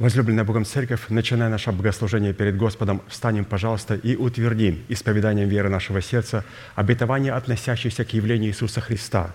[0.00, 6.00] Возлюбленная Богом Церковь, начиная наше богослужение перед Господом, встанем, пожалуйста, и утвердим исповеданием веры нашего
[6.00, 6.42] сердца
[6.74, 9.34] обетование, относящееся к явлению Иисуса Христа,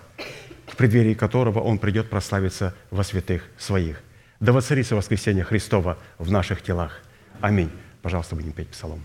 [0.66, 4.02] в преддверии которого Он придет прославиться во святых Своих.
[4.40, 7.00] Да воцарится воскресение Христова в наших телах.
[7.40, 7.70] Аминь.
[8.02, 9.04] Пожалуйста, будем петь псалом.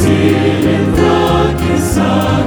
[0.00, 2.43] silent rock inside.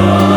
[0.00, 0.29] Тебя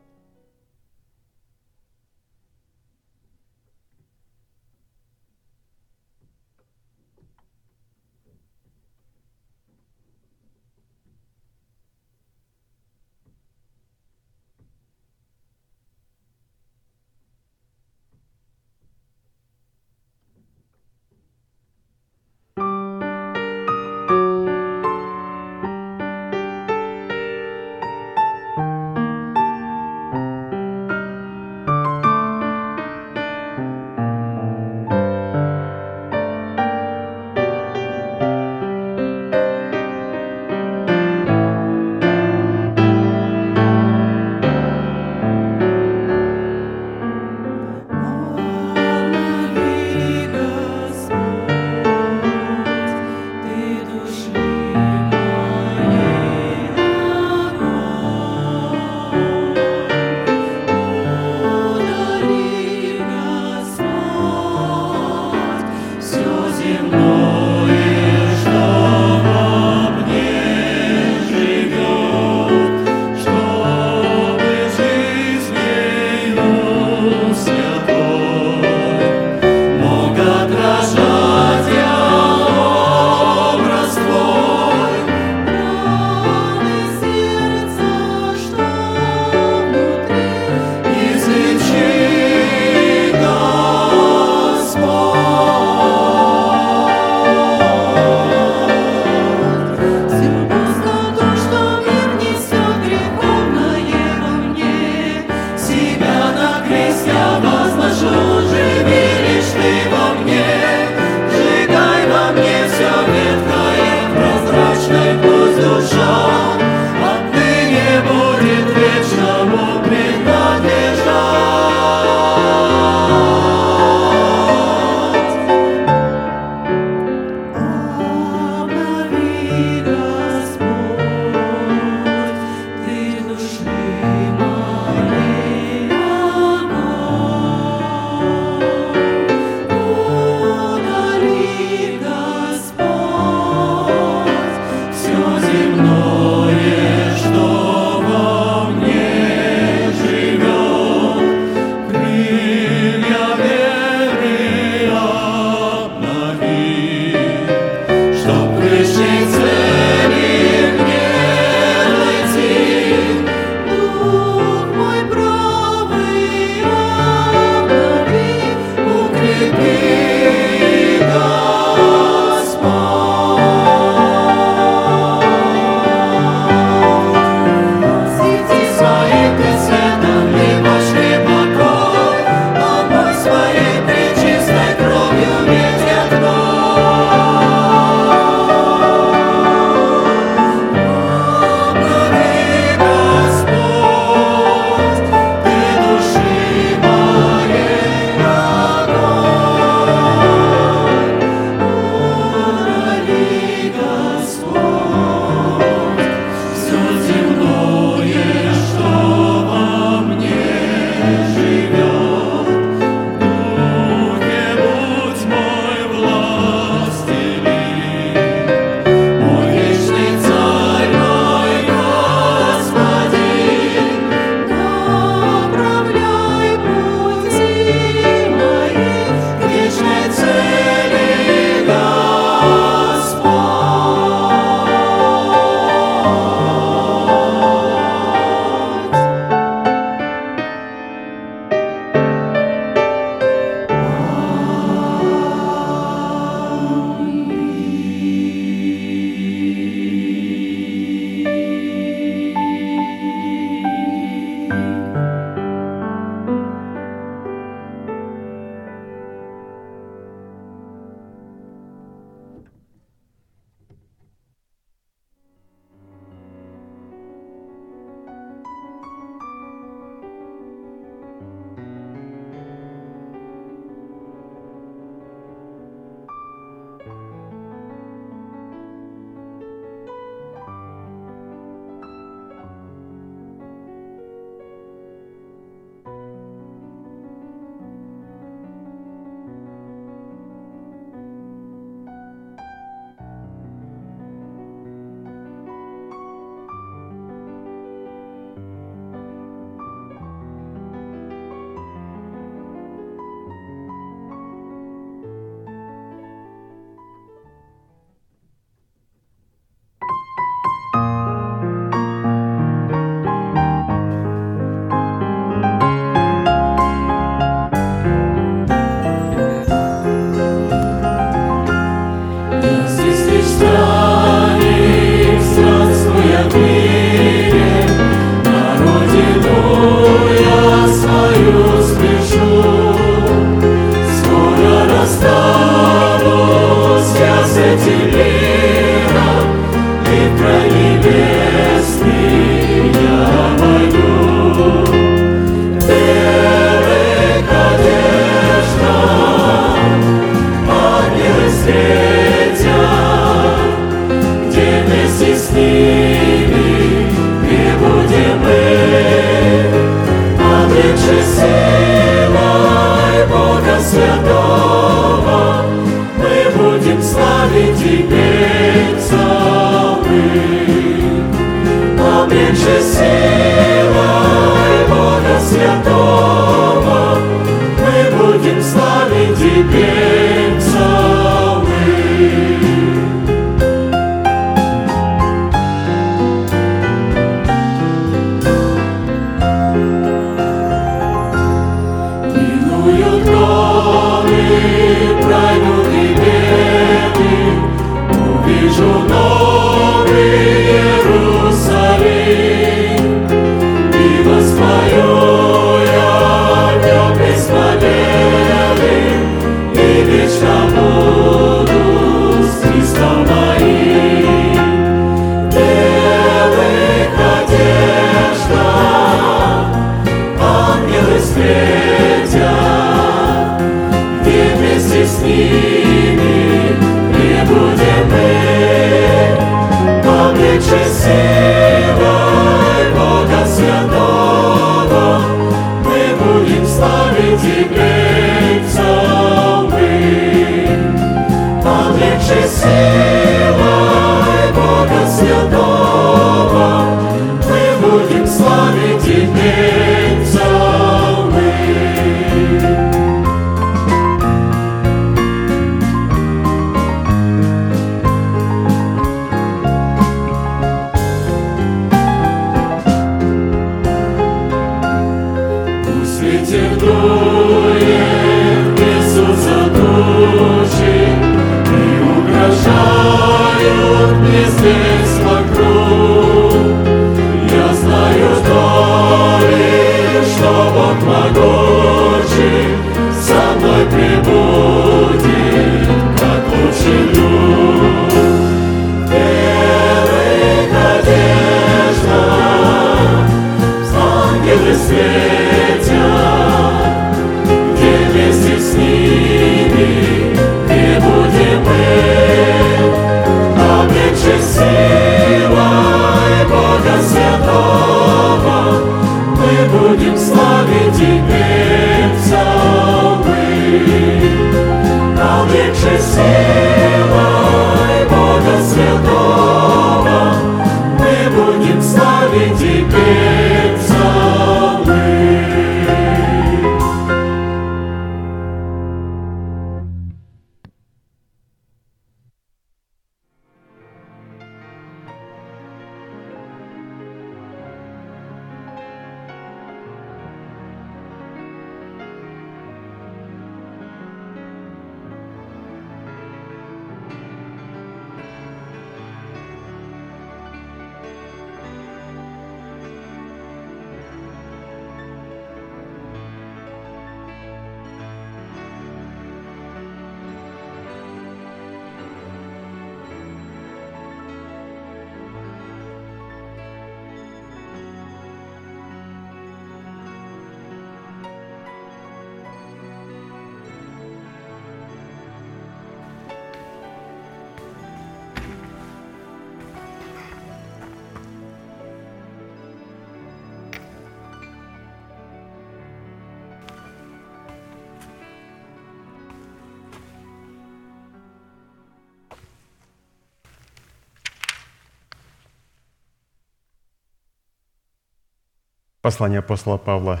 [598.88, 600.00] Послание апостола Павла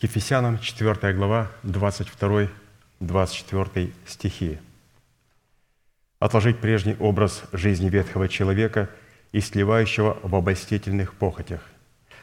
[0.00, 4.58] к Ефесянам, 4 глава, 22-24 стихи.
[6.18, 8.90] «Отложить прежний образ жизни ветхого человека
[9.30, 11.60] и сливающего в обольстительных похотях,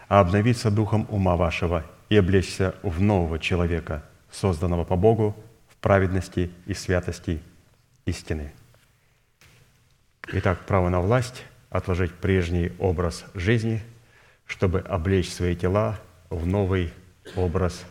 [0.10, 5.34] а обновиться духом ума вашего и облечься в нового человека, созданного по Богу
[5.70, 7.42] в праведности и святости
[8.06, 8.52] истины».
[10.28, 13.82] Итак, право на власть, отложить прежний образ жизни–
[14.52, 15.98] чтобы облечь свои тела
[16.30, 16.94] в новый
[17.38, 17.86] образ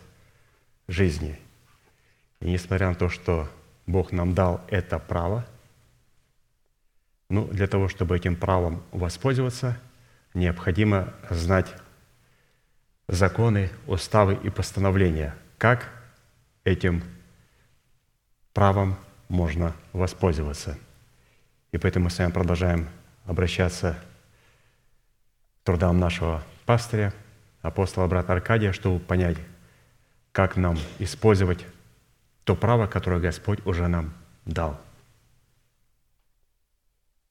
[0.87, 1.39] жизни.
[2.39, 3.49] И несмотря на то, что
[3.87, 5.45] Бог нам дал это право.
[7.29, 9.79] Ну, для того, чтобы этим правом воспользоваться,
[10.35, 11.73] необходимо знать
[13.07, 15.89] законы, уставы и постановления, как
[16.63, 17.01] этим
[18.53, 18.97] правом
[19.29, 20.77] можно воспользоваться.
[21.71, 22.87] И поэтому мы с вами продолжаем
[23.25, 23.97] обращаться
[25.61, 27.13] к трудам нашего пастыря,
[27.61, 29.37] апостола брата Аркадия, чтобы понять,
[30.31, 31.65] как нам использовать
[32.43, 34.13] то право, которое Господь уже нам
[34.45, 34.79] дал.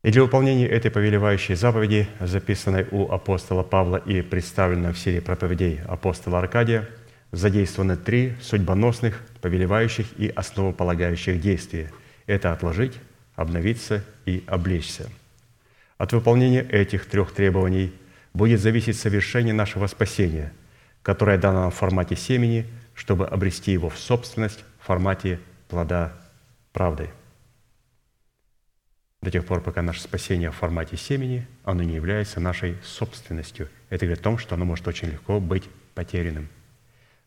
[0.03, 5.81] И для выполнения этой повелевающей заповеди, записанной у апостола Павла и представленной в серии проповедей
[5.87, 6.89] апостола Аркадия,
[7.33, 11.93] задействованы три судьбоносных, повелевающих и основополагающих действия.
[12.27, 12.95] Это отложить,
[13.35, 15.11] обновиться и облечься.
[15.99, 17.93] От выполнения этих трех требований
[18.33, 20.53] будет зависеть совершение нашего спасения,
[21.03, 26.13] которое дано нам в формате семени, чтобы обрести его в собственность в формате плода
[26.73, 27.11] правды.
[29.23, 33.69] До тех пор, пока наше спасение в формате семени, оно не является нашей собственностью.
[33.91, 35.65] Это говорит о том, что оно может очень легко быть
[35.95, 36.49] потерянным.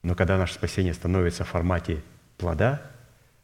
[0.01, 2.01] Но когда наше спасение становится в формате
[2.37, 2.81] плода,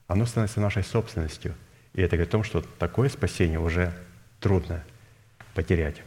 [0.07, 1.53] оно становится нашей собственностью.
[1.93, 3.93] И это говорит о том, что такое спасение уже
[4.39, 4.83] трудно
[5.53, 6.01] потерять.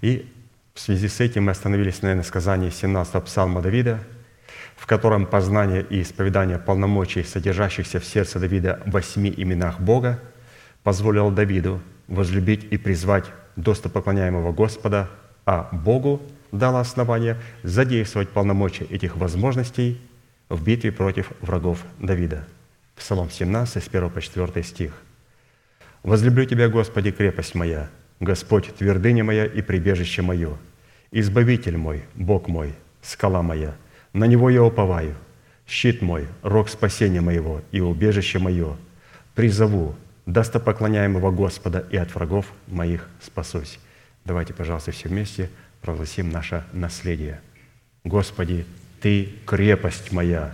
[0.00, 0.30] И
[0.74, 4.00] в связи с этим мы остановились на сказании 17-го псалма Давида,
[4.76, 10.20] в котором познание и исповедание полномочий, содержащихся в сердце Давида в восьми именах Бога,
[10.82, 13.24] позволило Давиду возлюбить и призвать
[13.56, 15.08] достопоклоняемого Господа,
[15.46, 16.22] а Богу
[16.52, 20.00] дало основание задействовать полномочия этих возможностей
[20.48, 22.46] в битве против врагов Давида.
[22.96, 24.92] Псалом 17, с 1 по 4 стих.
[26.02, 27.88] «Возлюблю Тебя, Господи, крепость моя,
[28.20, 30.56] Господь, твердыня моя и прибежище мое,
[31.16, 33.76] Избавитель мой, Бог мой, скала моя,
[34.12, 35.14] на Него я уповаю,
[35.64, 38.76] щит мой, рог спасения моего и убежище мое,
[39.36, 39.94] призову
[40.26, 43.78] достопоклоняемого Господа и от врагов моих спасусь».
[44.24, 45.50] Давайте, пожалуйста, все вместе
[45.82, 47.40] провозгласим наше наследие.
[48.02, 48.66] Господи,
[49.00, 50.52] Ты крепость моя,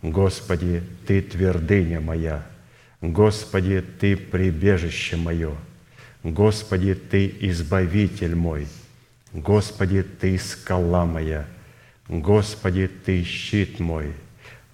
[0.00, 2.46] Господи, Ты твердыня моя,
[3.02, 5.54] Господи, Ты прибежище мое–
[6.32, 8.66] Господи, Ты избавитель мой,
[9.32, 11.46] Господи, Ты скала моя,
[12.08, 14.12] Господи, Ты щит мой,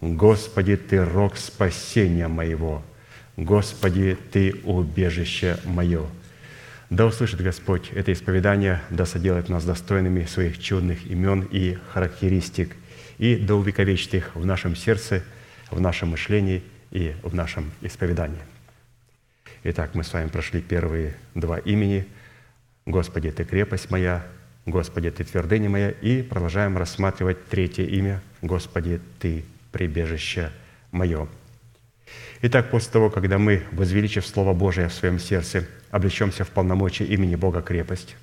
[0.01, 2.83] Господи, Ты рог спасения моего,
[3.37, 6.07] Господи, Ты убежище мое.
[6.91, 12.75] Да услышит Господь это исповедание, да соделает нас достойными своих чудных имен и характеристик,
[13.19, 15.23] и да увековечит их в нашем сердце,
[15.71, 18.54] в нашем мышлении и в нашем исповедании.
[19.67, 22.07] Итак, мы с вами прошли первые два имени.
[22.85, 24.27] «Господи, Ты крепость моя»,
[24.67, 29.43] «Господи, Ты твердыня моя» и продолжаем рассматривать третье имя «Господи, Ты
[29.73, 30.51] прибежище
[30.91, 31.29] мое».
[32.43, 37.35] Итак, после того, когда мы, возвеличив Слово Божие в своем сердце, облечемся в полномочия имени
[37.35, 38.17] Бога крепость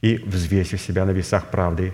[0.00, 1.92] и, взвесив себя на весах правды,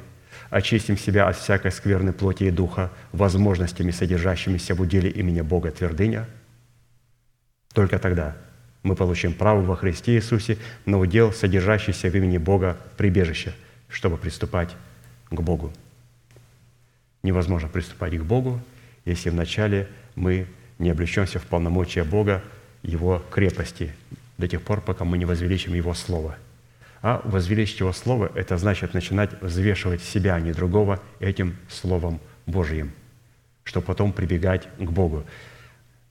[0.48, 6.28] очистим себя от всякой скверной плоти и духа возможностями, содержащимися в уделе имени Бога твердыня–
[7.74, 8.34] только тогда
[8.82, 13.52] мы получим право во Христе Иисусе на удел, содержащийся в имени Бога прибежище,
[13.88, 14.76] чтобы приступать
[15.30, 15.72] к Богу.
[17.22, 18.60] Невозможно приступать к Богу,
[19.04, 20.46] если вначале мы
[20.78, 22.42] не облечемся в полномочия Бога,
[22.82, 23.92] Его крепости,
[24.38, 26.36] до тех пор, пока мы не возвеличим Его Слово.
[27.00, 32.92] А возвеличить Его Слово– это значит начинать взвешивать себя, а не другого, этим Словом Божьим,
[33.62, 35.24] чтобы потом прибегать к Богу.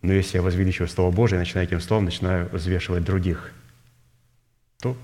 [0.04, 3.52] Но если я возвеличиваю Слово Божие, начинаю этим словом, начинаю взвешивать других,
[4.82, 4.98] то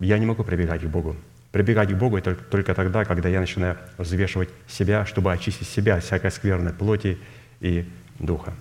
[0.00, 1.16] я не могу прибегать к Богу.
[1.52, 6.04] Прибегать к Богу это только тогда, когда я начинаю взвешивать себя, чтобы очистить себя от
[6.04, 7.18] всякой скверной плоти
[7.60, 7.86] и
[8.18, 8.54] духа.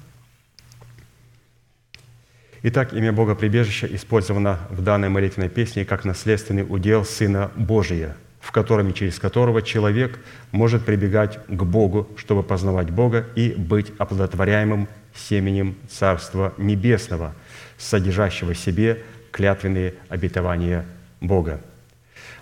[2.64, 8.52] Итак, имя Бога прибежище использовано в данной молитвенной песне как наследственный удел Сына Божия, в
[8.52, 10.20] котором и через которого человек
[10.52, 17.34] может прибегать к Богу, чтобы познавать Бога и быть оплодотворяемым семенем Царства Небесного,
[17.78, 20.86] содержащего в себе клятвенные обетования
[21.22, 21.62] Бога.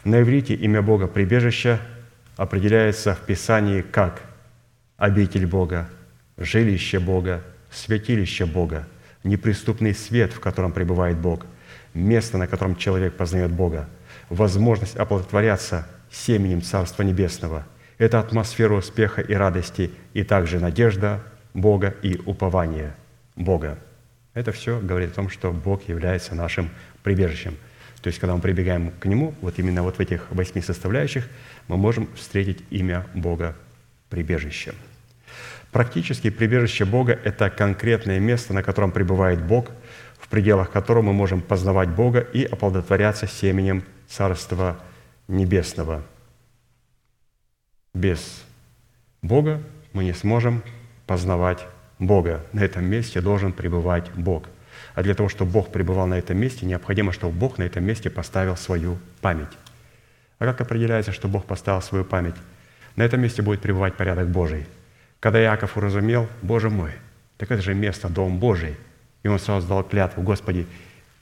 [0.03, 1.79] На иврите имя Бога прибежище
[2.37, 4.21] определяется в Писании как
[4.97, 5.89] обитель Бога,
[6.37, 8.87] жилище Бога, святилище Бога,
[9.23, 11.45] неприступный свет, в котором пребывает Бог,
[11.93, 13.89] место, на котором человек познает Бога,
[14.29, 17.65] возможность оплодотворяться семенем Царства Небесного.
[17.97, 21.23] Это атмосфера успеха и радости, и также надежда,
[21.55, 22.93] Бога и упование
[23.35, 23.79] Бога.
[24.35, 26.69] Это все говорит о том, что Бог является нашим
[27.01, 27.57] прибежищем.
[28.01, 31.27] То есть, когда мы прибегаем к Нему, вот именно вот в этих восьми составляющих,
[31.67, 33.55] мы можем встретить имя Бога
[34.09, 34.75] прибежище.
[35.71, 39.71] Практически прибежище Бога– это конкретное место, на котором пребывает Бог,
[40.19, 44.79] в пределах которого мы можем познавать Бога и оплодотворяться семенем Царства
[45.27, 46.03] Небесного.
[47.93, 48.43] Без
[49.21, 49.61] Бога
[49.93, 50.61] мы не сможем
[51.05, 51.65] познавать
[51.99, 52.41] Бога.
[52.53, 54.45] На этом месте должен пребывать Бог.
[54.93, 58.09] А для того, чтобы Бог пребывал на этом месте, необходимо, чтобы Бог на этом месте
[58.09, 59.51] поставил свою память.
[60.39, 62.35] А как определяется, что Бог поставил свою память?
[62.95, 64.65] На этом месте будет пребывать порядок Божий.
[65.19, 66.91] Когда Иаков уразумел, Боже мой,
[67.37, 68.75] так это же место, Дом Божий.
[69.23, 70.67] И он сразу дал клятву, Господи,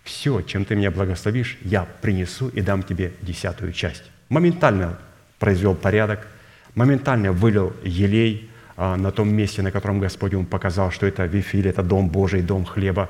[0.04, 4.04] все, чем Ты меня благословишь, я принесу и дам Тебе десятую часть.
[4.30, 5.00] Моментально
[5.40, 6.28] произвел порядок,
[6.76, 11.84] моментально вылил елей на том месте, на котором Господь ему показал, что это Вифиль, это
[11.84, 13.10] Дом Божий, Дом хлеба,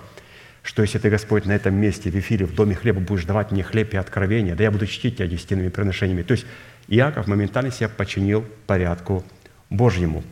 [0.64, 3.64] что если ты, Господь, на этом месте, в эфире, в доме хлеба будешь давать мне
[3.64, 6.24] хлеб и откровение, да я буду чтить тебя десятинными приношениями.
[6.24, 6.46] То есть
[6.88, 9.24] Иаков моментально себя починил порядку
[9.70, 10.24] Божьему.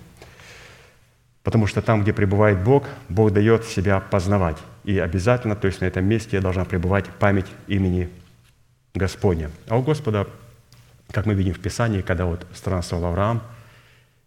[1.43, 4.57] Потому что там, где пребывает Бог, Бог дает себя познавать.
[4.84, 8.09] И обязательно, то есть на этом месте должна пребывать память имени
[8.93, 9.51] Господня.
[9.67, 10.27] А у Господа,
[11.11, 13.41] как мы видим в Писании, когда вот странствовал Авраам,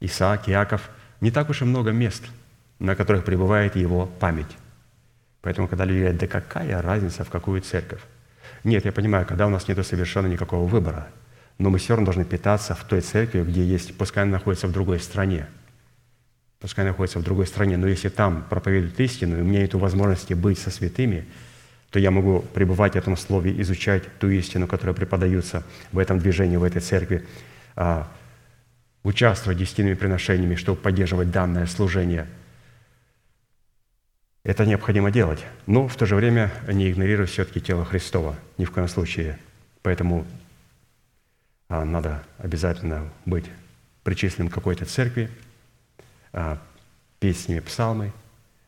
[0.00, 0.90] Исаак, Иаков,
[1.24, 2.22] не так уж и много мест,
[2.78, 4.58] на которых пребывает его память.
[5.40, 8.02] Поэтому, когда люди говорят, да какая разница, в какую церковь?
[8.62, 11.08] Нет, я понимаю, когда у нас нет совершенно никакого выбора,
[11.56, 14.72] но мы все равно должны питаться в той церкви, где есть, пускай она находится в
[14.72, 15.46] другой стране,
[16.60, 20.34] пускай находится в другой стране, но если там проповедуют истину, и у меня нет возможности
[20.34, 21.24] быть со святыми,
[21.88, 26.58] то я могу пребывать в этом слове, изучать ту истину, которая преподается в этом движении,
[26.58, 27.24] в этой церкви,
[27.76, 28.08] а,
[29.04, 32.26] участвовать десятинными приношениями, чтобы поддерживать данное служение–
[34.44, 38.70] это необходимо делать, но в то же время не игнорировать все-таки тело Христова, ни в
[38.70, 39.38] коем случае.
[39.80, 40.26] Поэтому
[41.70, 43.46] а, надо обязательно быть
[44.02, 45.30] причисленным к какой-то церкви,
[46.34, 46.60] а,
[47.20, 48.12] петь с ними псалмы,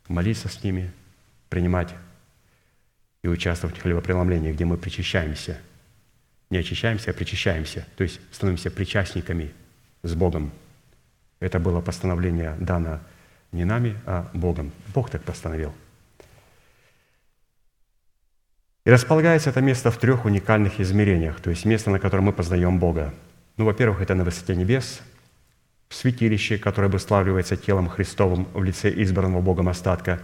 [0.09, 0.91] молиться с ними,
[1.51, 1.95] принимать
[3.23, 5.61] и участвовать в хлебопреломлении, где мы причащаемся.
[6.49, 9.53] Не очищаемся, а причащаемся, то есть становимся причастниками
[10.03, 10.51] с Богом.
[11.41, 13.01] Это было постановление дано
[13.53, 14.73] не нами, а Богом.
[14.95, 15.73] Бог так постановил.
[18.85, 22.79] И располагается это место в трех уникальных измерениях, то есть место, на котором мы познаем
[22.79, 23.13] Бога.
[23.57, 25.01] Ну, во-первых, это на высоте небес,
[25.89, 30.21] в святилище, которое обуславливается телом Христовым в лице избранного Богом остатка,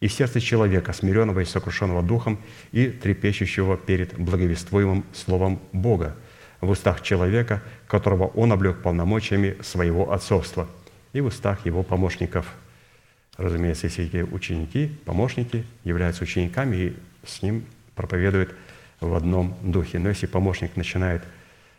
[0.00, 2.40] и в сердце человека, смиренного и сокрушенного духом
[2.72, 6.16] и трепещущего перед благовествуемым Словом Бога,
[6.60, 10.68] в устах человека, которого Он облег полномочиями своего отцовства–
[11.16, 12.52] и в устах его помощников.
[13.38, 18.54] Разумеется, если эти ученики, помощники являются учениками и с ним проповедуют
[19.00, 19.98] в одном духе.
[19.98, 21.22] Но если помощник начинает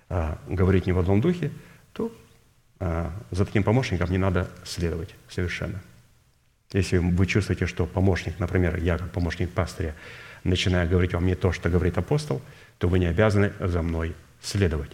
[0.09, 1.51] а, говорить не в одном духе,
[1.93, 2.11] то
[2.80, 5.82] а, за таким помощником не надо следовать совершенно.
[6.73, 9.93] Если вы чувствуете, что помощник, например, я как помощник пастыря,
[10.43, 12.41] начинаю говорить вам не то, что говорит апостол,
[12.80, 14.92] то вы не обязаны за мной следовать.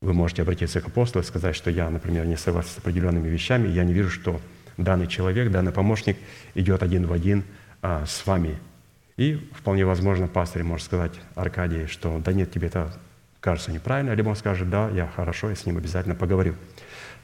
[0.00, 3.68] Вы можете обратиться к апостолу и сказать, что я, например, не согласен с определенными вещами,
[3.68, 4.40] я не вижу, что
[4.76, 6.16] данный человек, данный помощник
[6.54, 7.44] идет один в один
[7.80, 8.58] а, с вами.
[9.16, 12.92] И вполне возможно, пастор может сказать Аркадий, что да нет, тебе это
[13.40, 16.54] кажется неправильно, либо он скажет, да, я хорошо, я с ним обязательно поговорю.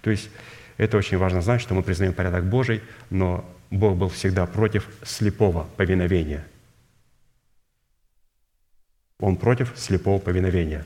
[0.03, 0.31] То есть
[0.77, 5.67] это очень важно знать, что мы признаем порядок Божий, но Бог был всегда против слепого
[5.77, 6.47] повиновения.
[9.21, 10.85] Он против слепого повиновения.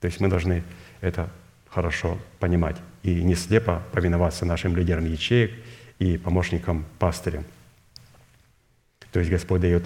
[0.00, 0.62] То есть мы должны
[1.00, 1.30] это
[1.68, 5.52] хорошо понимать и не слепо повиноваться нашим лидерам ячеек
[5.98, 7.44] и помощникам пастыря.
[9.12, 9.84] То есть Господь дает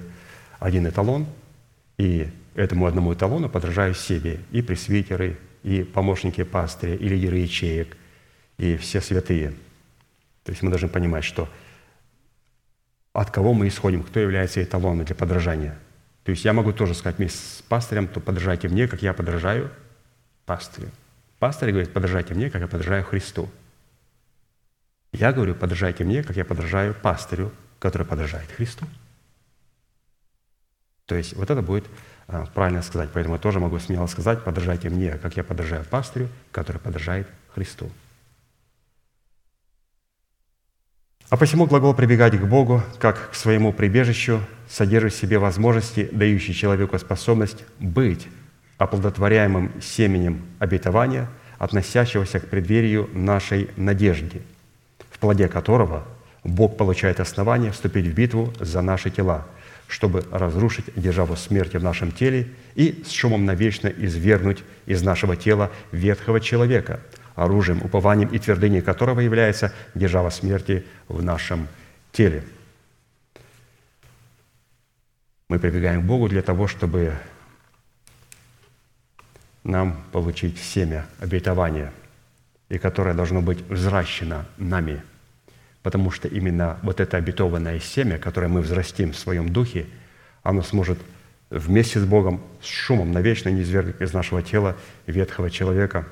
[0.59, 1.27] один эталон,
[1.99, 7.97] и этому одному эталону подражают себе и пресвитеры, и помощники пастыря, и лидеры ячеек,
[8.59, 9.51] и все святые.
[10.45, 11.49] То есть мы должны понимать, что
[13.13, 15.79] от кого мы исходим, кто является эталоном для подражания.
[16.25, 19.71] То есть я могу тоже сказать вместе с пастырем, то подражайте мне, как я подражаю
[20.45, 20.91] пастырю.
[21.39, 23.49] Пастор говорит, подражайте мне, как я подражаю Христу.
[25.13, 28.87] Я говорю, подражайте мне, как я подражаю пастырю, который подражает Христу.
[31.07, 31.87] То есть вот это будет
[32.29, 33.11] а, правильно сказать.
[33.13, 37.91] Поэтому я тоже могу смело сказать, подражайте мне, как я подражаю пастырю, который подражает Христу.
[41.31, 46.55] А посему глагол «прибегать к Богу» как к своему прибежищу содержит в себе возможности, дающие
[46.55, 48.27] человеку способность быть
[48.79, 51.29] оплодотворяемым семенем обетования,
[51.59, 54.43] относящегося к преддверию нашей надежды,
[55.09, 56.05] в плоде которого
[56.43, 59.47] Бог получает основание вступить в битву за наши тела,
[59.87, 65.71] чтобы разрушить державу смерти в нашем теле и с шумом навечно извергнуть из нашего тела
[65.93, 66.99] ветхого человека,
[67.35, 71.69] оружием, упованием и твердыней которого является держава смерти в нашем
[72.13, 72.45] теле.
[75.49, 77.15] Мы прибегаем к Богу для того, чтобы
[79.65, 81.93] нам получить семя обетования,
[82.69, 85.03] и которое должно быть взращено нами,
[85.83, 89.87] потому что именно вот это обетованное семя, которое мы взрастим в своем духе,
[90.43, 90.99] оно сможет
[91.51, 94.77] вместе с Богом с шумом навечно не извергнуть из нашего тела
[95.07, 96.07] ветхого человека.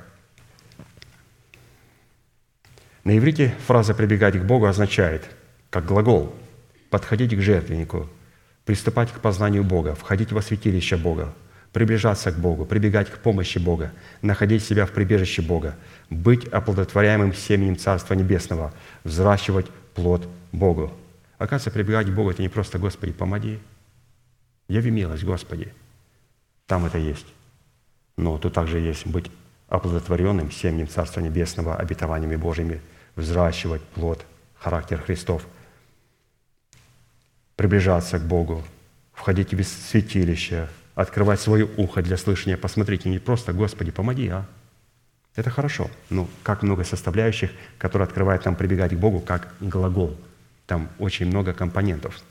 [3.09, 5.27] На иврите фраза «прибегать к Богу» означает,
[5.71, 6.31] как глагол,
[6.91, 8.07] подходить к жертвеннику,
[8.65, 11.33] приступать к познанию Бога, входить во святилище Бога,
[11.73, 13.91] приближаться к Богу, прибегать к помощи Бога,
[14.21, 15.75] находить себя в прибежище Бога,
[16.11, 18.71] быть оплодотворяемым семенем Царства Небесного,
[19.03, 20.93] взращивать плод Богу.
[21.39, 23.57] Оказывается, прибегать к Богу– это не просто «Господи, помоги»,
[24.67, 25.73] Яви милость, Господи.
[26.67, 27.25] Там это есть.
[28.17, 29.31] Но тут также есть быть
[29.67, 32.81] оплодотворенным семенем Царства Небесного, обетованиями Божьими,
[33.19, 35.45] взращивать плод, характер Христов,
[37.55, 38.63] приближаться к Богу,
[39.13, 42.57] входить в святилище, открывать свое ухо для слышания.
[42.57, 44.45] Посмотрите, не просто «Господи, помоги», а
[45.35, 45.89] это хорошо.
[46.09, 50.17] Ну, как много составляющих, которые открывают нам прибегать к Богу, как глагол.
[50.65, 52.19] Там очень много компонентов–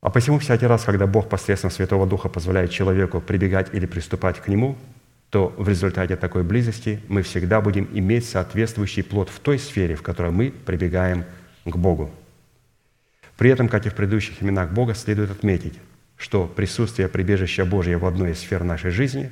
[0.00, 4.46] а посему всякий раз, когда Бог посредством Святого Духа позволяет человеку прибегать или приступать к
[4.46, 4.78] Нему,
[5.30, 10.02] то в результате такой близости мы всегда будем иметь соответствующий плод в той сфере, в
[10.02, 11.24] которой мы прибегаем
[11.64, 12.10] к Богу.
[13.36, 15.78] При этом, как и в предыдущих именах Бога, следует отметить,
[16.16, 19.30] что присутствие прибежища Божьего в одной из сфер нашей жизни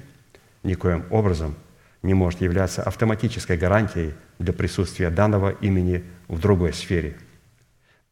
[0.62, 1.54] никоим образом
[2.02, 7.16] не может являться автоматической гарантией для присутствия данного имени в другой сфере–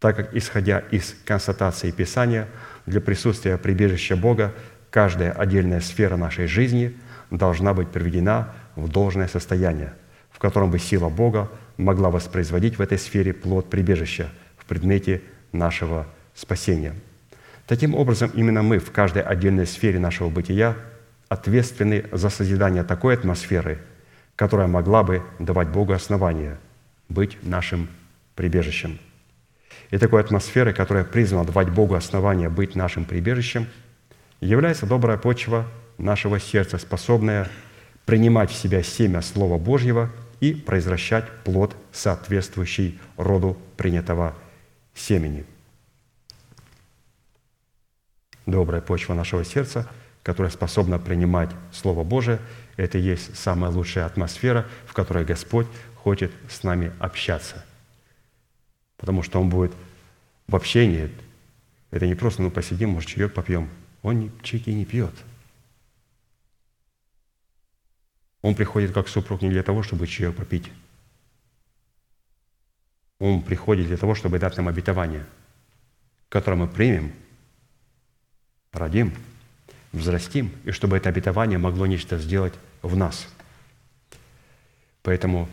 [0.05, 2.47] так как, исходя из констатации Писания,
[2.85, 4.53] для присутствия прибежища Бога
[4.91, 6.95] каждая отдельная сфера нашей жизни
[7.37, 9.95] должна быть приведена в должное состояние,
[10.31, 15.23] в котором бы сила Бога могла воспроизводить в этой сфере плод прибежища в предмете
[15.53, 16.95] нашего спасения.
[17.67, 20.77] Таким образом, именно мы в каждой отдельной сфере нашего бытия
[21.29, 23.79] ответственны за созидание такой атмосферы,
[24.37, 26.59] которая могла бы давать Богу основания
[27.09, 27.89] быть нашим
[28.35, 28.99] прибежищем–
[29.91, 33.69] и такой атмосферой, которая призвана давать Богу основания быть нашим прибежищем,
[34.41, 35.67] является добрая почва
[35.99, 37.49] нашего сердца, способная
[38.07, 44.35] принимать в себя семя Слова Божьего и произвращать плод, соответствующий роду принятого
[44.95, 45.45] семени.
[48.47, 49.89] Добрая почва нашего сердца,
[50.23, 52.41] которая способна принимать Слово Божие,
[52.77, 55.67] это и есть самая лучшая атмосфера, в которой Господь
[55.97, 57.65] хочет с нами общаться–
[59.05, 59.73] потому что он будет
[60.47, 61.11] в общении.
[61.91, 63.69] Это не просто, ну, посидим, может, чаек попьем.
[64.03, 65.13] Он чайки не пьет.
[68.45, 70.71] Он приходит как супруг не для того, чтобы чаек попить.
[73.19, 75.25] Он приходит для того, чтобы дать нам обетование,
[76.29, 77.15] которое мы примем,
[78.71, 79.15] родим,
[79.93, 83.27] взрастим, и чтобы это обетование могло нечто сделать в нас.
[85.03, 85.49] Поэтому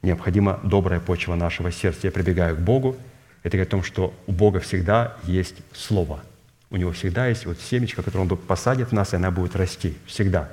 [0.00, 2.06] необходима добрая почва нашего сердца.
[2.06, 2.96] Я прибегаю к Богу,
[3.42, 6.24] это говорит о том, что у Бога всегда есть Слово.
[6.70, 9.98] У Него всегда есть вот семечко, которое Он посадит в нас, и она будет расти.
[10.06, 10.50] Всегда.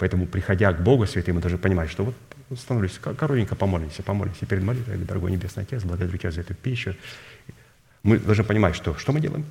[0.00, 2.14] Поэтому, приходя к Богу святым, мы должны понимать, что вот
[2.58, 6.96] становлюсь, коротенько помолимся, помолимся перед молитвой, дорогой Небесный Отец, благодарю Тебя за эту пищу.
[8.02, 9.44] Мы должны понимать, что, что мы делаем?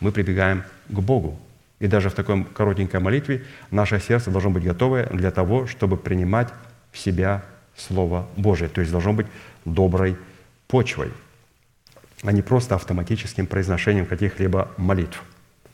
[0.00, 1.38] Мы прибегаем к Богу.
[1.80, 6.48] И даже в такой коротенькой молитве наше сердце должно быть готовое для того, чтобы принимать
[6.92, 7.44] в себя
[7.76, 8.70] Слово Божие.
[8.70, 9.26] То есть должно быть
[9.66, 10.16] доброй
[10.66, 11.12] почвой,
[12.22, 15.22] а не просто автоматическим произношением каких-либо молитв.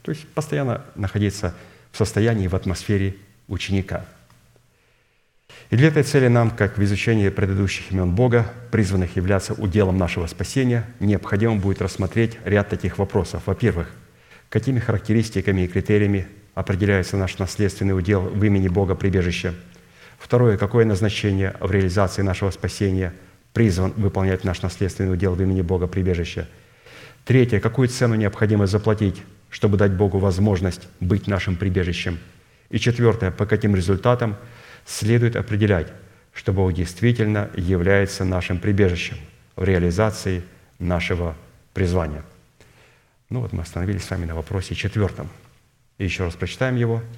[0.03, 1.55] То есть постоянно находиться
[1.93, 3.15] в состоянии, в атмосфере
[3.49, 4.05] ученика.
[5.71, 10.27] И для этой цели нам, как в изучении предыдущих имен Бога, призванных являться уделом нашего
[10.27, 13.43] спасения, необходимо будет рассмотреть ряд таких вопросов.
[13.47, 13.91] Во-первых,
[14.49, 19.55] какими характеристиками и критериями определяется наш наследственный удел в имени Бога прибежища–
[20.19, 23.13] Второе, какое назначение в реализации нашего спасения
[23.53, 26.49] призван выполнять наш наследственный удел в имени Бога прибежища.
[27.25, 32.19] Третье, какую цену необходимо заплатить, чтобы дать Богу возможность быть нашим прибежищем.
[32.71, 34.37] И четвертое, по каким результатам
[34.85, 35.93] следует определять,
[36.33, 39.17] что Бог действительно является нашим прибежищем
[39.57, 40.43] в реализации
[40.79, 41.35] нашего
[41.73, 42.25] призвания.
[43.31, 45.29] Ну вот мы остановились с вами на вопросе четвертом.
[45.99, 47.03] И еще раз прочитаем его–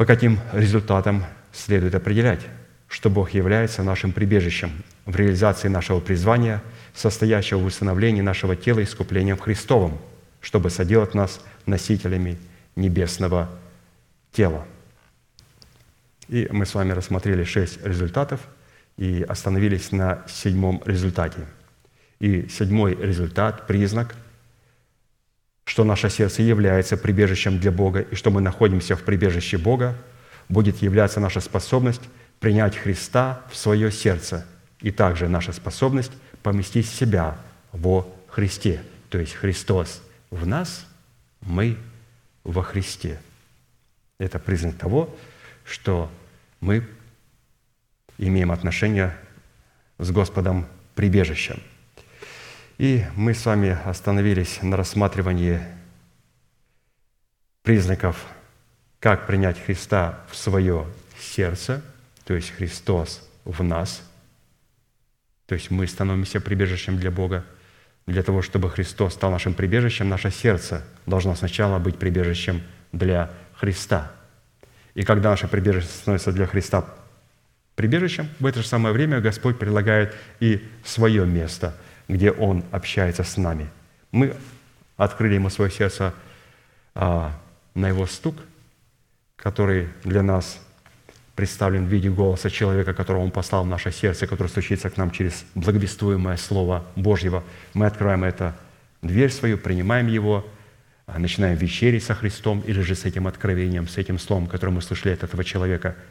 [0.00, 2.40] по каким результатам следует определять,
[2.88, 4.72] что Бог является нашим прибежищем
[5.04, 6.62] в реализации нашего призвания,
[6.94, 9.98] состоящего в установлении нашего тела искуплением Христовым,
[10.40, 12.38] чтобы соделать нас носителями
[12.76, 13.50] небесного
[14.32, 14.66] тела.
[16.28, 18.40] И мы с вами рассмотрели шесть результатов
[18.96, 21.46] и остановились на седьмом результате.
[22.20, 24.14] И седьмой результат, признак,
[25.64, 29.96] что наше сердце является прибежищем для Бога и что мы находимся в прибежище Бога,
[30.48, 32.02] будет являться наша способность
[32.40, 34.46] принять Христа в свое сердце
[34.80, 36.12] и также наша способность
[36.42, 37.38] поместить себя
[37.72, 38.82] во Христе.
[39.08, 40.86] То есть Христос в нас,
[41.40, 41.76] мы
[42.44, 43.18] во Христе.
[44.20, 45.16] Это признак того,
[45.64, 46.12] что
[46.60, 46.86] мы
[48.18, 49.16] имеем отношение
[49.96, 51.62] с Господом прибежищем.
[52.76, 55.58] И мы с вами остановились на рассматривании
[57.62, 58.26] признаков,
[58.98, 60.86] как принять Христа в свое
[61.18, 61.82] сердце,
[62.26, 64.02] то есть Христос в нас,
[65.46, 67.46] то есть мы становимся прибежищем для Бога.
[68.06, 72.62] Для того, чтобы Христос стал нашим прибежищем, наше сердце должно сначала быть прибежищем
[72.92, 73.30] для
[73.60, 74.10] Христа.
[74.94, 76.86] И когда наше прибежище становится для Христа
[77.76, 81.74] прибежищем, в это же самое время Господь предлагает и свое место,
[82.08, 83.68] где Он общается с нами.
[84.12, 84.34] Мы
[84.96, 86.14] открыли Ему свое сердце
[86.94, 87.38] а,
[87.74, 88.36] на Его стук,
[89.36, 90.58] который для нас
[91.36, 95.10] представлен в виде голоса человека, которого Он послал в наше сердце, который стучится к нам
[95.10, 97.44] через благовествуемое Слово Божьего.
[97.74, 98.56] Мы открываем это
[99.02, 100.46] дверь свою, принимаем Его,
[101.14, 104.82] а, начинаем вечерить со Христом или же с этим откровением, с этим Словом, которое мы
[104.82, 105.96] слышали от этого человека–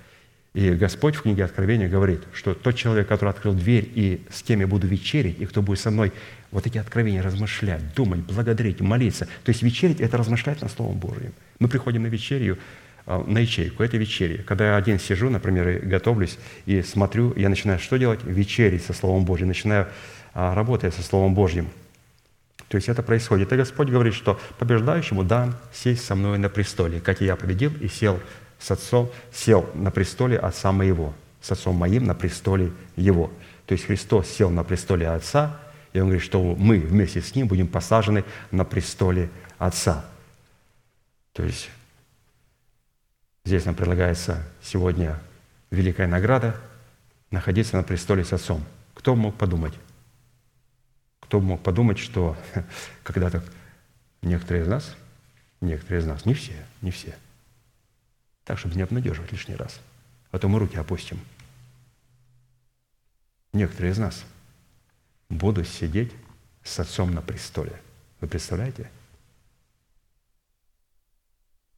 [0.53, 4.61] и Господь в книге Откровения говорит, что тот человек, который открыл дверь, и с кем
[4.61, 6.11] я буду вечерить, и кто будет со мной,
[6.51, 9.27] вот эти откровения размышлять, думать, благодарить, молиться.
[9.43, 11.33] То есть вечерить– это размышлять над Словом Божьим.
[11.59, 12.57] Мы приходим на вечерию,
[13.05, 14.39] а, на ячейку, это вечерия.
[14.39, 18.21] Когда я один сижу, например, и готовлюсь, и смотрю, я начинаю что делать?
[18.23, 19.87] Вечерить со Словом Божьим, начинаю
[20.33, 21.67] а, работать со Словом Божьим.
[22.69, 23.51] То есть это происходит.
[23.51, 27.73] И Господь говорит, что побеждающему дам сесть со мной на престоле, как и я победил
[27.81, 28.19] и сел
[28.59, 33.31] с отцом, сел на престоле Отца моего, с Отцом моим на престоле Его.
[33.65, 35.59] То есть Христос сел на престоле Отца,
[35.93, 40.05] и Он говорит, что мы вместе с Ним будем посажены на престоле Отца.
[41.33, 41.71] То есть
[43.45, 45.19] здесь нам предлагается сегодня
[45.71, 46.55] великая награда
[47.31, 48.63] находиться на престоле с Отцом.
[48.93, 49.73] Кто мог подумать?
[51.29, 52.35] Кто мог подумать, что
[53.03, 53.41] когда-то
[54.21, 54.95] некоторые из нас,
[55.61, 57.15] некоторые из нас, не все, не все–
[58.49, 59.79] так, чтобы не обнадеживать лишний раз.
[60.31, 61.19] А то мы руки опустим.
[63.53, 64.25] Некоторые из нас
[65.29, 66.11] будут сидеть
[66.63, 67.79] с отцом на престоле.
[68.21, 68.89] Вы представляете?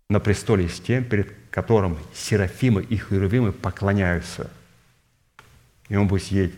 [0.08, 4.50] На престоле с тем, перед которым серафимы и херувимы поклоняются.
[5.90, 6.56] И он будет сидеть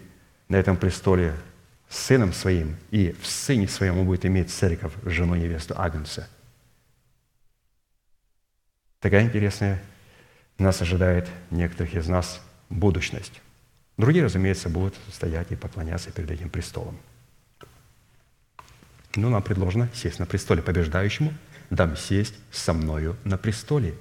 [0.48, 1.36] на этом престоле
[1.96, 6.28] сыном своим, и в сыне своем он будет иметь церковь, жену невесту Агнца.
[9.00, 9.82] Такая интересная
[10.58, 13.42] нас ожидает некоторых из нас будущность.
[13.98, 16.98] Другие, разумеется, будут стоять и поклоняться перед этим престолом.
[19.16, 21.32] Но нам предложено сесть на престоле побеждающему,
[21.70, 23.94] дам сесть со мною на престоле,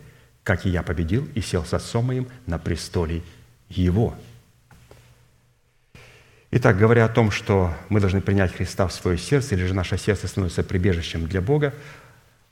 [0.44, 3.22] как и я победил и сел с отцом моим на престоле
[3.68, 4.16] его».
[6.52, 9.98] Итак, говоря о том, что мы должны принять Христа в свое сердце, или же наше
[9.98, 11.74] сердце становится прибежищем для Бога,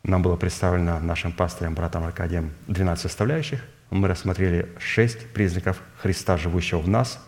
[0.02, 6.78] нам было представлено нашим пастором, братом Аркадием, 12 составляющих– мы рассмотрели шесть признаков Христа, живущего
[6.78, 7.20] в нас,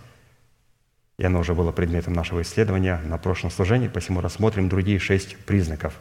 [1.18, 5.94] и оно уже было предметом нашего исследования на прошлом служении, посему рассмотрим другие шесть признаков.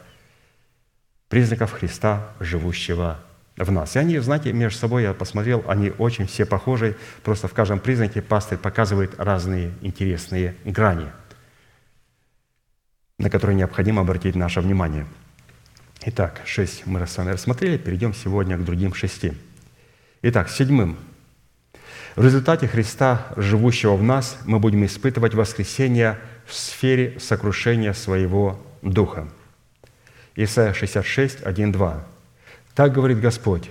[1.28, 3.18] Признаков Христа, живущего
[3.70, 3.96] нас.
[3.96, 8.22] И они, знаете, между собой, я посмотрел, они очень все похожи, просто в каждом признаке
[8.22, 11.06] пастырь показывает разные интересные грани,
[13.18, 15.06] на которые необходимо обратить наше внимание.
[16.04, 19.32] Итак, шесть мы с вами рассмотрели, перейдем сегодня к другим шести–
[20.24, 20.96] Итак, седьмым.
[22.14, 29.28] В результате Христа, живущего в нас, мы будем испытывать воскресение в сфере сокрушения своего духа.
[30.36, 32.06] Исайя 66, 1, 2.
[32.74, 33.70] «Так говорит Господь,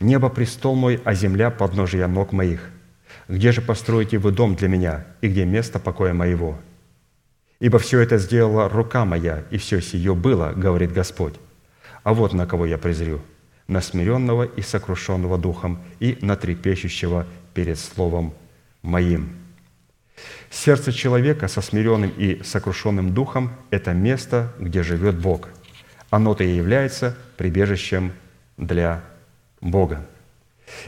[0.00, 2.70] небо– престол мой, а земля– подножие ног моих.
[3.28, 6.58] Где же построите вы дом для меня, и где место покоя моего?
[7.60, 11.34] Ибо все это сделала рука моя, и все сие было, говорит Господь.
[12.02, 13.20] А вот на кого я презрю–
[13.68, 18.34] на смиренного и сокрушенного духом и на трепещущего перед Словом
[18.82, 19.36] Моим».
[20.50, 25.48] Сердце человека со смиренным и сокрушенным духом– это место, где живет Бог.
[26.10, 28.12] Оно-то и является прибежищем
[28.56, 29.02] для
[29.60, 30.04] Бога.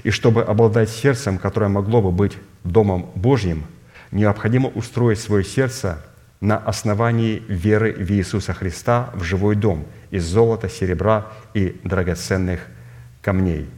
[0.03, 3.65] И чтобы обладать сердцем, которое могло бы быть Домом Божьим,
[4.11, 5.99] необходимо устроить свое сердце
[6.41, 12.61] на основании веры в Иисуса Христа в живой дом из золота, серебра и драгоценных
[13.23, 13.69] камней.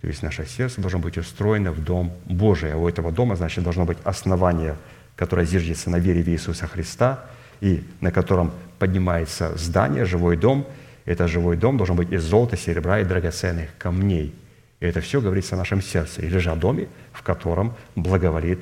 [0.00, 2.72] То есть наше сердце должно быть устроено в Дом Божий.
[2.72, 4.76] А у этого дома, значит, должно быть основание,
[5.16, 7.24] которое зиждется на вере в Иисуса Христа,
[7.60, 10.66] и на котором поднимается здание, живой дом.
[11.04, 14.34] Это живой дом должен быть из золота, серебра и драгоценных камней.
[14.80, 18.60] И это все говорится о нашем сердце, или же о доме, в котором благоволит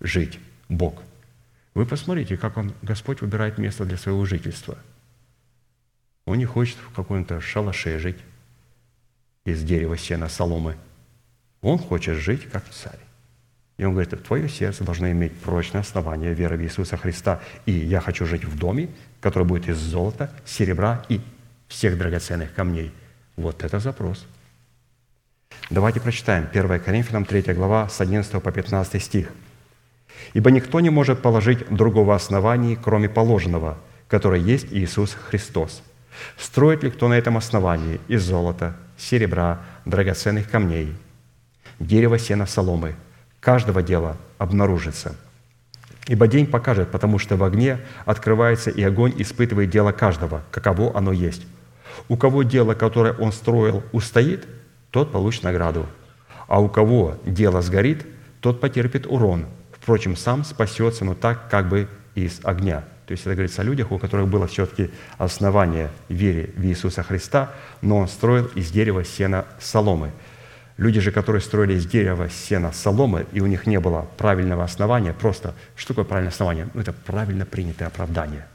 [0.00, 1.02] жить Бог.
[1.74, 4.78] Вы посмотрите, как он, Господь выбирает место для своего жительства.
[6.26, 8.18] Он не хочет в каком-то шалаше жить
[9.44, 10.76] из дерева, сена, соломы.
[11.60, 12.98] Он хочет жить как царь.
[13.76, 17.40] И он говорит, твое сердце должно иметь прочное основание веры в Иисуса Христа.
[17.66, 18.88] И я хочу жить в доме,
[19.20, 21.20] который будет из золота, серебра и
[21.74, 22.92] всех драгоценных камней.
[23.36, 24.24] Вот это запрос.
[25.70, 29.28] Давайте прочитаем 1 Коринфянам 3 глава с 11 по 15 стих.
[30.32, 33.76] «Ибо никто не может положить другого основания, кроме положенного,
[34.08, 35.82] которое есть Иисус Христос.
[36.38, 40.94] Строит ли кто на этом основании из золота, серебра, драгоценных камней,
[41.80, 42.94] дерева, сена, соломы–
[43.44, 45.14] каждого дела обнаружится.
[46.06, 51.12] Ибо день покажет, потому что в огне открывается и огонь испытывает дело каждого, каково оно
[51.12, 51.46] есть.
[52.08, 54.46] У кого дело, которое он строил, устоит,
[54.90, 55.86] тот получит награду.
[56.46, 58.06] А у кого дело сгорит,
[58.40, 59.46] тот потерпит урон.
[59.72, 62.84] Впрочем, сам спасется, но так как бы из огня.
[63.06, 67.52] То есть это говорится о людях, у которых было все-таки основание вере в Иисуса Христа,
[67.82, 70.10] но он строил из дерева, сена, соломы–
[70.76, 75.12] Люди же, которые строили из дерева, сена, соломы, и у них не было правильного основания,
[75.12, 76.68] просто, что такое правильное основание?
[76.74, 78.46] Ну, это правильно принятое оправдание.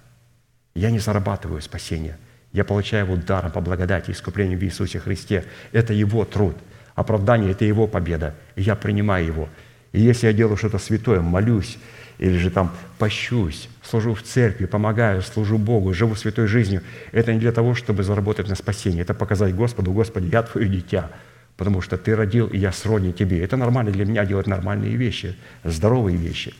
[0.75, 2.17] Я не зарабатываю спасение.
[2.51, 5.45] Я получаю его даром по благодати, искуплению в Иисусе Христе.
[5.71, 6.57] Это Его труд.
[6.95, 8.35] Оправдание– это Его победа.
[8.55, 9.49] И я принимаю Его.
[9.91, 11.77] И если я делаю что-то святое, молюсь,
[12.17, 16.81] или же там пощусь, служу в церкви, помогаю, служу Богу, живу святой жизнью,
[17.11, 19.03] это не для того, чтобы заработать на спасение.
[19.03, 21.09] Это показать Господу, Господи, я Твое дитя–
[21.59, 23.43] потому что ты родил, и я сродни тебе.
[23.43, 25.35] Это нормально для меня делать нормальные вещи,
[25.65, 26.55] здоровые вещи.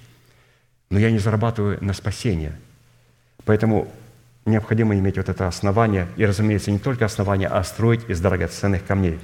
[0.89, 2.51] Но я не зарабатываю на спасение.
[3.45, 3.89] Поэтому
[4.49, 9.19] необходимо иметь вот это основание, и, разумеется, не только основание, а строить из драгоценных камней.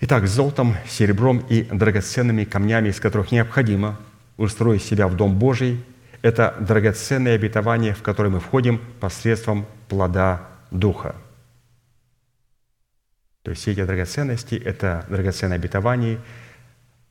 [0.00, 3.98] Итак, золотом, серебром и драгоценными камнями, из которых необходимо
[4.36, 5.84] устроить себя в Дом Божий,
[6.22, 11.14] это драгоценное обетование, в которое мы входим посредством плода Духа–
[13.44, 16.18] то есть все эти драгоценности– это драгоценное обетование,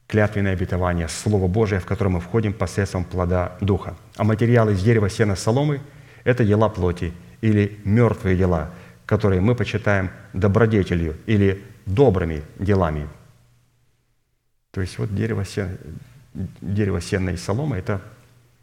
[0.08, 3.96] клятвенное обетование, Слово Божие, в которое мы входим посредством плода Духа.
[4.18, 5.80] А материалы из дерева, сена, соломы–
[6.24, 8.72] это дела плоти или мертвые дела,
[9.06, 13.08] которые мы почитаем добродетелью или добрыми делами.
[14.72, 15.78] То есть вот дерево, сен,
[16.62, 18.02] дерево сена и солома– это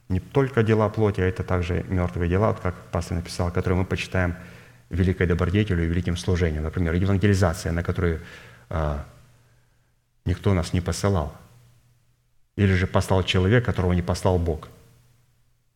[0.09, 4.35] не только дела плоти, а это также мертвые дела, как пастор написал, которые мы почитаем–
[4.91, 6.65] великой добродетелью и великим служением.
[6.65, 8.21] Например, евангелизация, на которую
[8.69, 9.07] а,
[10.25, 11.33] никто нас не посылал.
[12.57, 14.69] Или же послал человек, которого не послал Бог.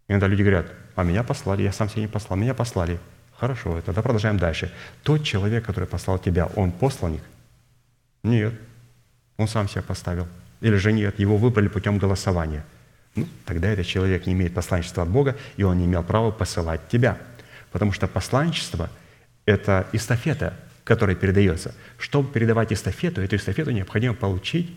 [0.09, 2.99] Иногда люди говорят, а меня послали, я сам себя не послал, меня послали.
[3.37, 4.73] Хорошо, тогда продолжаем дальше.
[5.03, 7.23] Тот человек, который послал тебя, он посланник?
[8.23, 8.55] Нет,
[9.37, 10.29] он сам себя поставил.
[10.61, 12.65] Или же нет, его выбрали путем голосования.
[13.17, 16.89] Ну, тогда этот человек не имеет посланничества от Бога, и он не имел права посылать
[16.89, 17.19] тебя.
[17.71, 18.91] Потому что посланничество–
[19.47, 21.75] это эстафета, которая передается.
[21.99, 24.73] Чтобы передавать эстафету, эту эстафету необходимо получить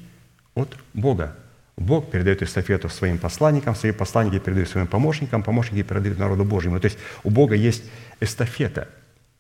[0.56, 1.36] от Бога.
[1.78, 6.80] Бог передает эстафету своим посланникам, свои посланники передают своим помощникам, помощники передают народу Божьему.
[6.80, 7.84] То есть у Бога есть
[8.20, 8.90] эстафета.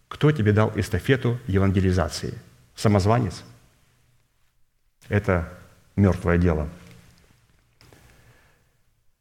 [0.07, 2.35] Кто тебе дал эстафету евангелизации?
[2.75, 3.43] Самозванец?
[5.09, 5.51] Это
[5.95, 6.69] мертвое дело.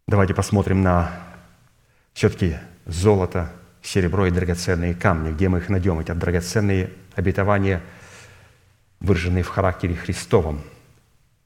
[0.06, 1.10] Давайте посмотрим на
[2.12, 3.50] все-таки золото,
[3.82, 7.82] серебро и драгоценные камни, где мы их найдем, эти драгоценные обетования,
[9.00, 10.62] выраженные в характере Христовом,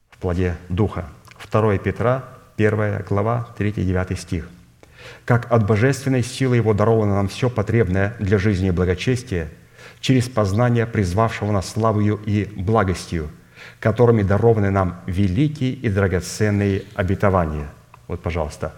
[0.09, 1.09] в плоде Духа.
[1.49, 2.23] 2 Петра,
[2.57, 4.49] 1 глава, 3-9 стих.
[5.25, 9.49] «Как от божественной силы Его даровано нам все потребное для жизни и благочестия,
[9.99, 13.29] через познание призвавшего нас славою и благостью,
[13.79, 17.69] которыми дарованы нам великие и драгоценные обетования».
[18.07, 18.73] Вот, пожалуйста,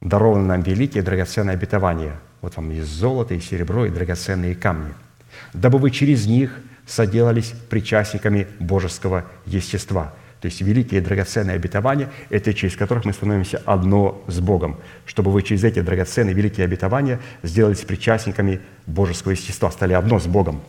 [0.00, 4.94] дарованы нам великие и драгоценные обетования– вот вам и золото, и серебро, и драгоценные камни,
[5.52, 10.14] дабы вы через них соделались причастниками божеского естества.
[10.40, 15.42] То есть великие драгоценные обетования– это через которых мы становимся одно с Богом, чтобы вы
[15.42, 20.62] через эти драгоценные великие обетования сделались причастниками божеского естества, стали одно с Богом,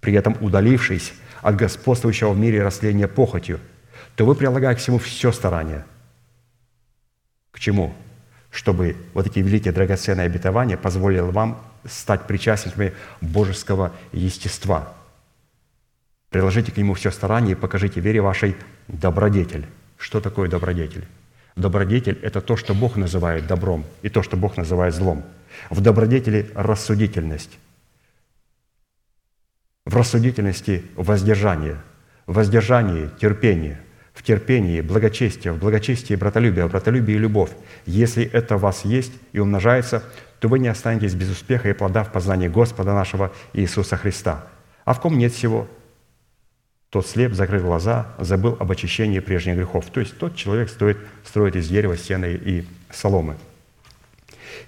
[0.00, 1.12] при этом удалившись
[1.42, 3.60] от господствующего в мире растления похотью,
[4.16, 5.84] то вы, прилагая к всему все старание.
[7.52, 7.94] К чему?
[8.54, 14.94] чтобы вот эти великие драгоценные обетования позволили вам стать причастниками божеского естества.
[16.34, 18.56] Приложите к нему все старание и покажите вере вашей
[18.88, 19.66] добродетель.
[19.96, 21.06] Что такое добродетель?
[21.54, 25.22] Добродетель– это то, что Бог называет добром, и то, что Бог называет злом.
[25.70, 27.56] В добродетели– рассудительность.
[29.86, 31.76] В рассудительности– воздержание.
[32.26, 33.80] В воздержании– терпение.
[34.12, 35.52] В терпении– благочестие.
[35.52, 36.66] В благочестии– братолюбие.
[36.66, 37.52] В братолюбии– любовь.
[37.86, 40.02] Если это у вас есть и умножается,
[40.40, 44.48] то вы не останетесь без успеха и плода в познании Господа нашего Иисуса Христа.
[44.84, 45.68] А в ком нет всего–
[46.94, 49.86] тот слеп, закрыл глаза, забыл об очищении прежних грехов.
[49.92, 53.34] То есть тот человек стоит строить из дерева, стены и соломы.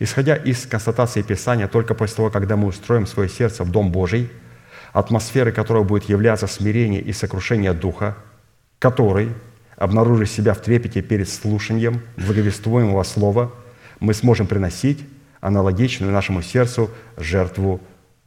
[0.01, 4.29] Исходя из констатации Писания, только после того, когда мы устроим свое сердце в Дом Божий,
[4.93, 8.16] атмосферой которого будет являться смирение и сокрушение Духа,
[8.81, 9.29] который,
[9.77, 13.53] обнаружив себя в трепете перед слушанием благовествуемого Слова,
[14.01, 14.99] мы сможем приносить
[15.41, 17.81] аналогичную нашему сердцу жертву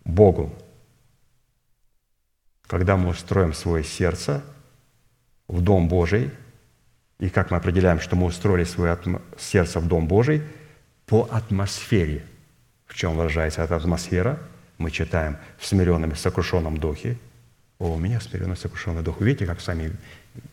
[0.06, 0.56] Богу
[2.70, 4.44] когда мы устроим свое сердце
[5.48, 6.30] в Дом Божий,
[7.20, 8.96] и как мы определяем, что мы устроили свое
[9.38, 10.44] сердце в Дом Божий,
[11.08, 12.24] по атмосфере.
[12.86, 14.40] В чем выражается эта атмосфера?
[14.78, 17.18] Мы читаем в смиренном и сокрушенном духе.
[17.80, 19.20] О, у меня смиренный сокрушенный дух.
[19.20, 19.92] Видите, как сами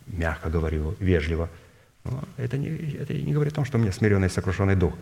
[0.06, 1.50] мягко говорю, вежливо.
[2.04, 4.94] Но это не, это не говорит о том, что у меня смиренный и сокрушенный дух.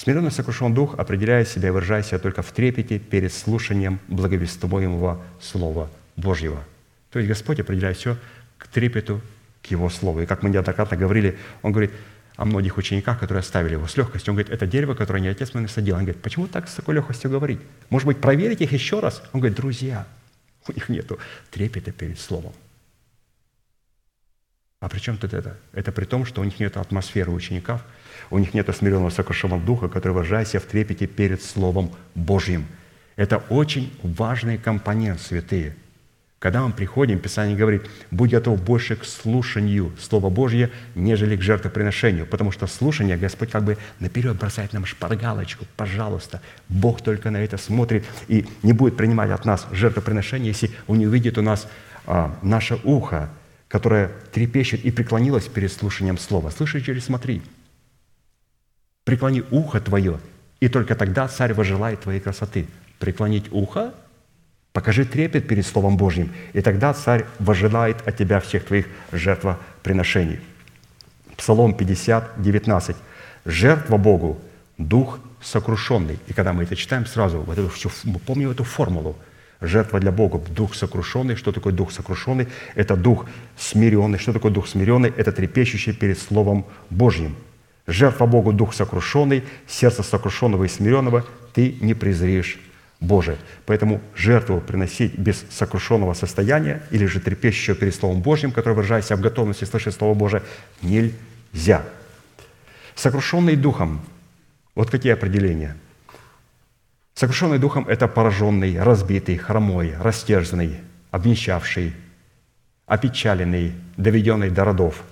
[0.00, 5.90] Смиренно сокрушен дух определяет себя и выражает себя только в трепете перед слушанием благовествуемого Слова
[6.16, 6.64] Божьего.
[7.10, 8.16] То есть Господь определяет все
[8.56, 9.20] к трепету,
[9.62, 10.22] к Его Слову.
[10.22, 11.92] И как мы неоднократно говорили, Он говорит
[12.36, 14.32] о многих учениках, которые оставили Его с легкостью.
[14.32, 15.96] Он говорит, это дерево, которое не Отец мой насадил.
[15.96, 17.60] Он говорит, почему так с такой легкостью говорить?
[17.90, 19.22] Может быть, проверить их еще раз?
[19.34, 20.06] Он говорит, друзья,
[20.66, 21.12] у них нет
[21.50, 22.54] трепета перед Словом.
[24.80, 25.58] А при чем тут это?
[25.74, 27.84] Это при том, что у них нет атмосферы учеников–
[28.30, 32.66] у них нет смиренного сокрушенного духа, который выражает себя в трепете перед Словом Божьим.
[33.16, 35.74] Это очень важный компонент, святые.
[36.38, 42.24] Когда мы приходим, Писание говорит, будь готов больше к слушанию Слова Божье, нежели к жертвоприношению.
[42.24, 45.66] Потому что слушание Господь как бы наперед бросает нам шпаргалочку.
[45.76, 50.98] Пожалуйста, Бог только на это смотрит и не будет принимать от нас жертвоприношение, если Он
[50.98, 51.68] не увидит у нас
[52.06, 53.28] а, наше ухо,
[53.68, 56.50] которое трепещет и преклонилось перед слушанием Слова.
[56.50, 57.42] Слышишь, через смотри–
[59.10, 60.20] преклони ухо твое,
[60.60, 62.66] и только тогда царь возжелает твоей красоты.
[63.00, 63.92] Преклонить ухо,
[64.72, 70.38] покажи трепет перед Словом Божьим, и тогда царь возжелает от тебя всех твоих жертвоприношений.
[71.36, 72.96] Псалом 50, 19.
[73.44, 74.40] «Жертва Богу–
[74.78, 76.20] дух сокрушенный».
[76.28, 77.70] И когда мы это читаем сразу, вот эту
[78.04, 79.16] мы помним эту формулу.
[79.60, 81.34] Жертва для Бога– дух сокрушенный.
[81.34, 82.46] Что такое дух сокрушенный?
[82.76, 83.26] Это дух
[83.58, 84.18] смиренный.
[84.18, 85.12] Что такое дух смиренный?
[85.16, 87.34] Это трепещущий перед Словом Божьим–
[87.90, 92.56] Жертва Богу дух сокрушенный, сердце сокрушенного и смиренного ты не презреешь
[93.00, 93.36] Боже.
[93.66, 99.16] Поэтому жертву приносить без сокрушенного состояния или же трепещущего перед Словом Божьим, который выражает себя
[99.16, 100.44] в готовности слышать Слово Божие,
[100.82, 101.82] нельзя.
[102.94, 104.00] Сокрушенный духом.
[104.76, 105.76] Вот какие определения.
[107.14, 110.76] Сокрушенный духом– это пораженный, разбитый, хромой, растерзанный,
[111.10, 111.92] обнищавший,
[112.86, 115.02] опечаленный, доведенный до родов,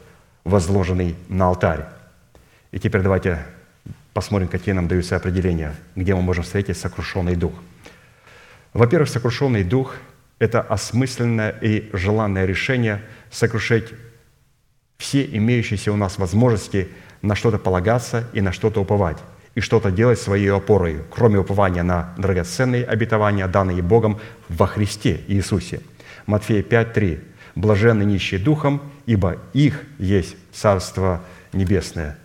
[0.45, 1.98] возложенный на алтарь.
[2.71, 3.39] И теперь давайте
[4.13, 7.53] посмотрим, какие нам даются определения, где мы можем встретить сокрушенный дух.
[8.75, 9.97] Во-первых, сокрушенный дух–
[10.39, 13.95] это осмысленное и желанное решение сокрушить
[14.99, 16.89] все имеющиеся у нас возможности
[17.23, 19.19] на что-то полагаться и на что-то уповать,
[19.55, 25.81] и что-то делать своей опорой, кроме упования на драгоценные обетования, данные Богом во Христе Иисусе.
[26.27, 27.21] Матфея 5:3.
[27.55, 32.18] «Блаженны нищие духом, ибо их есть Царство Небесное».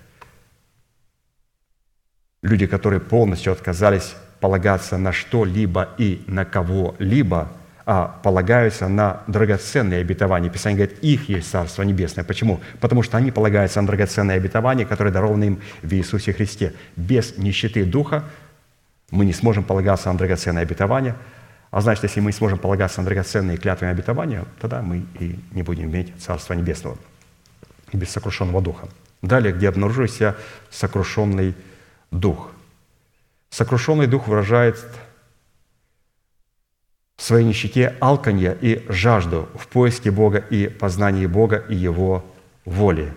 [2.44, 7.50] Люди, которые полностью отказались полагаться на что-либо и на кого-либо,
[7.86, 10.50] а полагаются на драгоценные обетования.
[10.50, 12.24] Писание говорит, их есть Царство Небесное.
[12.24, 12.62] Почему?
[12.80, 16.74] Потому что они полагаются на драгоценные обетования, которые дарованы им в Иисусе Христе.
[16.96, 18.26] Без нищеты Духа
[19.10, 21.16] мы не сможем полагаться на драгоценные обетования,
[21.72, 25.64] а значит, если мы не сможем полагаться на драгоценные клятвы обетования, тогда мы и не
[25.64, 26.98] будем иметь Царства Небесного
[27.92, 28.90] без сокрушенного Духа.
[29.22, 30.36] Далее, где обнаружился
[30.70, 31.56] сокрушенный.
[33.54, 34.84] Сокрушенный дух выражает
[37.18, 42.26] в своей нищете алканье и жажду в поиске Бога и познании Бога и Его
[42.66, 43.14] воли.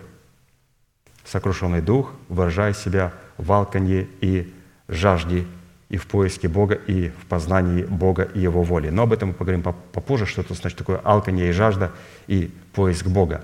[1.25, 4.53] Сокрушенный дух выражает себя в алканье и
[4.87, 5.45] жажде
[5.89, 8.89] и в поиске Бога, и в познании Бога и Его воли.
[8.89, 11.91] Но об этом мы поговорим попозже, что это значит такое алканье и жажда
[12.27, 13.43] и поиск Бога.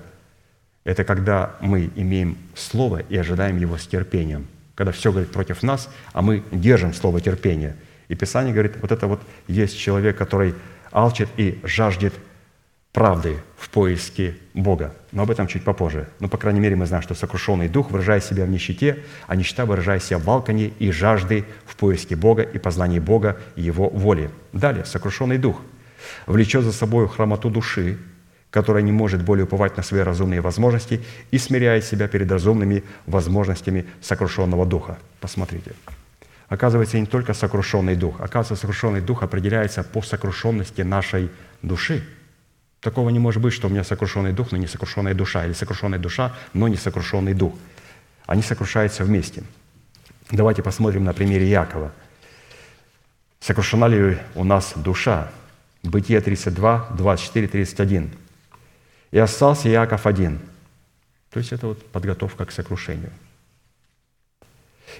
[0.84, 5.88] Это когда мы имеем Слово и ожидаем Его с терпением когда все говорит против нас,
[6.12, 7.76] а мы держим слово терпения.
[8.08, 10.54] И Писание говорит, вот это вот есть человек, который
[10.90, 12.14] алчит и жаждет
[12.92, 14.94] правды в поиске Бога.
[15.10, 16.08] Но об этом чуть попозже.
[16.20, 19.66] Но, по крайней мере, мы знаем, что сокрушенный дух выражает себя в нищете, а нищета
[19.66, 24.30] выражает себя в балкане и жажды в поиске Бога и познании Бога и Его воли.
[24.52, 25.60] Далее, сокрушенный дух
[26.26, 27.98] влечет за собой хромоту души,
[28.54, 31.00] которая не может более уповать на свои разумные возможности
[31.32, 34.96] и смиряет себя перед разумными возможностями сокрушенного духа.
[35.20, 35.72] Посмотрите.
[36.48, 38.20] Оказывается, не только сокрушенный дух.
[38.20, 41.30] Оказывается, сокрушенный дух определяется по сокрушенности нашей
[41.62, 42.04] души–
[42.80, 45.98] Такого не может быть, что у меня сокрушенный дух, но не сокрушенная душа, или сокрушенная
[45.98, 47.54] душа, но не сокрушенный дух.
[48.26, 49.42] Они сокрушаются вместе.
[50.30, 51.92] Давайте посмотрим на примере Якова.
[53.40, 55.30] Сокрушена ли у нас душа?
[55.82, 58.10] Бытие 32, 24, 31.
[59.14, 60.40] «И остался Яков один».
[61.30, 63.12] То есть это вот подготовка к сокрушению.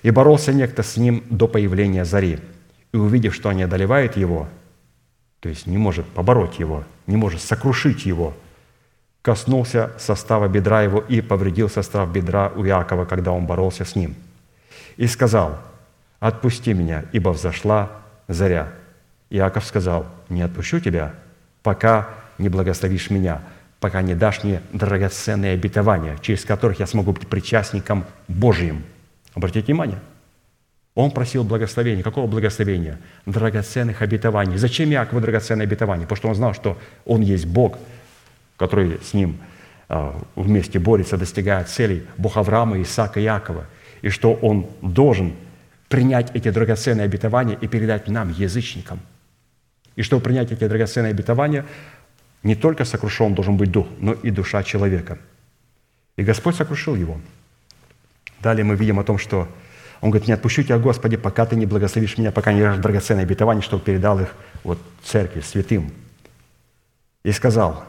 [0.04, 2.38] «И боролся некто с ним до появления зари.
[2.92, 4.48] И увидев, что они одолевают его,
[5.40, 8.34] то есть не может побороть его, не может сокрушить его,
[9.20, 14.14] коснулся состава бедра его и повредил состав бедра у Иакова, когда он боролся с ним.
[14.96, 15.58] И сказал,
[16.20, 17.90] «Отпусти меня, ибо взошла
[18.28, 18.72] заря».
[19.30, 21.16] Иаков сказал, «Не отпущу тебя,
[21.64, 23.42] пока не благословишь меня,
[23.84, 28.82] пока не дашь мне драгоценные обетования, через которых я смогу быть причастником Божьим».
[29.34, 29.98] Обратите внимание–
[30.94, 32.02] он просил благословения.
[32.02, 32.98] Какого благословения?
[33.26, 34.56] Драгоценных обетований.
[34.56, 36.04] Зачем Иакову драгоценные обетования?
[36.04, 37.78] Потому что он знал, что он есть Бог,
[38.56, 39.38] который с ним
[39.88, 42.04] а, вместе борется, достигает целей.
[42.16, 43.66] Бог Авраама, Исаака и Иакова.
[44.02, 45.34] И что он должен
[45.88, 49.00] принять эти драгоценные обетования и передать нам, язычникам.
[49.96, 51.64] И чтобы принять эти драгоценные обетования,
[52.44, 55.18] не только сокрушен должен быть дух, но и душа человека.
[56.16, 57.18] И Господь сокрушил его.
[58.40, 59.48] Далее мы видим о том, что
[60.00, 63.24] он говорит, не отпущу тебя, Господи, пока ты не благословишь меня, пока не дашь драгоценные
[63.24, 65.90] обетования, чтобы передал их вот церкви, святым.
[67.24, 67.84] И сказал,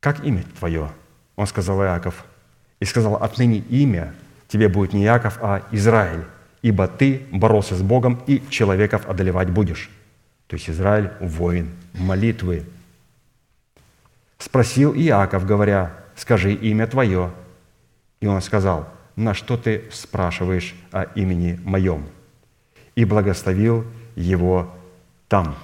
[0.00, 0.90] как имя твое?
[1.34, 2.26] Он сказал Иаков.
[2.78, 4.12] И сказал, отныне имя
[4.48, 6.24] тебе будет не Иаков, а Израиль,
[6.60, 9.88] ибо ты боролся с Богом и человеков одолевать будешь.
[10.48, 12.64] То есть Израиль– воин молитвы.
[14.42, 17.30] Спросил Иаков, говоря, скажи имя твое.
[18.20, 22.06] И он сказал– на что ты спрашиваешь о имени моем?»
[22.94, 23.84] И благословил
[24.14, 24.72] его
[25.28, 25.56] там.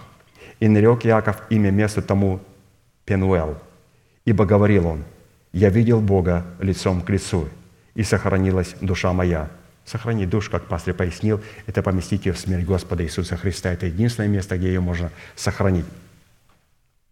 [0.61, 2.41] И нарек Иаков имя месту тому
[3.05, 3.57] Пенуэл,
[4.25, 5.05] ибо говорил он,
[5.53, 7.49] «Я видел Бога лицом к лицу,
[7.95, 9.51] и сохранилась душа моя».
[9.85, 13.73] Сохранить душу, как пастор пояснил, это поместить ее в смерть Господа Иисуса Христа.
[13.73, 15.87] Это единственное место, где ее можно сохранить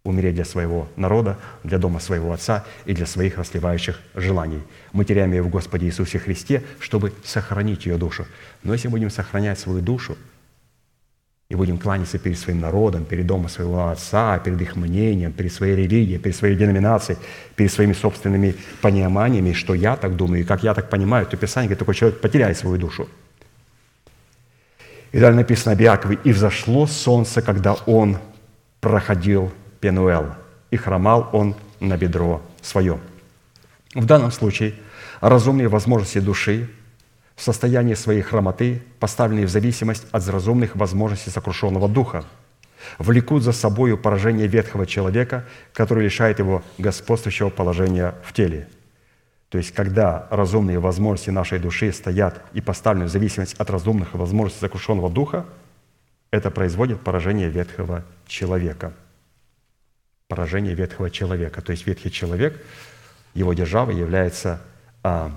[0.07, 4.61] умереть для своего народа, для дома своего Отца и для своих расливающих желаний.
[4.93, 8.25] Мы теряем ее в Господе Иисусе Христе, чтобы сохранить ее душу.
[8.63, 10.17] Но если будем сохранять свою душу
[11.49, 15.75] и будем кланяться перед своим народом, перед домом своего Отца, перед их мнением, перед своей
[15.75, 17.19] религией, перед своей деноминацией,
[17.55, 21.67] перед своими собственными пониманиями, что я так думаю и как я так понимаю, то Писание
[21.67, 23.09] говорит, такой человек потеряет свою душу.
[25.11, 28.17] И далее написано об Иакове, «И взошло солнце, когда он
[28.81, 30.33] проходил Пенуэл,
[30.71, 32.99] и хромал он на бедро свое.
[33.93, 34.73] В данном случае
[35.21, 36.69] разумные возможности души
[37.35, 42.25] в состоянии своей хромоты, поставленные в зависимость от разумных возможностей сокрушенного духа,
[42.97, 48.67] влекут за собою поражение ветхого человека, который лишает его господствующего положения в теле.
[49.49, 54.61] То есть, когда разумные возможности нашей души стоят и поставлены в зависимость от разумных возможностей
[54.61, 55.45] сокрушенного духа,
[56.31, 58.93] это производит поражение ветхого человека–
[60.27, 61.61] поражение ветхого человека.
[61.61, 62.61] То есть ветхий человек,
[63.33, 64.61] его держава является
[65.03, 65.31] а,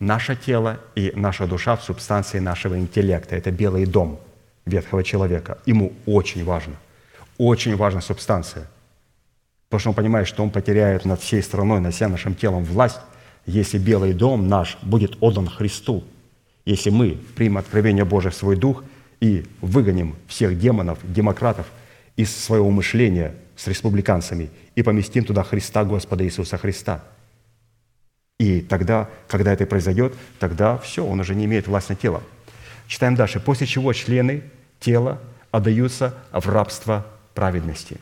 [0.00, 3.36] наше тело и наша душа в субстанции нашего интеллекта.
[3.36, 4.20] Это белый дом
[4.66, 5.58] ветхого человека.
[5.64, 6.74] Ему очень важно,
[7.38, 8.68] очень важна субстанция.
[9.68, 13.00] Потому что он понимает, что он потеряет над всей страной, над всем нашим телом власть,
[13.46, 16.04] если белый дом наш будет отдан Христу.
[16.66, 18.84] Если мы примем откровение Божие в свой дух
[19.20, 21.66] и выгоним всех демонов, демократов
[22.16, 27.02] из своего мышления– с республиканцами и поместим туда Христа, Господа Иисуса Христа.
[28.38, 32.22] И тогда, когда это произойдет, тогда все, он уже не имеет власть на тело.
[32.86, 33.40] Читаем дальше.
[33.40, 34.42] После чего члены
[34.80, 37.98] тела отдаются в рабство праведности.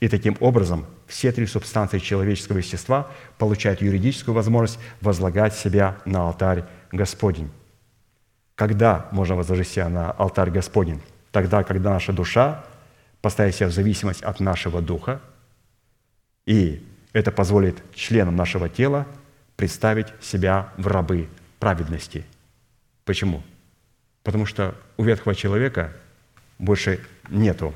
[0.00, 6.64] И таким образом все три субстанции человеческого естества получают юридическую возможность возлагать себя на алтарь
[6.90, 7.50] Господень.
[8.54, 11.00] Когда можно возложить себя на алтарь Господень?
[11.32, 12.64] Тогда, когда наша душа
[13.20, 15.20] поставить себя в зависимость от нашего духа,
[16.46, 19.06] и это позволит членам нашего тела
[19.56, 22.24] представить себя в рабы праведности.
[23.04, 23.42] Почему?
[24.22, 25.92] Потому что у ветхого человека
[26.58, 27.74] больше нету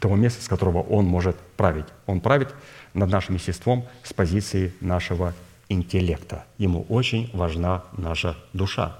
[0.00, 1.86] того места, с которого Он может править.
[2.06, 2.54] Он правит
[2.94, 5.34] над нашим естеством с позиции нашего
[5.68, 6.44] интеллекта.
[6.58, 8.98] Ему очень важна наша душа.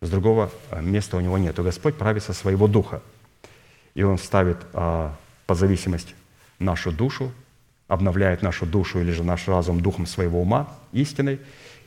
[0.00, 1.56] С другого э, места у него нет.
[1.56, 3.02] Господь правит со своего духа.
[3.94, 5.14] И Он ставит а,
[5.46, 6.14] под зависимость
[6.58, 7.32] нашу душу,
[7.88, 11.40] обновляет нашу душу или же наш разум духом своего ума, истиной,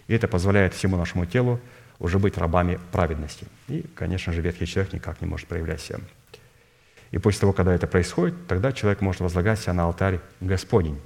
[0.08, 1.60] и это позволяет всему нашему телу
[2.00, 3.48] уже быть рабами праведности.
[3.68, 6.00] И, конечно же, ветхий человек никак не может проявлять себя.
[7.12, 11.00] И после того, когда это происходит, тогда человек может возлагать себя на алтарь Господень.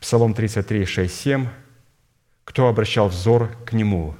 [0.00, 1.48] Псалом 33, 6, 7.
[2.44, 4.16] «Кто обращал взор к Нему,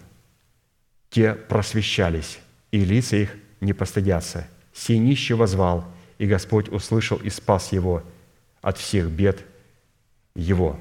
[1.11, 2.39] те просвещались,
[2.71, 4.47] и лица их не постыдятся.
[4.79, 5.85] Сей нищий возвал,
[6.19, 8.03] и Господь услышал и спас его
[8.63, 9.45] от всех бед
[10.35, 10.79] его».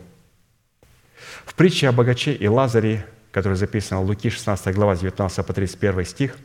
[1.46, 6.06] В притче о богаче и Лазаре, которая записана в Луки 16 глава 19 по 31
[6.06, 6.38] стих,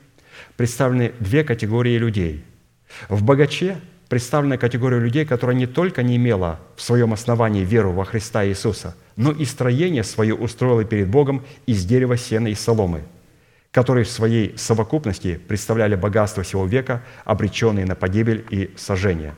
[0.57, 2.45] представлены две категории людей.
[3.09, 8.05] В богаче представлена категория людей, которая не только не имела в своем основании веру во
[8.05, 13.03] Христа Иисуса, но и строение свое устроила перед Богом из дерева, сена и соломы,
[13.73, 19.35] которые в своей совокупности представляли богатство всего века, обреченные на погибель и сожжение.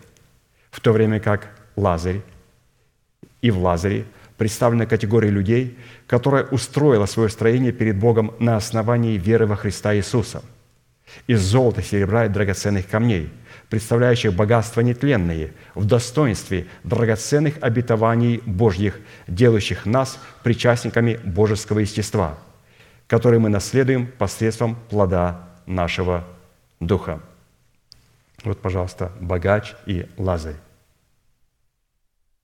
[0.70, 2.20] В то время как Лазарь
[3.40, 4.04] и в Лазаре
[4.36, 5.78] представлена категория людей,
[6.08, 10.42] которая устроила свое строение перед Богом на основании веры во Христа Иисуса.
[11.28, 13.30] Из золота, серебра и драгоценных камней,
[13.68, 18.98] представляющих богатства нетленные, в достоинстве драгоценных обетований Божьих,
[19.28, 22.36] делающих нас причастниками божеского естества,
[23.06, 26.24] которые мы наследуем посредством плода нашего
[26.80, 27.20] Духа.
[28.44, 30.56] Вот, пожалуйста, богач и Лазарь.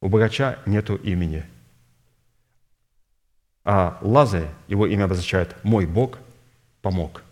[0.01, 1.45] У богача нету имени–
[3.65, 6.19] а Лазарь, его имя обозначает «мой Бог
[6.83, 7.23] помог».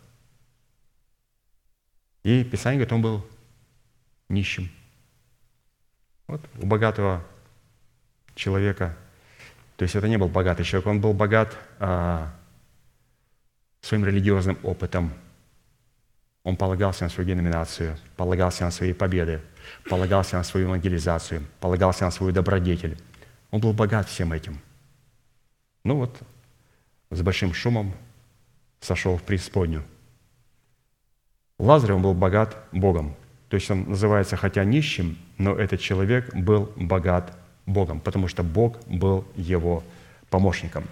[2.23, 3.27] И Писание говорит, он был
[4.29, 4.71] нищим.
[6.27, 7.25] Вот у богатого
[8.35, 8.95] человека,
[9.77, 12.35] то есть это не был богатый человек, он был богат а,
[13.81, 15.13] своим религиозным опытом.
[16.45, 19.41] Он полагался на свою деноминацию, полагался на свои победы,
[19.89, 22.97] полагался на свою евангелизацию, полагался на свою добродетель.
[23.51, 24.61] Он был богат всем этим–
[25.89, 26.21] ну вот,
[27.11, 27.95] с большим шумом
[28.81, 29.85] сошел в преисподнюю.
[31.59, 33.17] Лазарь, он был богат Богом.
[33.49, 37.35] То есть он называется хотя нищим, но этот человек был богат
[37.65, 39.83] Богом, потому что Бог был его
[40.29, 40.85] помощником.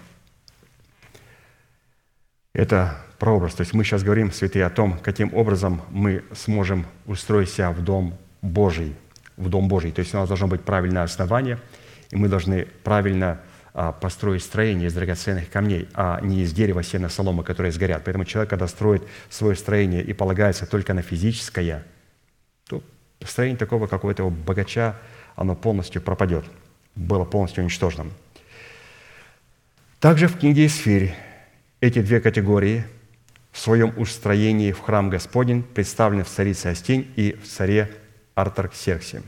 [2.53, 3.55] Это прообраз.
[3.55, 7.83] То есть мы сейчас говорим, святые, о том, каким образом мы сможем устроить себя в
[7.83, 8.95] Дом Божий,
[9.35, 9.91] в Дом Божий.
[9.91, 11.59] То есть у нас должно быть правильное основание,
[12.11, 13.41] и мы должны правильно
[13.73, 18.03] а, построить строение из драгоценных камней, а не из дерева, сена, соломы, которые сгорят.
[18.03, 21.83] Поэтому человек, когда строит свое строение и полагается только на физическое,
[22.67, 22.81] то
[23.23, 24.95] строение такого, как у этого богача,
[25.35, 26.45] оно полностью пропадет,
[26.95, 28.11] было полностью уничтожено.
[29.99, 31.15] Также в книге Исфирь
[31.79, 32.85] эти две категории
[33.51, 37.91] в своем устроении в храм Господень представлены в царице Астень и в царе
[38.35, 39.21] Артарксерксе.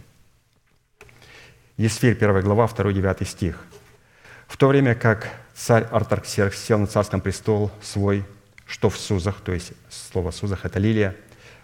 [1.77, 3.65] Есфирь, 1 глава, 2-9 стих.
[4.47, 8.25] В то время как царь Артарксеркс сел на царском престол свой,
[8.65, 11.15] что в Сузах, то есть слово Сузах– это лилия,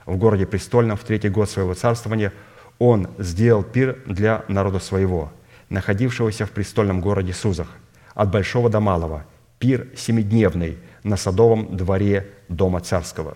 [0.06, 2.32] в городе престольном в третий год своего царствования,
[2.78, 5.34] он сделал пир для народа своего,
[5.70, 7.70] находившегося в престольном городе Сузах,
[8.14, 9.26] от большого до малого,
[9.66, 13.36] пир семидневный на садовом дворе дома царского.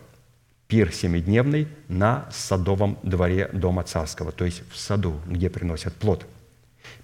[0.67, 6.27] Пир семидневный на садовом дворе дома царского, то есть в саду, где приносят плод.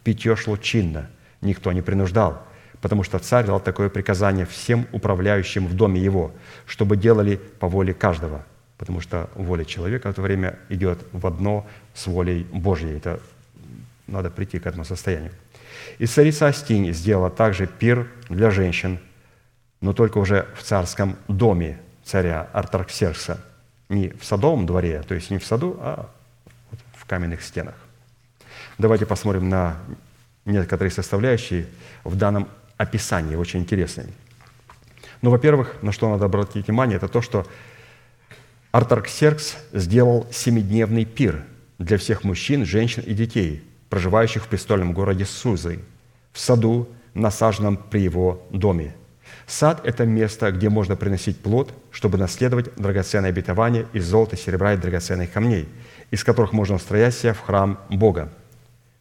[0.03, 1.09] Питье шло чинно–
[1.41, 2.43] никто не принуждал,
[2.81, 6.31] потому что царь дал такое приказание всем управляющим в доме его,
[6.67, 8.45] чтобы делали по воле каждого,
[8.77, 11.65] потому что воля человека в это время идет в одно
[11.95, 12.97] с волей Божьей.
[12.97, 13.19] Это
[14.05, 15.31] надо прийти к этому состоянию.
[15.97, 18.99] И царица Астинь сделала также пир для женщин,
[19.85, 23.39] но только уже в царском доме царя Артарксеркса.
[23.87, 26.09] Не в садовом дворе, то есть не в саду, а
[26.95, 27.75] в каменных стенах.
[28.79, 29.77] Давайте посмотрим на
[30.43, 31.67] некоторые составляющие
[32.03, 32.47] в данном
[32.77, 34.07] описании, очень интересные.
[35.21, 37.45] Ну, во-первых, на что надо обратить внимание, это то, что
[38.71, 41.43] Артарксеркс сделал семидневный пир
[41.77, 45.79] для всех мужчин, женщин и детей, проживающих в престольном городе Сузы,
[46.33, 48.95] в саду, насаженном при его доме.
[49.47, 54.77] Сад– это место, где можно приносить плод, чтобы наследовать драгоценное обетование из золота, серебра и
[54.77, 55.69] драгоценных камней,
[56.11, 58.31] из которых можно устроять себя в храм Бога–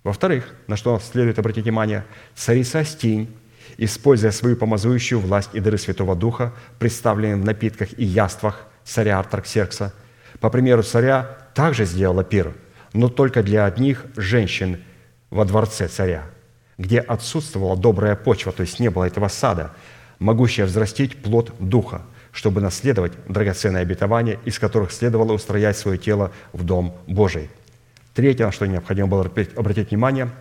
[0.05, 2.05] во-вторых, на что следует обратить внимание,
[2.35, 3.35] царица Стинь,
[3.79, 9.95] используя свою помазующую власть и дары Святого Духа, представленные в напитках и яствах царя Артарксеркса,
[10.41, 12.55] по примеру царя, также сделала пир,
[12.93, 14.83] но только для одних женщин
[15.31, 16.27] во дворце царя,
[16.77, 19.73] где отсутствовала добрая почва, то есть не было этого сада,
[20.19, 26.65] могущая взрастить плод духа, чтобы наследовать драгоценные обетования, из которых следовало устроять свое тело в
[26.65, 27.51] Дом Божий.
[28.15, 30.31] Третье, на что необходимо было обратить внимание–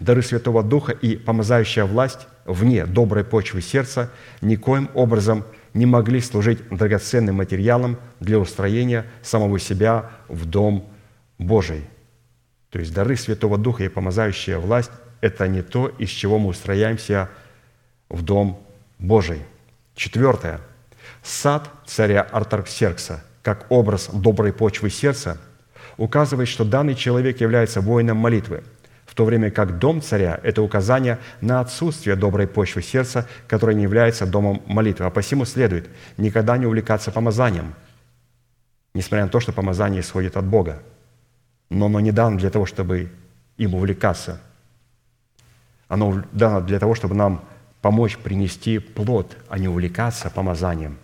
[0.00, 5.44] дары Святого Духа и помазающая власть вне доброй почвы сердца никоим образом
[5.74, 10.90] не могли служить драгоценным материалом для устроения самого себя в Дом
[11.38, 11.82] Божий.
[12.70, 14.90] То есть дары Святого Духа и помазающая власть–
[15.20, 17.30] это не то, из чего мы устрояемся
[18.08, 18.61] в Дом
[19.02, 19.42] Божий.
[19.94, 20.60] Четвертое.
[21.22, 25.38] Сад царя Артарксеркса, как образ доброй почвы сердца,
[25.96, 28.64] указывает, что данный человек является воином молитвы–
[29.12, 33.82] в то время как дом царя– это указание на отсутствие доброй почвы сердца, которая не
[33.82, 35.04] является домом молитвы.
[35.04, 37.74] А посему следует никогда не увлекаться помазанием,
[38.94, 40.82] несмотря на то, что помазание исходит от Бога.
[41.68, 43.12] Но оно не дано для того, чтобы
[43.58, 44.40] им увлекаться.
[45.88, 47.44] Оно дано для того, чтобы нам
[47.82, 50.96] помочь принести плод, а не увлекаться помазанием.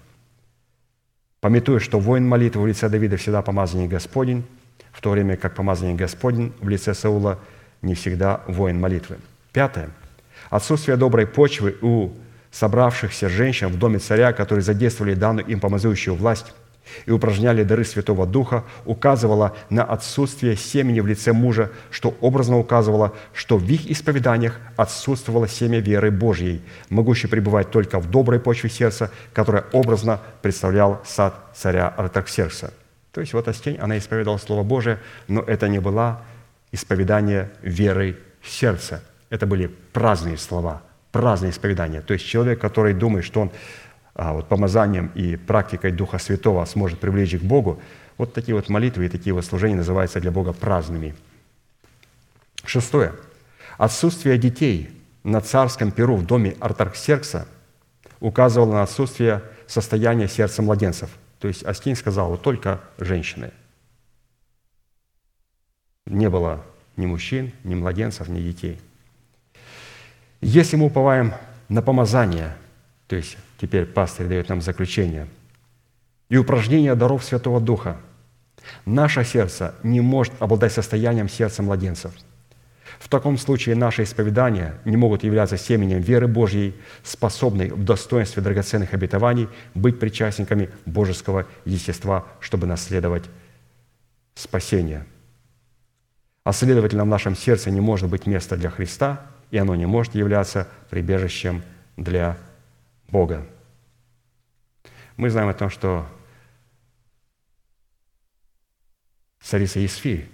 [1.41, 4.45] Пометуя, что воин молитвы в лице Давида всегда помазание Господень,
[4.93, 7.39] в то время как помазание Господень в лице Саула–
[7.83, 9.19] не всегда воин молитвы.
[9.53, 9.91] Пятое.
[10.51, 12.11] Отсутствие доброй почвы у
[12.51, 16.55] собравшихся женщин в доме царя, которые задействовали данную им помазующую власть
[17.06, 23.15] и упражняли дары Святого Духа, указывало на отсутствие семени в лице мужа, что образно указывало,
[23.32, 29.10] что в их исповеданиях отсутствовало семя веры Божьей, могущей пребывать только в доброй почве сердца,
[29.32, 32.73] которая образно представлял сад царя Артаксеркса.
[33.12, 36.23] То есть вот Астень, она исповедовала Слово Божие, но это не была
[36.73, 39.02] исповедание верой сердца.
[39.31, 40.82] Это были праздные слова,
[41.12, 42.01] праздные исповедания.
[42.01, 43.51] То есть человек, который думает, что он
[44.19, 47.81] вот, помазанием и практикой Духа Святого сможет привлечь их к Богу,
[48.16, 51.15] вот такие вот молитвы и такие вот служения называются для Бога праздными.
[52.65, 53.12] Шестое.
[53.78, 54.90] Отсутствие детей
[55.23, 57.47] на царском перу в доме Артарксеркса
[58.20, 61.11] указывало на отсутствие состояния сердца младенцев.
[61.39, 63.53] То есть Астин сказал, вот только женщины–
[66.09, 66.65] не было
[66.97, 68.81] ни мужчин, ни младенцев, ни детей.
[70.40, 71.35] Если мы уповаем
[71.69, 72.57] на помазание,
[73.09, 75.27] то есть теперь пастырь дает нам заключение,
[76.29, 77.97] и упражнение даров Святого Духа,
[78.85, 82.13] наше сердце не может обладать состоянием сердца младенцев.
[83.01, 88.95] В таком случае наши исповедания не могут являться семенем веры Божьей, способной в достоинстве драгоценных
[88.95, 93.25] обетований быть причастниками божеского естества, чтобы наследовать
[94.35, 95.05] спасение–
[96.49, 99.21] а следовательно, в нашем сердце не может быть места для Христа,
[99.51, 101.63] и оно не может являться прибежищем
[101.99, 102.39] для
[103.09, 103.47] Бога.
[105.17, 106.07] Мы знаем о том, что
[109.41, 110.29] царица Исфирь,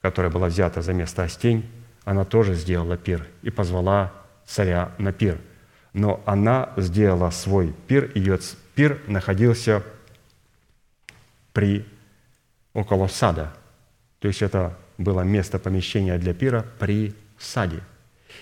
[0.00, 1.68] которая была взята за место Остень,
[2.04, 4.12] она тоже сделала пир и позвала
[4.46, 5.38] царя на пир.
[5.92, 8.38] Но она сделала свой пир, ее
[8.74, 9.82] пир находился
[11.52, 11.84] при
[12.74, 13.52] около сада.
[14.20, 17.80] То есть это было место помещения для пира при саде.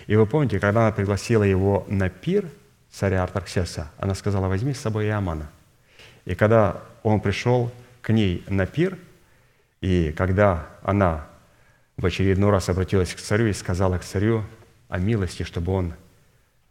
[0.07, 2.51] И вы помните, когда она пригласила его на пир,
[2.97, 5.51] царя Артаксеса, она сказала, возьми с собой Иамана.
[6.25, 7.71] И когда он пришел
[8.01, 8.97] к ней на пир,
[9.81, 11.27] и когда она
[11.97, 14.45] в очередной раз обратилась к царю и сказала к царю
[14.89, 15.95] о милости, чтобы он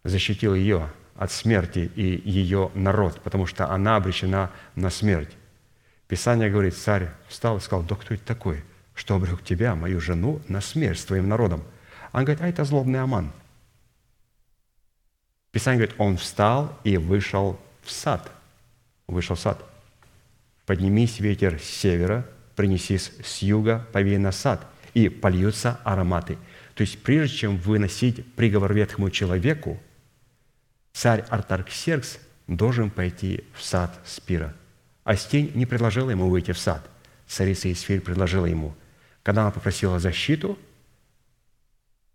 [0.03, 5.35] защитил ее от смерти и ее народ, потому что она обречена на смерть.
[6.07, 8.64] Писание говорит, царь встал и сказал, да кто это такой–
[8.95, 11.64] что обрек тебя, мою жену, на смерть с твоим народом.
[12.14, 13.31] Он говорит, а это злобный Аман.
[15.56, 18.30] Писание говорит, он встал и вышел в сад.
[19.07, 19.64] Вышел в сад.
[20.65, 22.27] Поднимись, ветер с севера,
[22.57, 26.38] принесись с юга, повей на сад, и польются ароматы.
[26.73, 29.80] То есть прежде чем выносить приговор ветхому человеку,
[30.91, 34.53] царь Артарксеркс должен пойти в сад Спира.
[35.06, 36.86] Астень не предложила ему выйти в сад.
[37.27, 38.76] Царица Исфирь предложила ему–
[39.26, 40.56] когда она попросила защиту,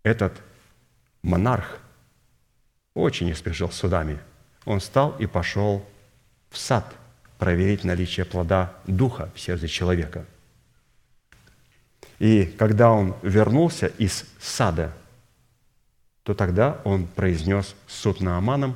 [0.01, 0.41] этот
[1.23, 1.79] монарх
[2.93, 4.19] очень не спешил судами.
[4.65, 5.85] Он встал и пошел
[6.49, 6.85] в сад
[7.37, 10.25] проверить наличие плода духа в сердце человека.
[12.19, 14.93] И когда он вернулся из сада,
[16.23, 18.75] то тогда он произнес суд на Аманом,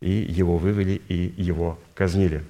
[0.00, 2.44] и его вывели, и его казнили.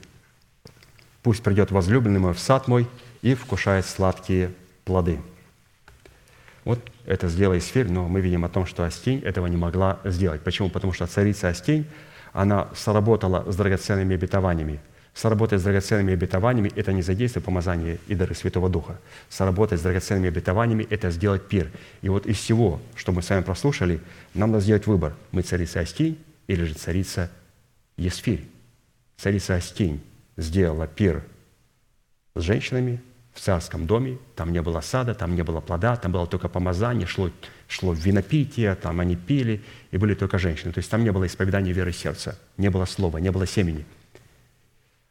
[1.22, 2.88] Пусть придет возлюбленный мой в сад мой
[3.22, 4.52] и вкушает сладкие
[4.84, 5.20] плоды.
[6.64, 6.80] Вот
[7.10, 10.42] это сделала Исфирь, но мы видим о том, что Астень этого не могла сделать.
[10.42, 10.70] Почему?
[10.70, 11.86] Потому что царица Астень,
[12.32, 14.80] она сработала с драгоценными обетованиями,
[15.12, 19.00] Соработать с драгоценными обетованиями– это не задействовать помазание и дары Святого Духа.
[19.28, 21.68] Соработать с драгоценными обетованиями– это сделать пир.
[22.00, 24.00] И вот из всего, что мы с вами прослушали,
[24.34, 25.14] нам надо сделать выбор.
[25.32, 26.16] Мы царица Астинь
[26.46, 27.28] или же царица
[27.96, 28.46] Есфирь.
[29.16, 30.00] Царица Астинь
[30.36, 31.24] сделала пир
[32.36, 33.00] с женщинами
[33.40, 37.06] в царском доме, там не было сада, там не было плода, там было только помазание,
[37.06, 37.30] шло,
[37.68, 40.72] шло винопитие, там они пили, и были только женщины.
[40.74, 43.86] То есть там не было исповедания веры сердца, не было слова, не было семени.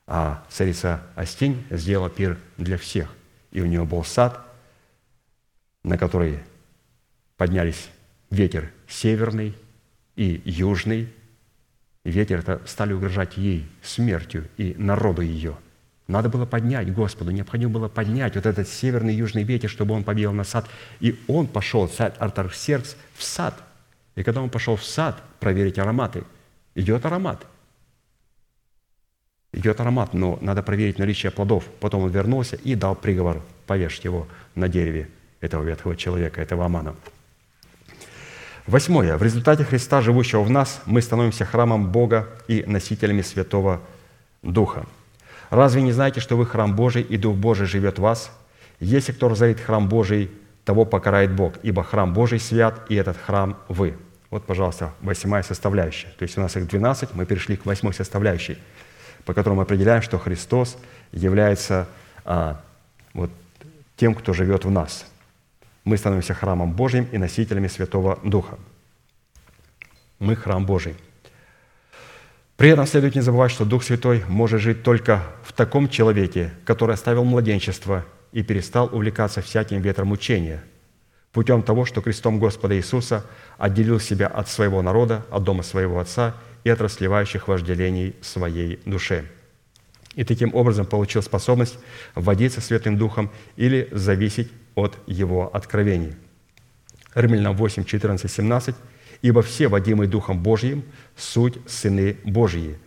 [0.05, 3.09] А царица Астинь сделала пир для всех.
[3.49, 4.39] И у нее был сад,
[5.83, 6.37] на который
[7.35, 7.89] поднялись
[8.29, 9.55] ветер северный
[10.15, 11.11] и южный.
[12.03, 15.57] И ветер это стали угрожать ей смертью и народу ее–
[16.09, 20.03] надо было поднять Господу, необходимо было поднять вот этот северный и южный ветер, чтобы он
[20.03, 20.67] побил на сад.
[20.99, 23.53] И он пошел, царь Артарксеркс, в сад.
[24.15, 26.23] И когда он пошел в сад проверить ароматы,
[26.73, 27.45] идет аромат.
[29.53, 31.65] Идет аромат, но надо проверить наличие плодов.
[31.79, 35.09] Потом он вернулся и дал приговор, повешать его на дереве
[35.41, 36.95] этого ветхого человека, этого Амана.
[38.65, 39.15] Восьмое.
[39.15, 43.79] В результате Христа, живущего в нас, мы становимся храмом Бога и носителями Святого
[44.41, 44.87] Духа–
[45.49, 48.31] Разве не знаете, что вы храм Божий, и Дух Божий живет в вас?
[48.79, 50.31] Если кто разорит храм Божий,
[50.63, 53.97] того покарает Бог, ибо храм Божий свят, и этот храм вы».
[54.29, 56.09] Вот, пожалуйста, восьмая составляющая.
[56.19, 58.59] То есть у нас их 12, мы перешли к восьмой составляющей,
[59.25, 60.77] по которой мы определяем, что Христос
[61.11, 61.87] является
[62.25, 62.61] а,
[63.15, 63.31] вот,
[63.95, 65.07] тем, кто живет в нас.
[65.83, 68.59] Мы становимся храмом Божьим и носителями Святого Духа.
[70.19, 70.95] Мы храм Божий–
[72.59, 76.93] при этом следует не забывать, что Дух Святой может жить только в таком человеке, который
[76.93, 78.03] оставил младенчество
[78.33, 80.61] и перестал увлекаться всяким ветром учения,
[81.31, 83.25] путем того, что крестом Господа Иисуса
[83.57, 89.23] отделил себя от своего народа, от дома своего Отца и от расливающих вожделений своей душе.
[90.15, 91.79] И таким образом получил способность
[92.13, 96.13] вводиться Святым Духом или зависеть от Его откровений.
[97.15, 98.75] Римлянам 8, 14, 17
[99.21, 100.83] Ибо все, водимые Духом Божьим,
[101.17, 102.77] суть сыны Божьи.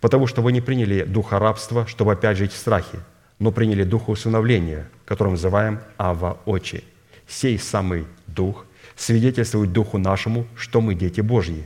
[0.00, 3.00] Потому что вы не приняли духа рабства, чтобы опять жить в страхе,
[3.38, 6.84] но приняли духа усыновления, которым называем Ава Очи.
[7.28, 8.66] Сей самый Дух
[8.96, 11.64] свидетельствует Духу нашему, что мы дети Божьи.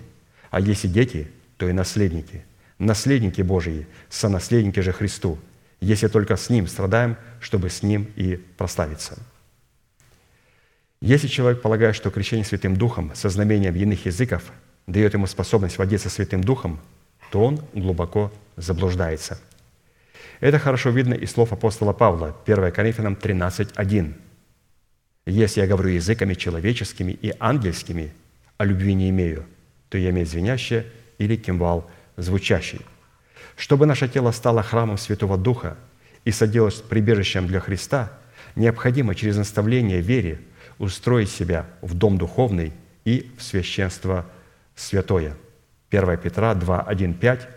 [0.51, 2.45] А если дети, то и наследники.
[2.79, 5.39] Наследники Божьи, сонаследники же Христу,
[5.81, 9.19] если только с Ним страдаем, чтобы с Ним и прославиться».
[11.07, 14.43] Если человек полагает, что крещение Святым Духом со знамением иных языков
[14.89, 16.81] дает ему способность водиться Святым Духом,
[17.31, 19.39] то он глубоко заблуждается.
[20.41, 24.15] Это хорошо видно из слов апостола Павла, 1 Коринфянам 13.1.
[25.27, 28.13] «Если я говорю языками человеческими и ангельскими,
[28.59, 29.47] а любви не имею,
[29.91, 30.87] то я имею звенящее
[31.19, 32.81] или кимвал звучащий.
[33.57, 35.77] Чтобы наше тело стало храмом Святого Духа
[36.25, 38.11] и соделалось прибежищем для Христа,
[38.57, 40.41] необходимо через наставление вере–
[40.79, 42.73] устроить себя в дом духовный
[43.05, 44.27] и в священство
[44.75, 45.35] святое.
[45.91, 47.49] 1 Петра 2, 1, 5.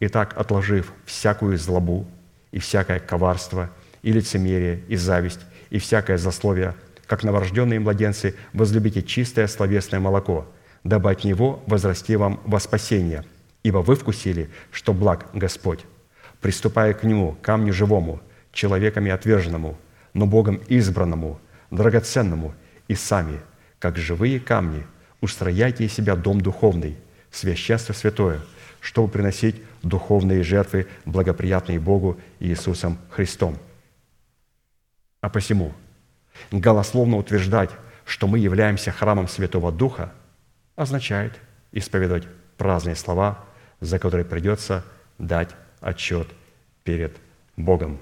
[0.00, 2.06] «Итак, отложив всякую злобу
[2.50, 3.70] и всякое коварство,
[4.02, 5.40] и лицемерие, и зависть,
[5.70, 6.74] и всякое засловие,
[7.06, 10.46] как новорожденные младенцы, возлюбите чистое словесное молоко,
[10.84, 13.24] дабы от него возрасти вам во спасение,
[13.62, 15.86] ибо вы вкусили, что благ Господь,
[16.40, 18.20] приступая к Нему, камню живому,
[18.52, 19.78] человеками отверженному,
[20.12, 21.40] но Богом избранному,
[21.70, 22.54] драгоценному–
[22.88, 23.40] и сами,
[23.78, 24.86] как живые камни,
[25.20, 26.96] устрояйте из себя дом духовный,
[27.30, 28.40] священство святое,
[28.80, 33.58] чтобы приносить духовные жертвы, благоприятные Богу и Иисусом Христом.
[35.20, 35.72] А посему
[36.50, 37.70] голословно утверждать,
[38.04, 40.12] что мы являемся храмом Святого Духа,
[40.76, 41.38] означает
[41.72, 43.44] исповедовать праздные слова,
[43.80, 44.84] за которые придется
[45.18, 45.50] дать
[45.80, 46.28] отчет
[46.84, 47.16] перед
[47.56, 47.98] Богом.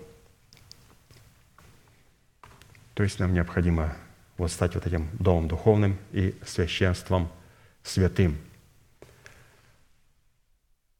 [2.94, 3.96] То есть нам необходимо
[4.36, 7.30] вот стать вот этим домом духовным и священством
[7.82, 8.38] святым.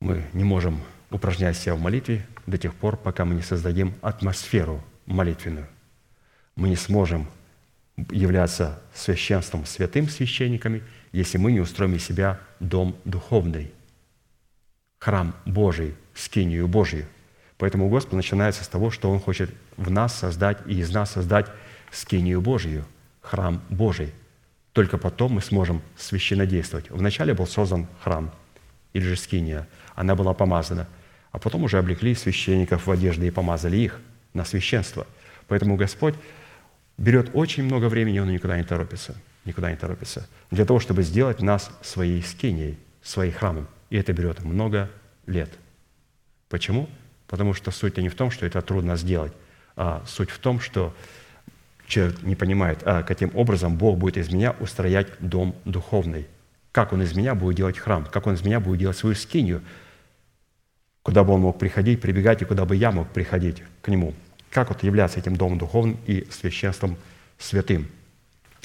[0.01, 0.81] Мы не можем
[1.11, 5.66] упражнять себя в молитве до тех пор, пока мы не создадим атмосферу молитвенную.
[6.56, 7.27] Мы не сможем
[8.11, 10.82] являться священством святым священниками,
[11.12, 13.73] если мы не устроим из себя дом духовный,
[14.98, 17.06] храм Божий, скинию Божию.
[17.56, 21.47] Поэтому Господь начинается с того, что Он хочет в нас создать и из нас создать
[21.90, 22.85] скинию Божию–
[23.24, 24.12] храм Божий.
[24.72, 26.90] Только потом мы сможем священно действовать.
[26.90, 28.32] Вначале был создан храм,
[28.92, 29.66] или же скиния.
[29.94, 30.86] Она была помазана.
[31.32, 34.01] А потом уже облекли священников в одежды и помазали их
[34.34, 35.06] на священство.
[35.48, 36.14] Поэтому Господь
[36.96, 39.16] берет очень много времени, Он никуда не торопится.
[39.44, 40.28] Никуда не торопится.
[40.51, 43.68] Для того, чтобы сделать нас своей скинией, своим храмом.
[43.90, 44.90] И это берет много
[45.26, 45.51] лет.
[46.48, 46.88] Почему?
[47.26, 49.32] Потому что суть-то не в том, что это трудно сделать,
[49.76, 50.94] а суть в том, что
[51.86, 56.27] человек не понимает, а каким образом Бог будет из меня устроять дом духовный.
[56.73, 59.62] Как Он из меня будет делать храм, как Он из меня будет делать свою скинию,
[61.02, 64.15] куда бы Он мог приходить, прибегать, и куда бы я мог приходить к Нему.
[64.51, 66.97] Как вот являться этим домом духовным и священством
[67.39, 67.89] святым.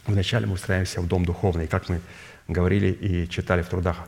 [0.05, 2.01] Вначале мы устраиваемся в дом духовный, как мы
[2.47, 4.07] говорили и читали в трудах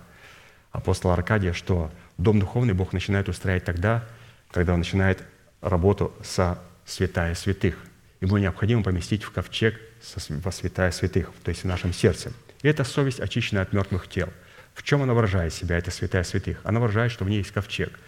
[0.72, 4.04] апостола Аркадия, что дом духовный Бог начинает устраивать тогда,
[4.52, 5.22] когда Он начинает
[5.62, 7.78] работу со святая святых.
[8.22, 9.82] Ему необходимо поместить в ковчег
[10.30, 12.32] во святая святых, то есть в нашем сердце.
[12.62, 14.30] И это совесть, очищенная от мертвых тел.
[14.76, 16.62] В чем она выражает себя, это святая святых?
[16.64, 18.00] Она выражает, что в ней есть ковчег.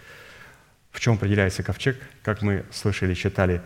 [0.92, 2.00] В чем определяется ковчег?
[2.22, 3.60] Как мы слышали, читали,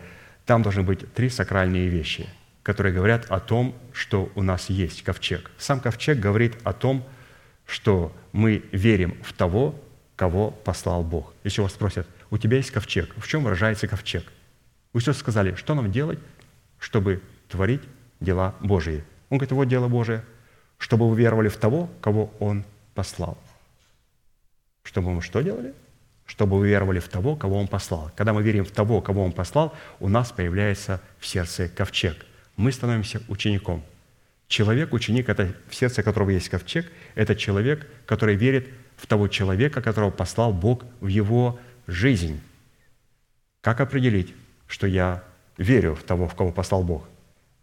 [0.45, 2.27] там должны быть три сакральные вещи,
[2.63, 5.51] которые говорят о том, что у нас есть ковчег.
[5.59, 7.07] Сам ковчег говорит о том,
[7.67, 9.79] что мы верим в того,
[10.15, 11.31] кого послал Бог.
[11.43, 14.23] Если вас спросят, у тебя есть ковчег, в чем выражается ковчег?
[14.91, 16.17] Вы все сказали, что нам делать,
[16.79, 17.81] чтобы творить
[18.19, 19.03] дела Божии?
[19.29, 20.23] Он говорит, вот дело Божие,
[20.77, 22.63] чтобы вы веровали в того, кого Он
[22.95, 23.37] послал.
[24.83, 25.73] Чтобы мы что делали?
[26.25, 28.11] Чтобы вы веровали в того, кого Он послал.
[28.15, 32.25] Когда мы верим в того, кого Он послал, у нас появляется в сердце ковчег.
[32.55, 33.83] Мы становимся учеником.
[34.47, 39.81] Человек, ученик, это в сердце которого есть ковчег, это человек, который верит в того человека,
[39.81, 42.41] которого послал Бог в его жизнь.
[43.61, 44.33] Как определить,
[44.67, 45.23] что я
[45.59, 47.07] верю в того, в кого послал Бог?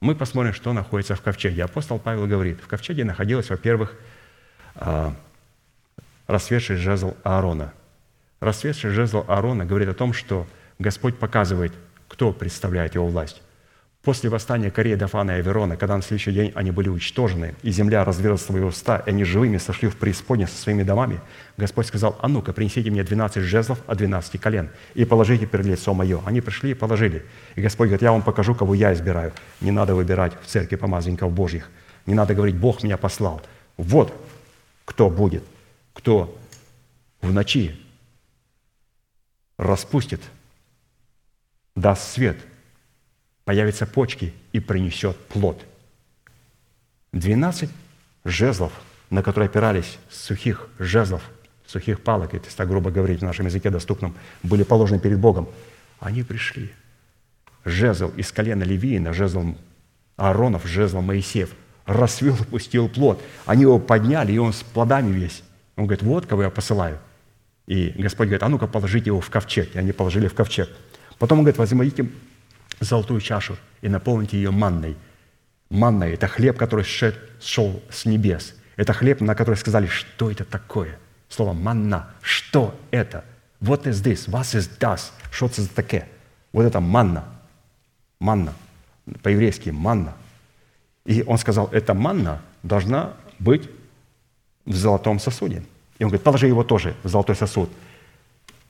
[0.01, 1.65] Мы посмотрим, что находится в ковчеге.
[1.65, 3.95] Апостол Павел говорит, в ковчеге находилось, во-первых,
[4.75, 5.15] а,
[6.27, 7.73] расцветший жезл Аарона.
[8.41, 10.47] Расцветший жезл Аарона говорит о том, что
[10.79, 11.73] Господь показывает,
[12.09, 13.43] кто представляет его власть.
[14.07, 18.05] После восстания Кореи, Дафана и Аверона, когда на следующий день они были уничтожены, и земля
[18.05, 21.21] разверзла свои уста, и они живыми сошли в преисподнее со своими домами,
[21.57, 25.93] Господь сказал, а ну-ка, принесите мне 12 жезлов от 12 колен и положите перед лицо
[25.93, 26.23] мое.
[26.25, 27.25] Они пришли и положили.
[27.57, 29.33] И Господь говорит, я вам покажу, кого я избираю.
[29.61, 31.69] Не надо выбирать в церкви помазанников Божьих.
[32.07, 33.43] Не надо говорить, Бог меня послал.
[33.77, 34.15] Вот
[34.85, 35.43] кто будет,
[35.95, 36.39] кто
[37.23, 37.77] в ночи
[39.59, 40.21] распустит,
[41.75, 42.37] даст свет–
[43.47, 45.65] появятся почки и принесет плод.
[47.13, 47.71] Двенадцать
[48.25, 48.73] жезлов,
[49.09, 51.23] на которые опирались сухих жезлов,
[51.65, 55.49] сухих палок, это так грубо говорить в нашем языке доступном, были положены перед Богом.
[56.01, 56.73] Они пришли.
[57.65, 59.57] Жезл из колена Левиина, жезлом
[60.17, 61.51] Ааронов, жезлом Моисеев,
[61.87, 63.23] расцвел пустил плод.
[63.45, 65.45] Они его подняли, и он с плодами весь.
[65.77, 66.99] Он говорит, вот кого я посылаю.
[67.69, 69.77] И Господь говорит, а ну-ка положите его в ковчег.
[69.77, 70.69] И они положили в ковчег.
[71.19, 72.11] Потом он говорит, возьмите
[72.81, 74.97] золотую чашу и наполните ее манной.
[75.71, 78.55] Манна– это хлеб, который шел с небес.
[78.77, 80.99] Это хлеб, на который сказали, что это такое.
[81.29, 82.11] Слово «манна».
[82.23, 83.25] Что это?
[83.61, 84.29] What is this?
[84.29, 85.11] Was is das?
[85.31, 86.07] Что это такое?
[86.53, 87.25] Вот это манна.
[88.21, 88.55] Манна.
[89.23, 90.15] По-еврейски манна.
[91.05, 93.69] И он сказал, эта манна должна быть
[94.65, 95.63] в золотом сосуде.
[95.99, 97.71] И он говорит, положи его тоже в золотой сосуд.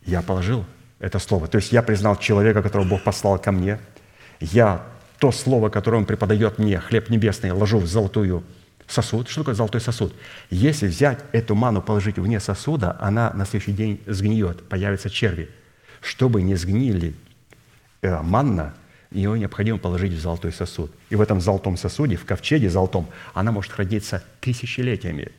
[0.04, 0.64] Я положил
[0.98, 1.46] это слово.
[1.46, 3.78] То есть я признал человека, которого Бог послал ко мне–
[4.40, 4.86] я
[5.18, 8.44] то слово, которое Он преподает мне, хлеб небесный, ложу в золотую
[8.86, 9.28] сосуд.
[9.28, 10.14] Что такое золотой сосуд?
[10.50, 15.48] Если взять эту ману, положить вне сосуда, она на следующий день сгниет, появятся черви.
[16.00, 17.14] Чтобы не сгнили
[18.02, 18.74] э, манна,
[19.10, 20.92] ее необходимо положить в золотой сосуд.
[21.08, 25.32] И в этом золотом сосуде, в ковчеге золотом, она может храниться тысячелетиями.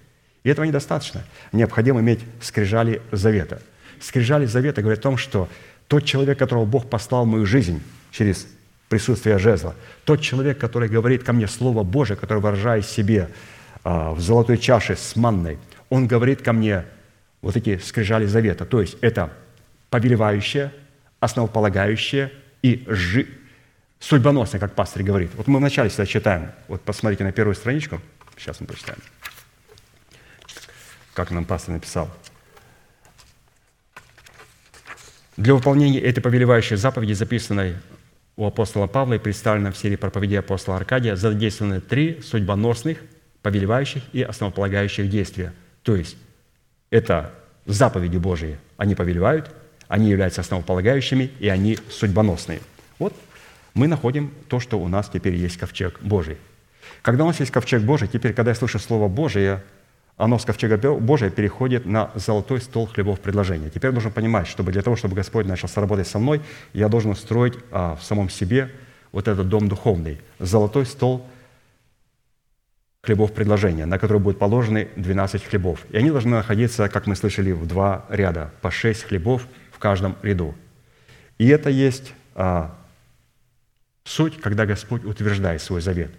[0.43, 1.23] И этого недостаточно.
[1.51, 3.61] Необходимо иметь скрижали завета.
[3.99, 5.49] Скрижали завета говорят о том, что
[5.87, 8.47] тот человек, которого Бог послал в мою жизнь через
[8.89, 9.75] присутствие жезла.
[10.05, 13.29] Тот человек, который говорит ко мне Слово Божие, который выражает себе
[13.83, 15.57] а, в золотой чаше с манной,
[15.89, 16.85] он говорит ко мне
[17.41, 18.65] вот эти скрижали завета.
[18.65, 19.31] То есть это
[19.89, 20.73] повелевающее,
[21.19, 23.27] основополагающее и жи...
[23.99, 25.31] судьбоносное, как пастор говорит.
[25.35, 26.51] Вот мы вначале всегда читаем.
[26.67, 28.01] Вот посмотрите на первую страничку.
[28.37, 28.99] Сейчас мы прочитаем.
[31.13, 32.09] Как нам пастор написал.
[35.37, 37.75] Для выполнения этой повелевающей заповеди, записанной
[38.37, 42.97] у апостола Павла и представлено в серии проповедей апостола Аркадия, задействованы три судьбоносных,
[43.43, 45.53] повелевающих и основополагающих действия.
[45.83, 46.17] То есть
[46.89, 47.31] это
[47.67, 48.57] заповеди Божии.
[48.77, 49.51] Они повелевают,
[49.87, 52.59] они являются основополагающими, и они судьбоносные.
[52.97, 53.13] Вот
[53.75, 56.37] мы находим то, что у нас теперь есть ковчег Божий.
[57.03, 59.61] Когда у нас есть ковчег Божий, теперь, когда я слышу Слово Божие,
[60.17, 63.69] оно с ковчега Божия переходит на золотой стол хлебов предложения.
[63.69, 66.41] Теперь нужно понимать, чтобы для того, чтобы Господь начал работать со мной,
[66.73, 68.71] я должен устроить а, в самом себе
[69.11, 71.25] вот этот дом духовный, золотой стол
[73.03, 75.85] хлебов предложения, на который будут положены 12 хлебов.
[75.91, 80.15] И они должны находиться, как мы слышали, в два ряда, по 6 хлебов в каждом
[80.23, 80.55] ряду.
[81.37, 82.75] И это есть а,
[84.03, 86.11] суть, когда Господь утверждает свой завет.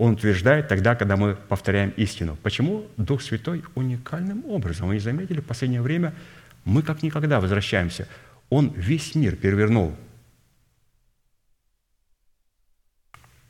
[0.00, 2.38] Он утверждает тогда, когда мы повторяем истину.
[2.42, 4.88] Почему Дух Святой уникальным образом?
[4.88, 6.14] Вы не заметили, в последнее время
[6.64, 8.08] мы как никогда возвращаемся.
[8.48, 9.94] Он весь мир перевернул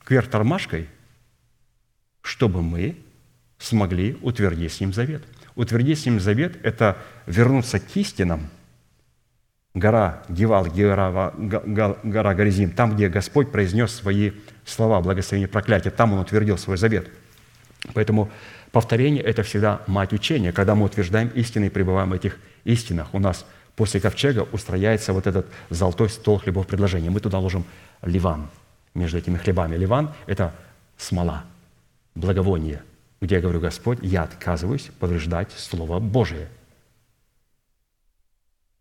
[0.02, 0.88] кверх тормашкой,
[2.20, 2.98] чтобы мы
[3.58, 5.22] смогли утвердить с ним завет.
[5.54, 8.50] Утвердить с ним завет– это вернуться к истинам–
[9.74, 14.32] гора Гевал, гора, гора Горизим, там, где Господь произнес свои
[14.64, 17.08] слова, благословения, проклятия, там Он утвердил свой завет.
[17.94, 18.30] Поэтому
[18.72, 20.52] повторение– это всегда мать учения.
[20.52, 23.46] Когда мы утверждаем истины и пребываем в этих истинах, у нас
[23.76, 27.10] после ковчега устрояется вот этот золотой стол хлебов предложения.
[27.10, 27.64] Мы туда ложим
[28.02, 28.48] ливан
[28.94, 29.76] между этими хлебами.
[29.76, 30.54] Ливан– это
[30.98, 31.44] смола,
[32.14, 32.82] благовоние,
[33.20, 36.48] где я говорю, Господь, я отказываюсь повреждать Слово Божие–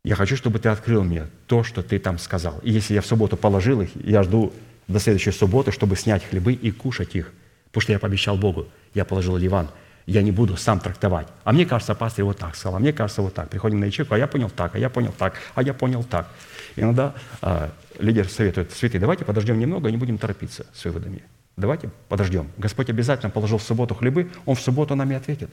[0.03, 2.59] я хочу, чтобы ты открыл мне то, что ты там сказал.
[2.63, 4.53] И если я в субботу положил их, я жду
[4.89, 7.31] до следующей субботы, чтобы снять хлебы и кушать их.
[7.67, 9.69] Потому что я пообещал Богу, я положил ливан,
[10.05, 11.27] я не буду сам трактовать.
[11.45, 13.49] А мне кажется, пастор вот так сказал, а мне кажется вот так.
[13.49, 16.27] Приходим на ячейку, а я понял так, а я понял так, а я понял так.
[16.75, 21.23] Иногда а, лидер советует, святые, давайте подождем немного, не будем торопиться с выводами.
[21.55, 22.49] Давайте подождем.
[22.57, 25.49] Господь обязательно положил в субботу хлебы, Он в субботу нам и ответит.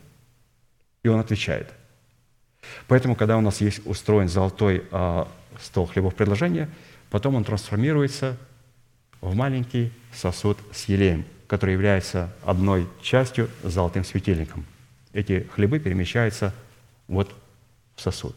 [1.04, 1.68] И Он отвечает–
[2.88, 5.28] Поэтому, когда у нас есть устроен золотой а,
[5.60, 6.68] стол хлебов предложения,
[7.10, 8.36] потом он трансформируется
[9.28, 14.64] в маленький сосуд с елеем, который является одной частью золотым светильником.
[15.12, 16.54] Эти хлебы перемещаются
[17.08, 17.34] вот
[17.94, 18.36] в сосуд.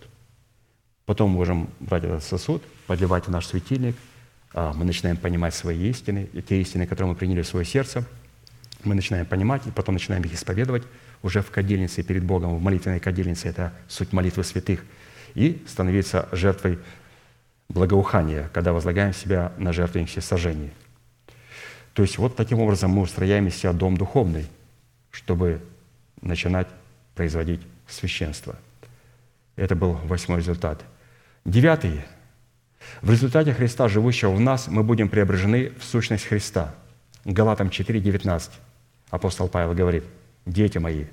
[1.06, 3.95] Потом можем брать этот сосуд, подливать в наш светильник,
[4.53, 8.06] а, мы начинаем понимать свои истины, и те истины, которые мы приняли в свое сердце,
[8.84, 10.84] мы начинаем понимать, и потом начинаем их исповедовать–
[11.22, 14.84] уже в кадильнице перед Богом, в молитвенной кадильнице, это суть молитвы святых,
[15.36, 16.80] и становиться жертвой
[17.68, 20.72] благоухания, когда возлагаем себя на жертвеннике сожжений.
[22.00, 24.46] То есть вот таким образом мы устрояем из себя дом духовный,
[25.12, 25.60] чтобы
[26.22, 26.70] начинать
[27.14, 27.60] производить
[27.90, 28.56] священство.
[29.58, 30.82] Это был восьмой результат.
[31.44, 32.06] Девятый.
[33.02, 36.74] В результате Христа, живущего в нас, мы будем преображены в сущность Христа.
[37.26, 38.52] Галатам 4, 19.
[39.10, 40.06] Апостол Павел говорит–
[40.46, 41.04] дети мои,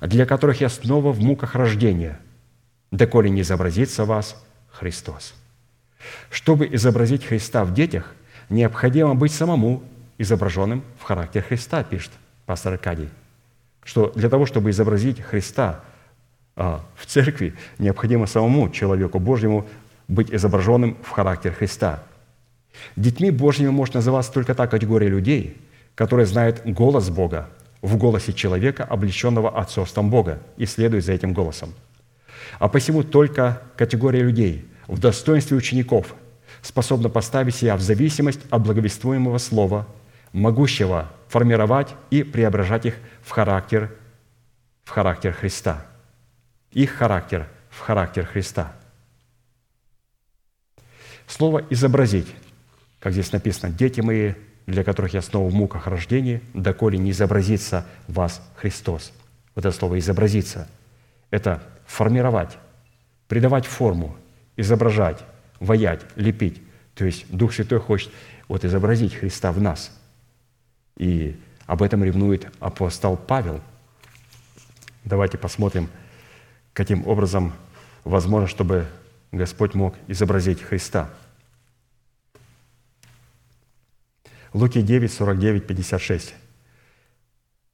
[0.00, 2.18] для которых я снова в муках рождения,
[2.90, 5.34] доколе не изобразится вас Христос.
[6.30, 8.14] Чтобы изобразить Христа в детях,
[8.48, 9.82] необходимо быть самому
[10.20, 12.10] изображенным в характер Христа, пишет
[12.46, 13.08] пастор Аркадий.
[13.82, 15.80] Что для того, чтобы изобразить Христа
[16.56, 19.66] а, в церкви, необходимо самому человеку Божьему
[20.08, 22.02] быть изображенным в характер Христа.
[22.96, 25.56] Детьми Божьими может называться только та категория людей,
[25.94, 27.48] которые знают голос Бога,
[27.80, 31.72] в голосе человека, облеченного отцовством Бога, и следует за этим голосом.
[32.58, 36.14] А посему только категория людей в достоинстве учеников
[36.62, 39.86] способна поставить себя в зависимость от благовествуемого слова,
[40.32, 43.96] могущего формировать и преображать их в характер,
[44.84, 45.86] в характер Христа.
[46.72, 48.72] Их характер в характер Христа.
[51.26, 52.34] Слово «изобразить»,
[52.98, 54.34] как здесь написано, «дети мои,
[54.66, 59.12] для которых я снова в муках рождения, доколе не изобразится вас Христос.
[59.54, 60.68] Вот это слово «изобразиться»–
[61.30, 62.58] это формировать,
[63.28, 64.16] придавать форму,
[64.56, 65.24] изображать,
[65.60, 66.60] воять, лепить.
[66.94, 68.10] То есть Дух Святой хочет
[68.48, 69.96] вот изобразить Христа в нас.
[71.00, 71.36] И
[71.66, 73.60] об этом ревнует апостол Павел.
[75.04, 75.88] Давайте посмотрим,
[76.72, 77.52] каким образом
[78.04, 78.86] возможно, чтобы
[79.32, 81.10] Господь мог изобразить Христа–
[84.52, 86.34] Луки 9, 49, 56.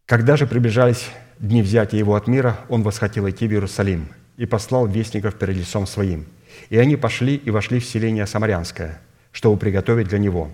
[0.05, 1.09] «Когда же приближались
[1.39, 5.87] дни взятия его от мира, он восхотел идти в Иерусалим и послал вестников перед лицом
[5.87, 6.27] своим.
[6.69, 9.01] И они пошли и вошли в селение Самарянское,
[9.33, 10.51] чтобы приготовить для него.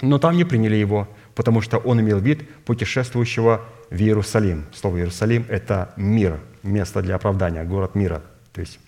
[0.00, 4.66] Но там не приняли его, потому что он имел вид путешествующего в Иерусалим.
[4.72, 8.22] Слово «Иерусалим»– это мир, место для оправдания, город мира.
[8.52, 8.78] То есть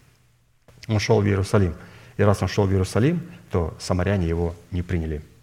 [0.88, 1.74] он шел в Иерусалим.
[2.16, 5.22] И раз он шел в Иерусалим, то самаряне его не приняли–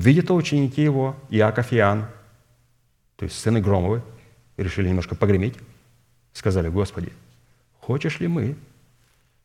[0.00, 2.06] Видят то ученики его, Иаков и Иоанн,
[3.16, 4.02] то есть сыны Громовы,
[4.56, 5.56] решили немножко погреметь.
[6.32, 7.12] Сказали, Господи,
[7.80, 8.56] хочешь ли мы,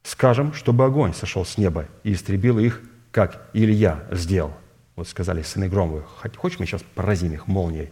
[0.03, 2.81] скажем, чтобы огонь сошел с неба и истребил их,
[3.11, 4.53] как Илья сделал?
[4.95, 6.03] Вот сказали сыны Громовы,
[6.37, 7.91] хочешь мы сейчас поразим их молнией?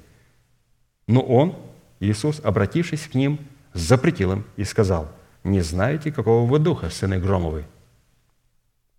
[1.07, 1.55] Но он,
[1.99, 3.39] Иисус, обратившись к ним,
[3.73, 5.11] запретил им и сказал,
[5.43, 7.65] не знаете, какого вы духа, сыны Громовы?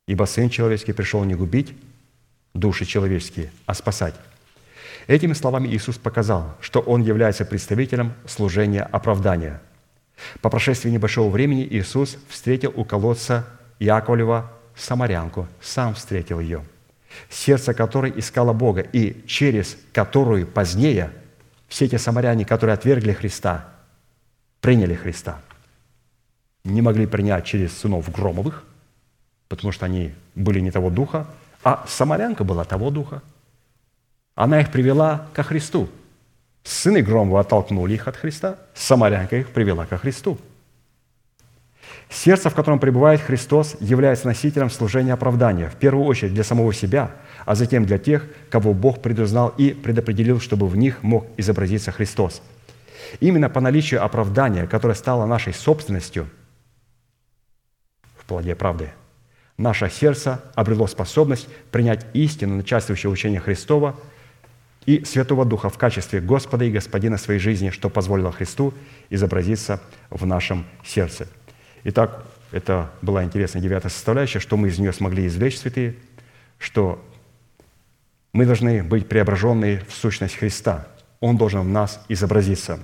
[0.07, 1.75] Ибо Сын Человеческий пришел не губить,
[2.53, 4.15] души человеческие, а спасать.
[5.07, 9.63] Этими словами Иисус показал, что Он является представителем служения оправдания.
[10.43, 13.47] По прошествии небольшого времени Иисус встретил у колодца
[13.79, 16.65] Яковлева самарянку, сам встретил ее,
[17.31, 21.11] сердце которой искало Бога, и через которую позднее
[21.69, 23.69] все те самаряне, которые отвергли Христа,
[24.61, 25.41] приняли Христа.
[26.65, 28.65] Не могли принять через сынов Громовых,
[29.49, 31.27] потому что они были не того духа,
[31.63, 33.23] а самарянка была того духа.
[34.35, 35.89] Она их привела ко Христу.
[36.63, 40.39] Сыны Громова оттолкнули их от Христа, самарянка их привела ко Христу–
[42.15, 47.11] Сердце, в котором пребывает Христос, является носителем служения оправдания, в первую очередь для самого себя,
[47.45, 52.41] а затем для тех, кого Бог предузнал и предопределил, чтобы в них мог изобразиться Христос.
[53.19, 56.29] Именно по наличию оправдания, которое стало нашей собственностью
[58.17, 58.91] в плоде правды,
[59.59, 63.97] наше сердце обрело способность принять истину, начальствующее учение Христова
[64.87, 68.73] и Святого Духа в качестве Господа и Господина своей жизни, что позволило Христу
[69.11, 69.81] изобразиться
[70.11, 71.27] в нашем сердце–
[71.87, 75.97] Итак, это была интересная девятая составляющая, что мы из нее смогли извлечь, святые,
[76.59, 77.05] что
[78.33, 80.89] мы должны быть преображенные в сущность Христа.
[81.21, 82.81] Он должен в нас изобразиться.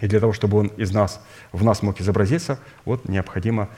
[0.00, 3.68] И для того, чтобы Он из нас, в нас мог изобразиться, вот необходимо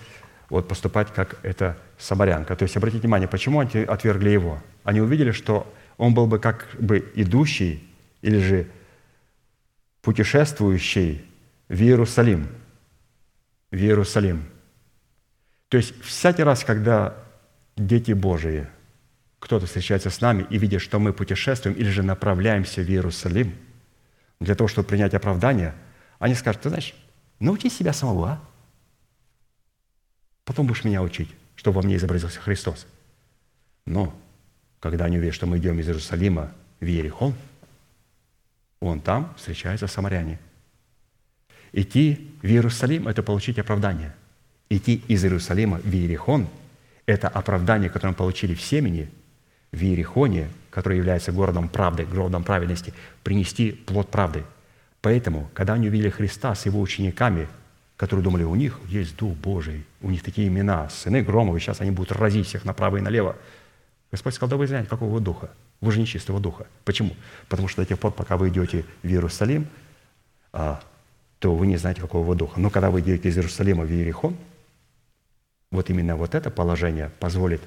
[0.48, 2.56] вот поступать как эта самарянка.
[2.56, 4.58] То есть обратите внимание, почему они отвергли его?
[4.84, 7.86] Они увидели, что он был бы как бы идущий
[8.22, 8.66] или же
[10.00, 11.26] путешествующий
[11.68, 12.48] в Иерусалим–
[13.70, 14.44] в Иерусалим.
[15.68, 17.16] То есть всякий раз, когда
[17.76, 18.66] дети Божии,
[19.38, 23.54] кто-то встречается с нами и видит, что мы путешествуем или же направляемся в Иерусалим
[24.40, 25.74] для того, чтобы принять оправдание,
[26.18, 26.94] они скажут, ты знаешь,
[27.38, 28.40] научи себя самого, а?
[30.44, 32.86] Потом будешь меня учить, чтобы во мне изобразился Христос.
[33.86, 34.14] Но
[34.80, 37.34] когда они увидят, что мы идем из Иерусалима в Иерихон,
[38.80, 40.38] он там встречается с самаряне–
[41.72, 44.14] Идти в Иерусалим– это получить оправдание.
[44.68, 46.48] Идти из Иерусалима в Иерихон–
[47.06, 49.10] это оправдание, которое мы получили в семени,
[49.72, 52.92] в Иерихоне, который является городом правды, городом праведности,
[53.22, 54.44] принести плод правды.
[55.00, 57.48] Поэтому, когда они увидели Христа с его учениками,
[57.96, 61.90] которые думали, у них есть Дух Божий, у них такие имена, сыны Громовы, сейчас они
[61.90, 63.36] будут разить всех направо и налево.
[64.10, 65.50] Господь сказал, да вы знаете, какого вы духа?
[65.80, 66.66] Вы же нечистого духа.
[66.84, 67.14] Почему?
[67.48, 69.66] Потому что до тех пор, пока вы идете в Иерусалим,
[70.52, 70.82] а,
[71.40, 72.60] то вы не знаете, какого духа.
[72.60, 74.36] Но когда вы идете из Иерусалима в Иерихон,
[75.70, 77.62] вот именно вот это положение позволит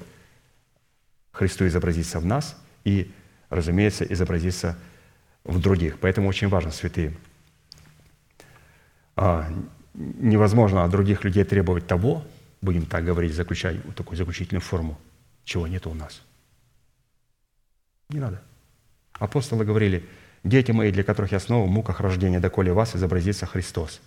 [1.32, 3.12] Христу изобразиться в нас и,
[3.50, 4.78] разумеется, изобразиться
[5.42, 5.98] в других.
[5.98, 7.14] Поэтому очень важно, святые,
[9.16, 9.52] а,
[9.94, 12.24] невозможно от других людей требовать того,
[12.62, 14.96] будем так говорить, заключать вот такую заключительную форму,
[15.44, 16.22] чего нет у нас.
[18.08, 18.40] Не надо.
[19.18, 20.08] Апостолы говорили–
[20.44, 24.00] Дети мои, для которых я снова в муках рождения, доколе вас изобразится Христос.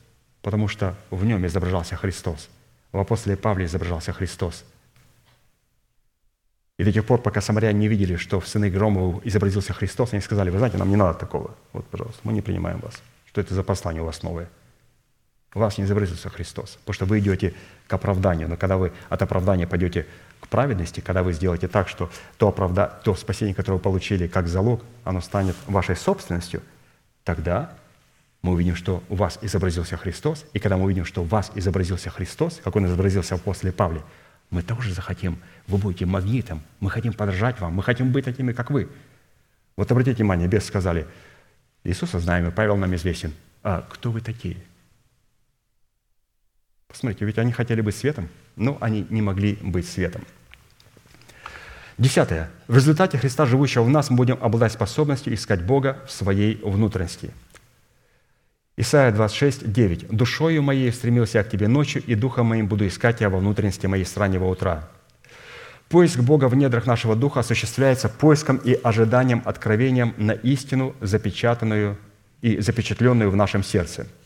[0.43, 2.49] Потому что в нем изображался Христос.
[2.91, 4.63] В апостоле Павле изображался Христос.
[6.77, 10.21] И до тех пор, пока самаряне не видели, что в сыны Громову изобразился Христос, они
[10.21, 11.55] сказали, вы знаете, нам не надо такого.
[11.73, 13.01] Вот, пожалуйста, мы не принимаем вас.
[13.25, 14.47] Что это за послание у вас новое?
[15.53, 17.53] У вас не изобразился Христос, потому что вы идете
[17.87, 18.47] к оправданию.
[18.47, 20.05] Но когда вы от оправдания пойдете
[20.39, 22.99] к праведности, когда вы сделаете так, что то, оправда...
[23.03, 26.61] то спасение, которое вы получили как залог, оно станет вашей собственностью,
[27.23, 27.73] тогда
[28.41, 32.09] мы увидим, что у вас изобразился Христос, и когда мы увидим, что у вас изобразился
[32.09, 34.01] Христос, как Он изобразился после Павле,
[34.49, 38.71] мы тоже захотим, вы будете магнитом, мы хотим подражать вам, мы хотим быть такими, как
[38.71, 38.89] вы.
[39.75, 41.07] Вот обратите внимание, без сказали,
[41.83, 43.33] Иисуса знаем, и Павел нам известен.
[43.63, 44.57] А кто вы такие?
[46.87, 50.23] Посмотрите, ведь они хотели быть светом, но они не могли быть светом.
[51.97, 52.49] Десятое.
[52.67, 57.31] В результате Христа, живущего в нас, мы будем обладать способностью искать Бога в своей внутренности.
[58.77, 60.07] Исайя 26, 9.
[60.09, 63.87] «Душою моей стремился я к Тебе ночью, и духом моим буду искать Я во внутренности
[63.87, 64.87] моей с раннего утра».
[65.89, 71.97] Поиск Бога в недрах нашего духа осуществляется поиском и ожиданием, откровением на истину, запечатанную
[72.41, 74.07] и запечатленную в нашем сердце–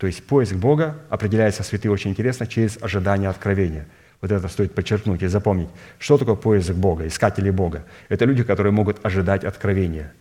[0.00, 3.86] то есть поиск Бога определяется, святые, очень интересно, через ожидание откровения.
[4.22, 5.68] Вот это стоит подчеркнуть и запомнить.
[5.98, 7.84] Что такое поиск Бога, искатели Бога?
[8.08, 10.14] Это люди, которые могут ожидать откровения.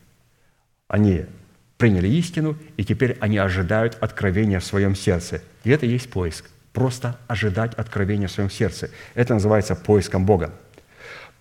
[0.90, 1.24] Они
[1.78, 5.42] приняли истину, и теперь они ожидают откровения в своем сердце.
[5.64, 6.50] И это и есть поиск.
[6.74, 8.90] Просто ожидать откровения в своем сердце.
[9.14, 10.52] Это называется поиском Бога.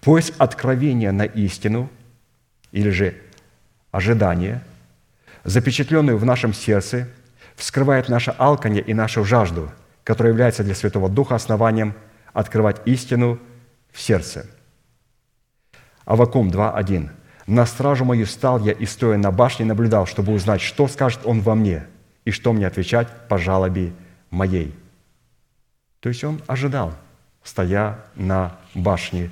[0.00, 1.90] Поиск откровения на истину,
[2.70, 3.16] или же
[3.90, 4.62] ожидание,
[5.42, 7.08] запечатленную в нашем сердце,
[7.58, 9.70] вскрывает наше алканье и нашу жажду,
[10.04, 11.94] которая является для Святого Духа основанием
[12.32, 13.38] открывать истину
[13.92, 14.46] в сердце.
[16.04, 17.10] Авакум 2.1.
[17.46, 21.40] «На стражу мою стал я и, стоя на башне, наблюдал, чтобы узнать, что скажет он
[21.40, 21.86] во мне,
[22.24, 23.92] и что мне отвечать по жалобе
[24.30, 24.74] моей».
[26.00, 26.94] То есть он ожидал,
[27.42, 29.30] стоя на башне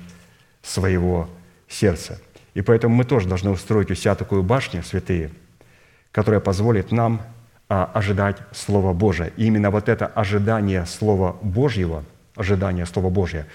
[0.61, 1.29] своего
[1.67, 2.19] сердца.
[2.55, 5.31] И поэтому мы тоже должны устроить у себя такую башню, святые,
[6.11, 7.21] которая позволит нам
[7.67, 9.31] ожидать Слова Божия.
[9.35, 13.45] И именно вот это ожидание Слова Божьего, ожидание Слова Божьего,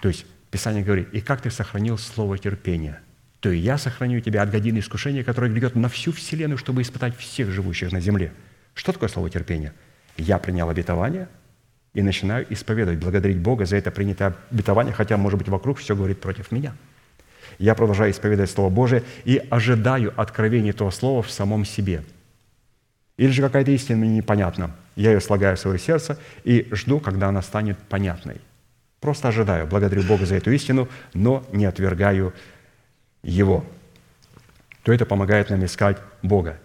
[0.00, 3.00] то есть Писание говорит, «И как ты сохранил Слово терпения,
[3.40, 7.16] то и я сохраню тебя от годины искушения, которое грядет на всю вселенную, чтобы испытать
[7.16, 8.32] всех живущих на земле».
[8.74, 9.72] Что такое слово терпения?
[10.16, 11.28] Я принял обетование
[11.94, 16.20] и начинаю исповедовать, благодарить Бога за это принятое обетование, хотя, может быть, вокруг все говорит
[16.20, 16.74] против меня.
[17.58, 22.02] Я продолжаю исповедовать Слово Божие и ожидаю откровения этого Слова в самом себе–
[23.22, 24.72] или же какая-то истина мне непонятна.
[24.96, 28.40] Я ее слагаю в свое сердце и жду, когда она станет понятной.
[28.98, 32.34] Просто ожидаю, благодарю Бога за эту истину, но не отвергаю
[33.22, 33.64] Его.
[34.82, 36.58] То это помогает нам искать Бога.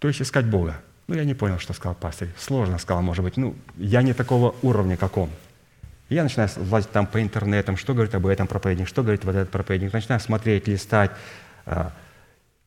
[0.00, 0.80] То есть искать Бога.
[1.06, 2.26] Ну, я не понял, что сказал пастор.
[2.36, 3.36] Сложно сказал, может быть.
[3.36, 5.30] Ну, я не такого уровня, как он.
[6.08, 9.50] Я начинаю лазить там по интернетам, что говорит об этом проповедник, что говорит вот этот
[9.50, 9.92] проповедник.
[9.92, 11.12] Начинаю смотреть, листать.
[11.66, 11.92] А,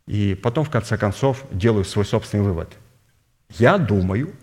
[0.07, 2.71] и потом, в конце концов, делаю свой собственный вывод–
[3.59, 4.33] я думаю,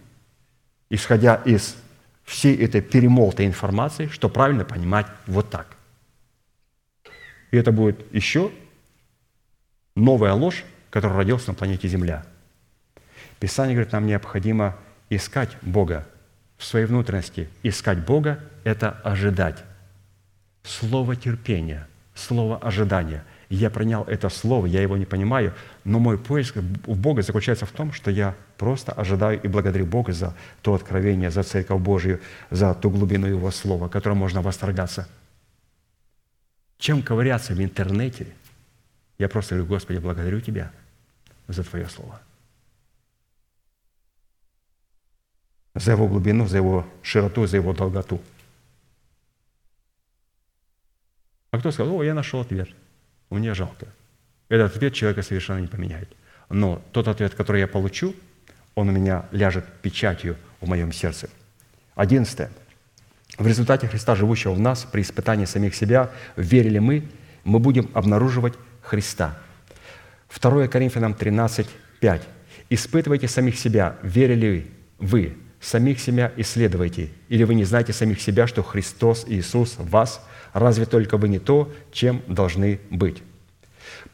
[0.88, 1.76] исходя из
[2.24, 5.76] всей этой перемолотой информации, что правильно понимать вот так.
[7.50, 8.52] И это будет еще
[9.96, 12.24] новая ложь, которая родилась на планете Земля.
[13.40, 14.76] Писание говорит, нам необходимо
[15.08, 16.06] искать Бога
[16.56, 17.48] в своей внутренности.
[17.62, 19.64] Искать Бога– это ожидать.
[20.62, 25.52] Слово терпения, слово ожидания– я принял это слово, я его не понимаю,
[25.84, 30.12] но мой поиск в Бога заключается в том, что я просто ожидаю и благодарю Бога
[30.12, 32.20] за то откровение, за Церковь Божию,
[32.50, 35.08] за ту глубину Его Слова, которым можно восторгаться.
[36.76, 38.26] Чем ковыряться в интернете,
[39.18, 40.70] я просто говорю, Господи, благодарю Тебя
[41.48, 42.20] за Твое Слово.
[45.74, 48.20] За его глубину, за его широту, за его долготу.
[51.50, 52.68] А кто сказал, о, я нашел ответ–
[53.30, 53.86] мне жалко.
[54.48, 56.08] Этот ответ человека совершенно не поменяет.
[56.48, 58.14] Но тот ответ, который я получу,
[58.80, 61.28] он у меня ляжет печатью в моем сердце.
[61.94, 62.50] Одиннадцатое.
[63.38, 67.08] В результате Христа, живущего в нас, при испытании самих себя, верили мы,
[67.44, 69.38] мы будем обнаруживать Христа.
[70.40, 71.66] 2 Коринфянам 13,
[72.00, 72.22] 5.
[72.70, 78.62] «Испытывайте самих себя, верили вы, самих себя исследуйте, или вы не знаете самих себя, что
[78.62, 83.22] Христос Иисус вас, разве только вы не то, чем должны быть.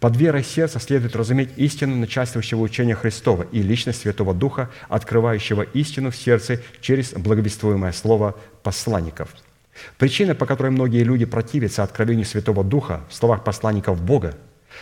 [0.00, 6.10] Под верой сердца следует разуметь истину начальствующего учения Христова и личность Святого Духа, открывающего истину
[6.10, 9.30] в сердце через благовествуемое слово посланников.
[9.98, 14.34] Причина, по которой многие люди противятся откровению Святого Духа в словах посланников Бога,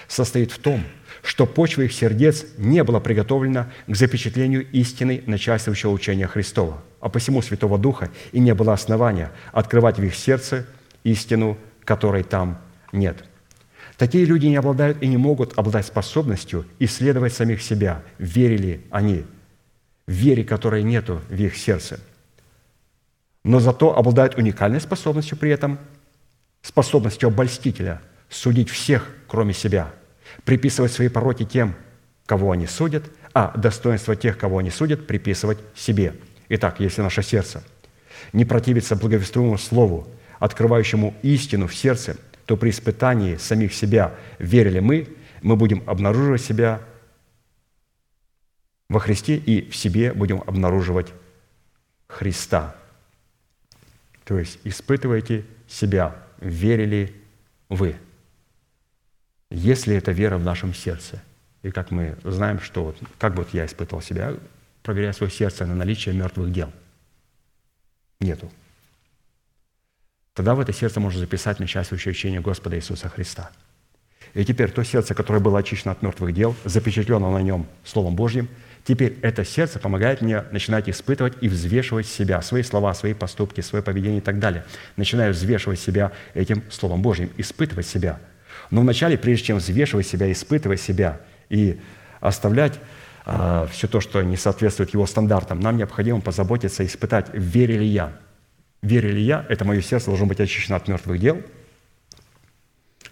[0.08, 0.82] состоит в том,
[1.22, 7.40] что почва их сердец не была приготовлена к запечатлению истины начальствующего учения Христова, а посему
[7.42, 10.66] Святого Духа и не было основания открывать в их сердце
[11.04, 12.60] истину, которой там
[12.92, 13.24] нет.
[13.96, 19.24] Такие люди не обладают и не могут обладать способностью исследовать самих себя, верили они,
[20.06, 22.00] вере, которой нету в их сердце.
[23.44, 25.78] Но зато обладают уникальной способностью при этом,
[26.62, 29.92] способностью обольстителя судить всех, кроме себя,
[30.44, 31.74] приписывать свои пороки тем,
[32.26, 36.14] кого они судят, а достоинство тех, кого они судят, приписывать себе.
[36.48, 37.62] Итак, если наше сердце
[38.32, 40.08] не противится благовествуемому слову,
[40.38, 42.16] открывающему истину в сердце,
[42.46, 45.08] то при испытании самих себя верили мы,
[45.42, 46.80] мы будем обнаруживать себя
[48.88, 51.12] во Христе и в себе будем обнаруживать
[52.06, 52.76] Христа.
[54.24, 57.14] То есть испытывайте себя, верили
[57.68, 57.96] вы.
[59.50, 61.22] Если это вера в нашем сердце,
[61.62, 64.34] и как мы знаем, что вот, как вот я испытывал себя,
[64.82, 66.70] проверяя свое сердце на наличие мертвых дел.
[68.20, 68.50] Нету
[70.34, 73.50] тогда в это сердце можно записать начальствующее учение Господа Иисуса Христа.
[74.34, 78.48] И теперь то сердце, которое было очищено от мертвых дел, запечатлено на нем Словом Божьим,
[78.84, 83.82] теперь это сердце помогает мне начинать испытывать и взвешивать себя, свои слова, свои поступки, свое
[83.82, 84.64] поведение и так далее.
[84.96, 88.18] Начинаю взвешивать себя этим Словом Божьим, испытывать себя.
[88.72, 91.78] Но вначале, прежде чем взвешивать себя, испытывать себя и
[92.20, 92.80] оставлять
[93.24, 98.12] а, все то, что не соответствует его стандартам, нам необходимо позаботиться, испытать, верю ли я–
[98.84, 101.42] верю ли я, это мое сердце должно быть очищено от мертвых дел,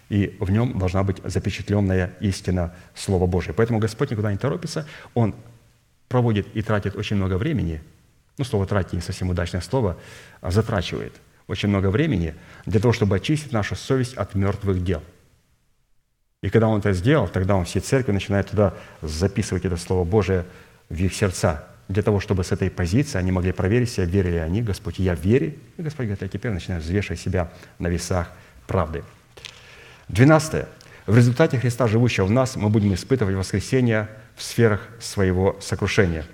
[0.09, 3.53] и в нем должна быть запечатленная истина Слова Божия.
[3.53, 5.35] Поэтому Господь никуда не торопится, Он
[6.07, 7.81] проводит и тратит очень много времени,
[8.37, 9.97] ну, слово «тратить» не совсем удачное слово,
[10.41, 11.13] а затрачивает
[11.47, 12.35] очень много времени
[12.65, 15.01] для того, чтобы очистить нашу совесть от мертвых дел.
[16.41, 20.45] И когда Он это сделал, тогда Он всей церкви начинает туда записывать это Слово Божие
[20.89, 24.61] в их сердца– для того, чтобы с этой позиции они могли проверить себя, верили они,
[24.61, 25.55] Господь, я верю.
[25.77, 28.31] И Господь говорит, а теперь начинаю взвешивать себя на весах
[28.67, 29.03] правды.
[30.07, 30.67] Двенадцатое.
[31.05, 36.25] В результате Христа, живущего в нас, мы будем испытывать воскресение в сферах своего сокрушения.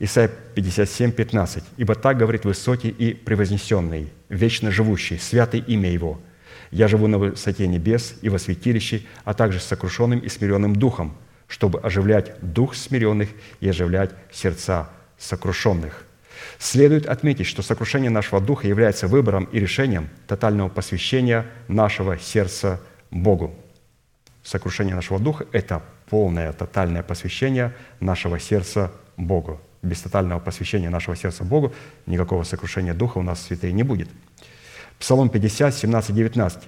[0.00, 1.64] Исайя 57, 15.
[1.76, 6.20] «Ибо так говорит высокий и превознесенный, вечно живущий, святый имя Его.
[6.72, 11.16] Я живу на высоте небес и во святилище, а также с сокрушенным и смиренным духом,
[11.52, 13.28] чтобы оживлять дух смиренных
[13.60, 14.88] и оживлять сердца
[15.18, 16.06] сокрушенных».
[16.58, 22.80] Следует отметить, что сокрушение нашего духа является выбором и решением тотального посвящения нашего сердца
[23.10, 23.54] Богу.
[24.42, 29.60] Сокрушение нашего духа– это полное, тотальное посвящение нашего сердца Богу.
[29.82, 31.74] Без тотального посвящения нашего сердца Богу
[32.06, 34.08] никакого сокрушения духа у нас святые не будет.
[34.98, 36.62] Псалом 50, 17, 19.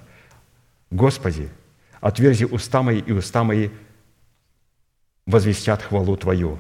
[0.90, 1.48] «Господи,
[2.00, 3.70] отверзи уста мои, и уста мои
[5.26, 6.58] возвестят хвалу Твою,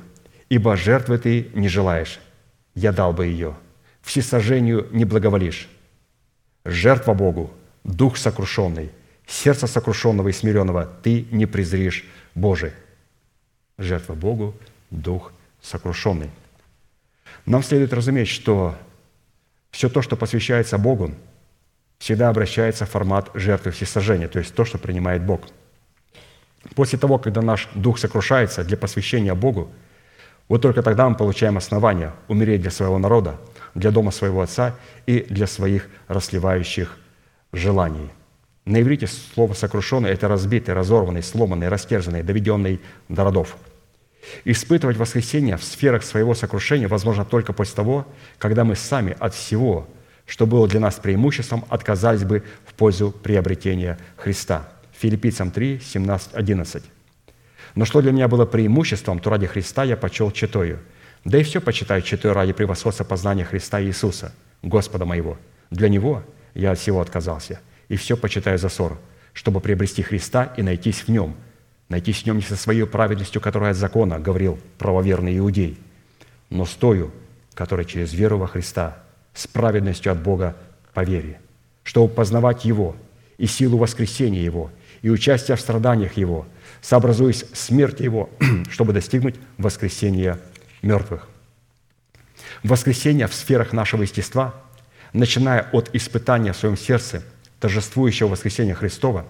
[0.48, 2.20] ибо жертвы Ты не желаешь,
[2.74, 3.54] я дал бы ее.
[4.02, 5.68] Всесожжению не благоволишь.
[6.64, 7.50] Жертва Богу,
[7.84, 8.90] дух сокрушенный,
[9.26, 12.04] сердце сокрушенного и смиренного ты не презришь,
[12.34, 12.72] Боже.
[13.78, 14.54] Жертва Богу,
[14.90, 16.30] дух сокрушенный.
[17.46, 18.76] Нам следует разуметь, что
[19.70, 21.14] все то, что посвящается Богу,
[21.98, 25.40] всегда обращается в формат жертвы всесожжения, то есть то, что принимает Бог.
[26.74, 29.70] После того, когда наш дух сокрушается для посвящения Богу–
[30.48, 33.40] вот только тогда мы получаем основания умереть для своего народа,
[33.74, 34.74] для дома своего отца
[35.06, 36.96] и для своих расливающих
[37.52, 38.10] желаний.
[38.66, 43.56] На иврите слово «сокрушенный»– это разбитый, разорванный, сломанный, растерзанный, доведенный до родов.
[44.44, 48.06] Испытывать воскресение в сферах своего сокрушения возможно только после того,
[48.38, 49.86] когда мы сами от всего,
[50.26, 54.66] что было для нас преимуществом, отказались бы в пользу приобретения Христа.
[54.98, 56.82] Филиппийцам 3, 17, 11.
[57.74, 60.78] Но что для меня было преимуществом, то ради Христа я почел читою.
[61.24, 65.38] Да и все почитаю читаю ради превосходства познания Христа Иисуса, Господа моего.
[65.70, 66.22] Для Него
[66.54, 68.98] я от всего отказался, и все почитаю за ссор,
[69.32, 71.34] чтобы приобрести Христа и найтись в Нем.
[71.88, 75.78] Найтись в Нем не со своей праведностью, которая от закона, говорил правоверный иудей,
[76.50, 77.10] но с тою,
[77.54, 78.98] которая через веру во Христа,
[79.32, 80.56] с праведностью от Бога
[80.92, 81.40] по вере,
[81.82, 82.94] чтобы познавать Его
[83.38, 84.70] и силу воскресения Его,
[85.04, 86.48] и участие в страданиях Его–
[86.84, 88.28] сообразуясь смерти Его,
[88.70, 90.38] чтобы достигнуть воскресения
[90.82, 91.26] мертвых.
[92.62, 94.54] Воскресение в сферах нашего естества,
[95.14, 97.22] начиная от испытания в своем сердце
[97.58, 99.24] торжествующего воскресения Христова,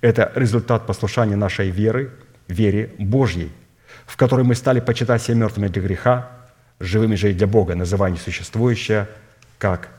[0.00, 2.10] это результат послушания нашей веры,
[2.48, 3.52] вере Божьей,
[4.06, 6.28] в которой мы стали почитать себя мертвыми для греха,
[6.80, 9.06] живыми же и для Бога, называя несуществующее
[9.58, 9.90] как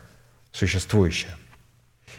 [0.52, 1.32] существующее.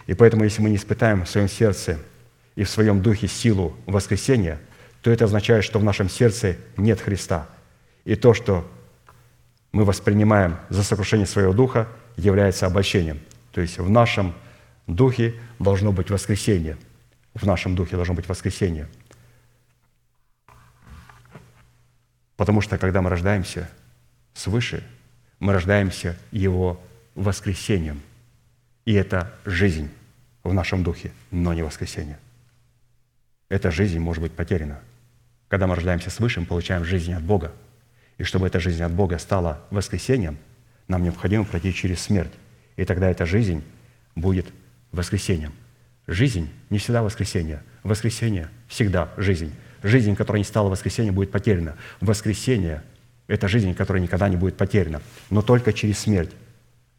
[0.07, 1.99] И поэтому, если мы не испытаем в своем сердце–
[2.55, 4.61] и в своем духе силу воскресения,
[5.01, 7.49] то это означает, что в нашем сердце нет Христа.
[8.05, 8.71] И то, что
[9.73, 13.21] мы воспринимаем за сокрушение своего духа, является обольщением.
[13.53, 14.35] То есть в нашем
[14.87, 16.77] духе должно быть воскресение.
[17.35, 18.87] В нашем духе должно быть воскресение.
[22.37, 23.71] Потому что когда мы рождаемся
[24.35, 24.85] свыше,
[25.39, 26.81] мы рождаемся Его
[27.15, 28.03] воскресением.
[28.85, 29.91] И это жизнь
[30.43, 32.19] в нашем духе, но не воскресение–
[33.53, 34.81] эта жизнь может быть потеряна.
[35.49, 37.53] Когда мы рождаемся свыше, мы получаем жизнь от Бога.
[38.17, 40.39] И чтобы эта жизнь от Бога стала воскресением,
[40.89, 42.33] нам необходимо пройти через смерть.
[42.77, 43.63] И тогда эта жизнь
[44.15, 44.47] будет
[44.91, 45.53] воскресением.
[46.07, 47.63] Жизнь не всегда воскресение.
[47.83, 49.53] Воскресение всегда жизнь.
[49.83, 51.77] Жизнь, которая не стала воскресением, будет потеряна.
[52.01, 52.83] Воскресение–
[53.27, 56.31] это жизнь, которая никогда не будет потеряна, но только через смерть.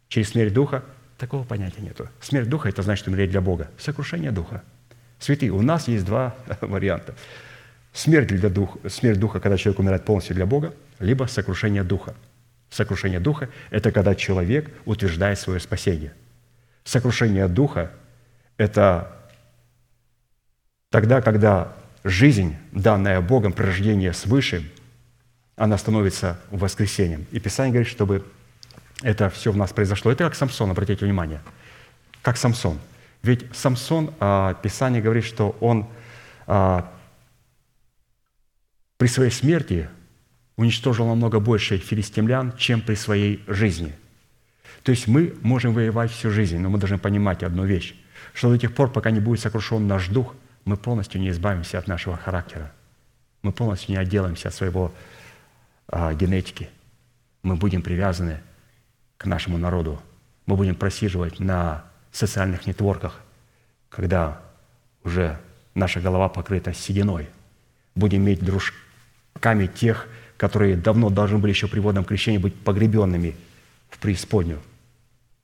[0.06, 0.84] Через смерть Духа
[1.18, 2.08] такого понятия нету.
[2.20, 3.72] Смерть Духа– это значит умереть для Бога.
[3.76, 4.62] Сокрушение Духа–
[5.18, 7.14] Святые, у нас есть два варианта.
[7.92, 12.14] Смерть, для духа, смерть духа, когда человек умирает полностью для Бога, либо сокрушение духа.
[12.70, 16.12] Сокрушение духа– это когда человек утверждает свое спасение.
[16.82, 17.92] Сокрушение духа–
[18.56, 19.12] это
[20.90, 21.72] тогда, когда
[22.02, 24.70] жизнь, данная Богом при рождении свыше,
[25.56, 27.26] она становится воскресением.
[27.30, 28.26] И Писание говорит, чтобы
[29.02, 30.10] это все в нас произошло.
[30.10, 31.40] Это как Самсон, обратите внимание.
[32.22, 32.80] Как Самсон–
[33.24, 35.88] ведь Самсон, а, Писание говорит, что он
[36.46, 36.92] а,
[38.98, 39.88] при своей смерти
[40.56, 43.94] уничтожил намного больше филистимлян, чем при своей жизни.
[44.82, 47.94] То есть мы можем воевать всю жизнь, но мы должны понимать одну вещь,
[48.34, 50.34] что до тех пор, пока не будет сокрушен наш дух,
[50.66, 52.72] мы полностью не избавимся от нашего характера.
[53.40, 54.92] Мы полностью не отделаемся от своего
[55.88, 56.68] а, генетики.
[57.42, 58.40] Мы будем привязаны
[59.16, 60.02] к нашему народу.
[60.44, 61.84] Мы будем просиживать на
[62.16, 63.20] социальных нетворках,
[63.88, 64.40] когда
[65.04, 65.38] уже
[65.74, 67.28] наша голова покрыта сединой.
[67.94, 73.36] Будем иметь дружками тех, которые давно должны были еще при водном крещении быть погребенными
[73.90, 74.60] в преисподнюю,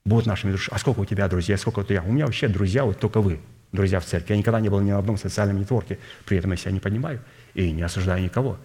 [0.05, 0.75] будут нашими друзьями.
[0.75, 2.03] А сколько у тебя друзей, сколько у тебя?
[2.03, 3.41] У меня вообще друзья, вот только вы,
[3.73, 4.33] друзья в церкви.
[4.33, 7.21] Я никогда не был ни на одном социальном нетворке, при этом я себя не поднимаю
[7.55, 8.59] и не осуждаю никого.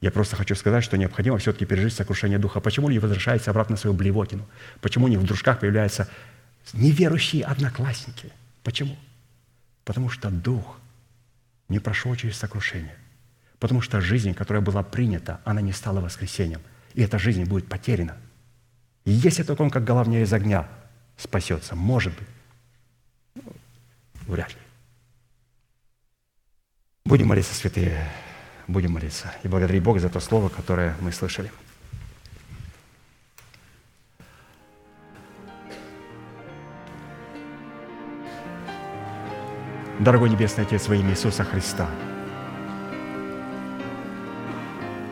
[0.00, 2.60] Я просто хочу сказать, что необходимо все-таки пережить сокрушение духа.
[2.60, 4.46] Почему не возвращается обратно в свою блевотину?
[4.80, 6.08] Почему не в дружках появляются
[6.74, 8.32] неверующие одноклассники?
[8.62, 8.96] Почему?
[9.84, 10.78] Потому что дух
[11.68, 12.96] не прошел через сокрушение.
[13.58, 16.60] Потому что жизнь, которая была принята, она не стала воскресением.
[16.94, 18.16] И эта жизнь будет потеряна.
[19.04, 20.68] И если только он, как головня из огня,
[21.16, 22.28] спасется, может быть,
[23.34, 23.42] ну,
[24.26, 24.60] вряд ли.
[27.04, 28.06] Будем молиться, святые,
[28.66, 29.34] будем молиться.
[29.42, 31.50] И благодарить Бога за то слово, которое мы слышали.
[39.98, 41.88] Дорогой Небесный Отец, во имя Иисуса Христа,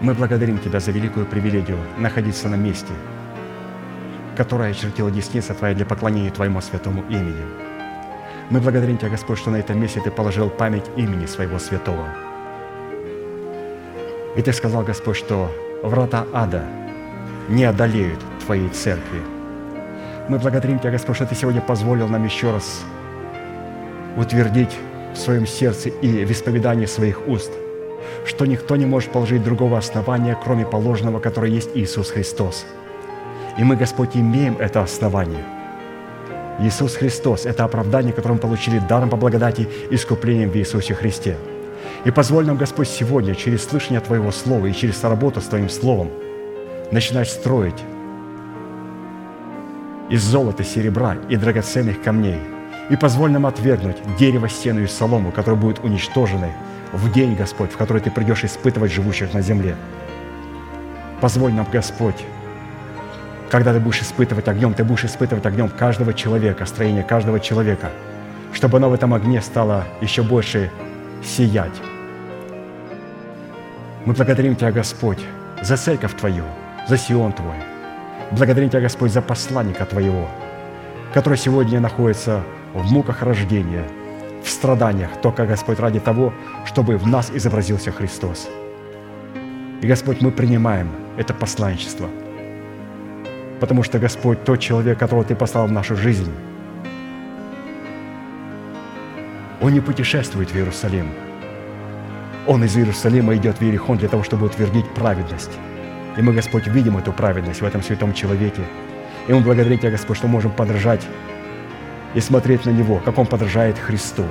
[0.01, 2.93] мы благодарим Тебя за великую привилегию находиться на месте,
[4.37, 7.43] которое очертила десница Твоя для поклонения Твоему святому имени.
[8.49, 12.07] Мы благодарим Тебя, Господь, что на этом месте Ты положил память имени Своего святого.
[14.37, 15.51] И Ты сказал, Господь, что
[15.83, 16.65] врата ада
[17.49, 19.21] не одолеют Твоей церкви.
[20.29, 22.85] Мы благодарим Тебя, Господь, что Ты сегодня позволил нам еще раз
[24.17, 24.75] утвердить
[25.15, 27.51] в своем сердце и в исповедании своих уст,
[28.25, 32.67] что никто не может положить другого основания, кроме положенного, которое есть Иисус Христос.
[33.59, 35.45] И мы, Господь, имеем это основание.
[36.59, 41.37] Иисус Христос– это оправдание, которое мы получили даром по благодати искуплением в Иисусе Христе.
[42.05, 46.11] И позволь нам, Господь, сегодня через слышание Твоего Слова и через работу с Твоим Словом
[46.91, 47.83] начинать строить
[50.09, 52.41] из золота, серебра и драгоценных камней–
[52.89, 56.53] и позволь нам отвергнуть дерево, стену и солому, которые будут уничтожены
[56.93, 59.77] в день, Господь, в который Ты придешь испытывать живущих на земле.
[61.21, 62.25] Позволь нам, Господь,
[63.51, 67.91] когда Ты будешь испытывать огнем, Ты будешь испытывать огнем каждого человека, строение каждого человека,
[68.53, 70.71] чтобы оно в этом огне стало еще больше
[71.25, 71.75] сиять.
[74.05, 75.19] Мы благодарим Тебя, Господь,
[75.63, 76.45] за церковь Твою,
[76.89, 77.57] за Сион Твой.
[78.31, 80.29] Благодарим Тебя, Господь, за посланника Твоего,
[81.13, 82.43] который сегодня находится
[82.83, 83.85] в муках рождения,
[84.43, 86.33] в страданиях, только, Господь, ради того,
[86.65, 88.49] чтобы в нас изобразился Христос.
[89.83, 92.09] И, Господь, мы принимаем это посланничество,
[93.61, 96.33] потому что, Господь, тот человек, которого Ты послал в нашу жизнь,
[99.61, 101.07] он не путешествует в Иерусалим.
[102.47, 105.51] Он из Иерусалима идет в Иерихон для того, чтобы утвердить праведность.
[106.17, 108.63] И мы, Господь, видим эту праведность в этом святом человеке.
[109.27, 111.03] И мы благодарим Тебя, Господь, что можем подражать
[112.17, 114.25] и смотреть на Него, как Он подражает Христу.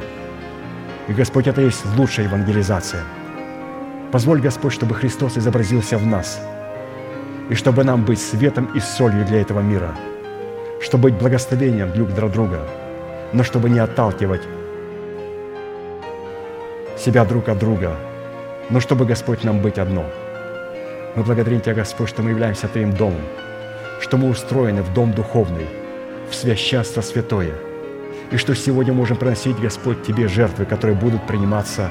[1.08, 3.04] И, Господь, это есть лучшая евангелизация.
[4.12, 6.42] Позволь, Господь, чтобы Христос изобразился в нас,
[7.52, 9.96] и чтобы нам быть светом и солью для этого мира,
[10.82, 12.62] чтобы быть благословением друг для друга,
[13.34, 14.42] но чтобы не отталкивать
[16.98, 17.96] себя друг от друга,
[18.72, 20.06] но чтобы, Господь, нам быть одно.
[21.16, 23.22] Мы благодарим Тебя, Господь, что мы являемся Твоим домом,
[24.02, 25.68] что мы устроены в дом духовный,
[26.32, 27.54] в священство святое–
[28.32, 31.90] и что сегодня можем приносить, Господь, Тебе жертвы, которые будут приниматься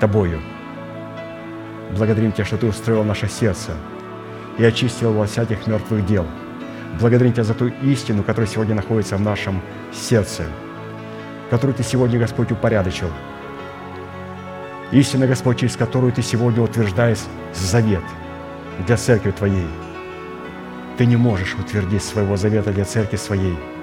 [0.00, 0.40] Тобою.
[1.96, 3.72] Благодарим Тебя, что Ты устроил наше сердце
[4.58, 6.26] и очистил его от всяких мертвых дел.
[7.00, 9.60] Благодарим Тебя за ту истину, которая сегодня находится в нашем
[9.92, 10.44] сердце,
[11.50, 13.10] которую Ты сегодня, Господь, упорядочил.
[14.92, 17.18] Истина, Господь, через которую Ты сегодня утверждаешь
[17.52, 18.02] завет
[18.86, 19.66] для церкви Твоей.
[20.98, 23.58] Ты не можешь утвердить своего завета для церкви своей–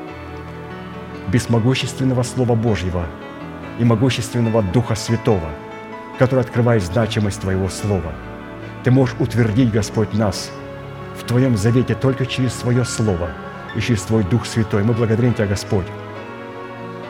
[1.32, 3.06] без могущественного Слова Божьего
[3.80, 5.50] и могущественного Духа Святого,
[6.20, 8.12] который открывает значимость Твоего Слова.
[8.84, 10.52] Ты можешь утвердить, Господь, нас
[11.18, 13.30] в Твоем завете только через Свое Слово
[13.76, 14.84] и через Твой Дух Святой.
[14.84, 15.86] Мы благодарим Тебя, Господь,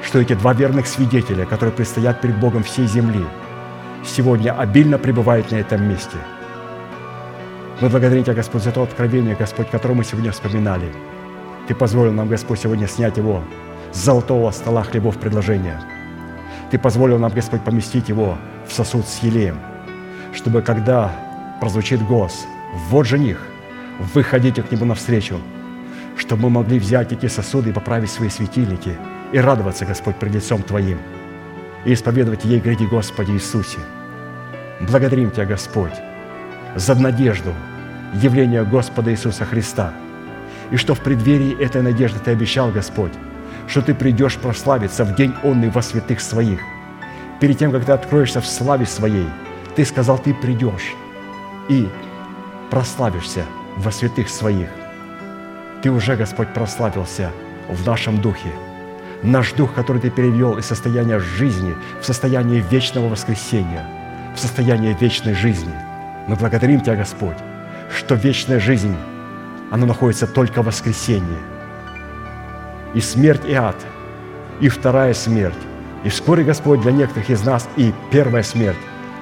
[0.04, 3.26] что эти два верных свидетеля, которые предстоят перед Богом всей земли,
[4.06, 6.18] сегодня обильно пребывают на этом месте.
[7.80, 10.92] Мы благодарим Тебя, Господь, за то откровение, Господь, которое мы сегодня вспоминали.
[11.68, 13.42] Ты позволил нам, Господь, сегодня снять его
[13.94, 15.82] золотого стола хлебов предложения.
[16.70, 18.38] Ты позволил нам, Господь, поместить его
[18.68, 19.60] в сосуд с елеем,
[20.34, 21.12] чтобы когда
[21.60, 22.46] прозвучит голос
[22.90, 23.42] «Вот жених!»,
[24.14, 25.40] выходите к нему навстречу,
[26.18, 28.98] чтобы мы могли взять эти сосуды и поправить свои светильники
[29.32, 30.98] и радоваться, Господь, пред лицом Твоим
[31.86, 33.80] и исповедовать ей греди Господи Иисусе.
[34.82, 35.94] Благодарим Тебя, Господь,
[36.76, 37.54] за надежду
[38.14, 39.94] явления Господа Иисуса Христа,
[40.72, 43.14] и что в преддверии этой надежды Ты обещал, Господь,
[43.68, 46.60] что ты придешь прославиться в день онный во святых своих.
[47.40, 49.28] Перед тем, как ты откроешься в славе своей,
[49.76, 50.94] ты сказал, ты придешь
[51.70, 51.88] и
[52.70, 53.46] прославишься
[53.78, 54.70] во святых своих.
[55.82, 57.32] Ты уже, Господь, прославился
[57.70, 58.52] в нашем духе.
[59.24, 63.86] Наш дух, который Ты перевел из состояния жизни в состояние вечного воскресения,
[64.36, 65.74] в состояние вечной жизни.
[66.28, 67.38] Мы благодарим Тебя, Господь,
[67.96, 68.96] что вечная жизнь,
[69.72, 71.51] она находится только в воскресении.
[72.94, 73.76] И смерть, и ад,
[74.60, 75.56] и вторая смерть,
[76.04, 78.78] и вскоре, Господь, для некоторых из нас и первая смерть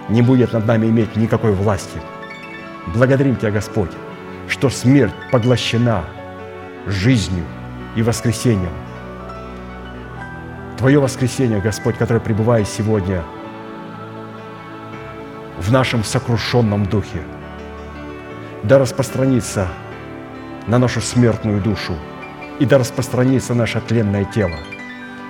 [0.08, 2.00] не будет над нами иметь никакой власти.
[2.88, 3.92] Благодарим Тебя, Господь,
[4.48, 6.04] что смерть поглощена
[6.88, 7.46] жизнью
[7.96, 8.74] и воскресением.
[10.78, 13.24] Твое воскресение, Господь, которое пребывает сегодня
[15.60, 17.22] в нашем сокрушенном духе,
[18.64, 19.68] да распространится
[20.68, 21.94] на нашу смертную душу
[22.60, 24.58] и да распространится наше тленное тело.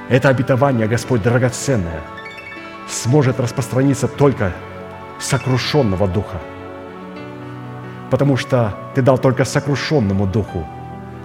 [0.10, 2.02] Это обетование, Господь, драгоценное,
[2.88, 4.52] сможет распространиться только
[5.20, 6.38] сокрушенного духа–
[8.10, 10.68] потому что Ты дал только сокрушенному духу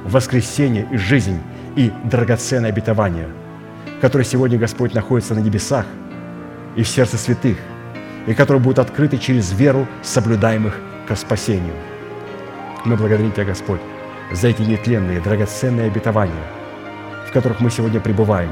[0.04, 1.40] воскресение и жизнь
[1.76, 3.28] и драгоценное обетование,
[4.00, 5.86] которое сегодня Господь находится на небесах
[6.76, 7.56] и в сердце святых,
[8.26, 10.78] и которые будут открыты через веру соблюдаемых
[11.08, 11.74] к спасению.
[12.84, 13.80] Мы благодарим Тебя, Господь,
[14.32, 16.46] за эти нетленные, драгоценные обетования,
[17.28, 18.50] в которых мы сегодня пребываем,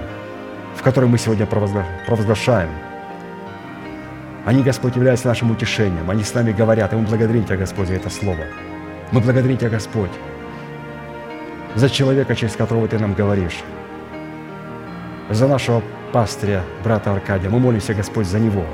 [0.77, 2.71] в которых мы сегодня провозглашаем–
[4.45, 6.11] они, Господь, являются нашим утешением.
[6.11, 8.45] Они с нами говорят, и мы благодарим Тебя, Господь, за это слово.
[9.13, 10.11] Мы благодарим Тебя, Господь,
[11.77, 13.61] за человека, через которого Ты нам говоришь,
[15.31, 15.83] за нашего
[16.13, 17.49] пастыря, брата Аркадия.
[17.51, 18.65] Мы молимся, Господь, за него.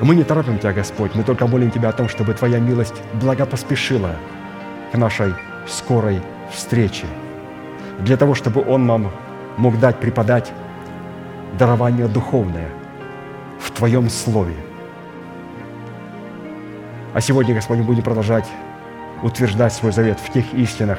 [0.00, 4.16] Мы не торопим Тебя, Господь, мы только молим Тебя о том, чтобы Твоя милость благопоспешила
[4.92, 5.34] к нашей
[5.66, 6.20] скорой
[6.52, 7.06] встрече,
[8.00, 9.10] для того, чтобы Он нам
[9.56, 10.52] мог дать, преподать
[11.58, 12.68] дарование духовное
[13.58, 14.54] в Твоем Слове.
[17.14, 18.46] А сегодня, Господь, мы будем продолжать
[19.22, 20.98] утверждать свой завет в тех истинах,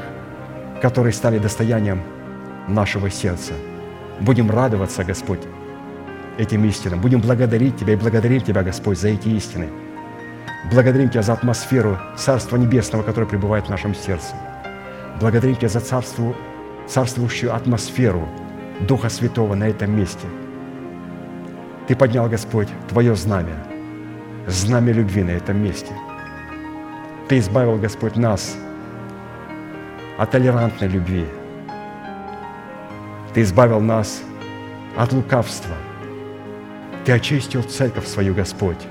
[0.81, 2.01] которые стали достоянием
[2.67, 3.53] нашего сердца.
[4.19, 5.41] Будем радоваться, Господь,
[6.37, 7.01] этим истинам.
[7.01, 9.69] Будем благодарить Тебя и благодарим Тебя, Господь, за эти истины.
[10.71, 14.35] Благодарим Тебя за атмосферу Царства Небесного, которое пребывает в нашем сердце.
[15.19, 16.35] Благодарим Тебя за царству,
[16.87, 18.27] царствующую атмосферу
[18.81, 20.27] Духа Святого на этом месте–
[21.87, 23.55] ты поднял, Господь, Твое знамя,
[24.45, 25.93] знамя любви на этом месте.
[27.29, 28.57] Ты избавил, Господь, нас
[30.17, 31.25] от толерантной любви.
[33.33, 34.21] Ты избавил нас
[34.97, 35.75] от лукавства.
[37.07, 38.85] Ты очистил церковь свою, Господь,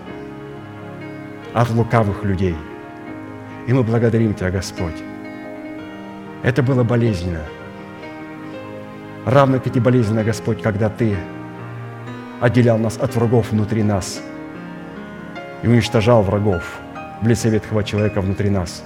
[1.53, 2.57] от лукавых людей.
[3.67, 4.95] И мы благодарим Тебя, Господь.
[6.43, 7.43] Это было болезненно.
[9.27, 11.15] Равно как и болезненно, Господь, когда Ты
[12.41, 14.23] отделял нас от врагов внутри нас
[15.63, 16.79] и уничтожал врагов
[17.21, 18.83] в лице ветхого человека внутри нас.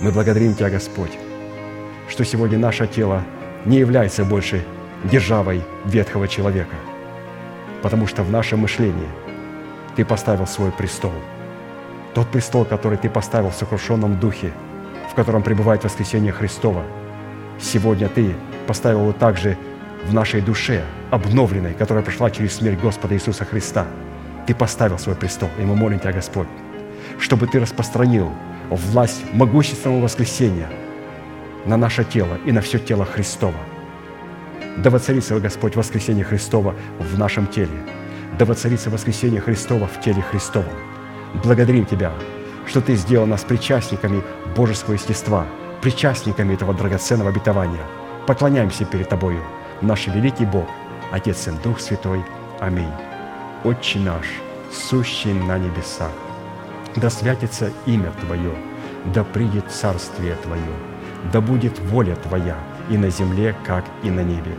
[0.00, 1.18] Мы благодарим Тебя, Господь,
[2.08, 3.24] что сегодня наше тело
[3.64, 4.64] не является больше
[5.02, 6.76] державой ветхого человека,
[7.82, 9.08] потому что в нашем мышлении
[9.96, 11.12] Ты поставил свой престол.
[12.14, 14.52] Тот престол, который Ты поставил в сокрушенном духе,
[15.10, 16.82] в котором пребывает воскресение Христова,
[17.60, 18.34] сегодня Ты
[18.66, 19.56] поставил его также
[20.06, 23.86] в нашей душе, обновленной, которая прошла через смерть Господа Иисуса Христа.
[24.46, 26.48] Ты поставил свой престол, и мы молим Тебя, Господь,
[27.18, 28.30] чтобы Ты распространил
[28.70, 30.68] власть могущественного воскресения
[31.66, 33.58] на наше тело и на все тело Христова.
[34.82, 37.68] Да воцарится, Господь, воскресение Христова в нашем теле.
[38.38, 40.72] Да воцарится воскресение Христова в теле Христовом.
[41.42, 42.12] Благодарим Тебя,
[42.66, 44.22] что Ты сделал нас причастниками
[44.56, 45.46] Божеского естества,
[45.82, 47.82] причастниками этого драгоценного обетования.
[48.26, 49.42] Поклоняемся перед Тобою–
[49.80, 50.68] наш великий Бог,
[51.10, 52.24] Отец и Дух Святой.
[52.60, 52.92] Аминь.
[53.64, 54.26] Отче наш,
[54.72, 56.12] сущий на небесах,
[56.94, 58.54] да святится имя Твое,
[59.12, 60.62] да придет царствие Твое,
[61.32, 62.56] да будет воля Твоя
[62.88, 64.54] и на земле, как и на небе.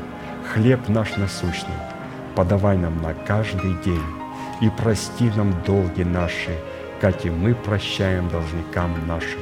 [0.53, 1.75] Хлеб наш насущный,
[2.35, 4.01] подавай нам на каждый день,
[4.61, 6.57] и прости нам долги наши,
[6.99, 9.39] как и мы прощаем должникам нашим.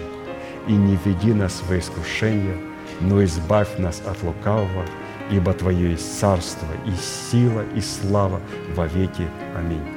[0.67, 2.57] И не веди нас в искушение,
[2.99, 4.83] но избавь нас от лукавого,
[5.31, 6.91] ибо Твое есть царство и
[7.31, 8.41] сила и слава
[8.75, 9.27] во веки.
[9.55, 9.96] Аминь.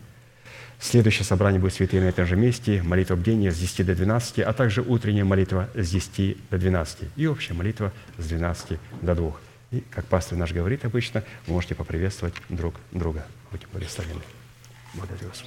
[0.91, 4.51] Следующее собрание будет святые на этом же месте, молитва бдения с 10 до 12, а
[4.51, 9.33] также утренняя молитва с 10 до 12 и общая молитва с 12 до 2.
[9.71, 13.25] И, как пастор наш говорит обычно, вы можете поприветствовать друг друга.
[13.51, 14.19] Будьте благословены.
[14.93, 15.45] Благодарю вас.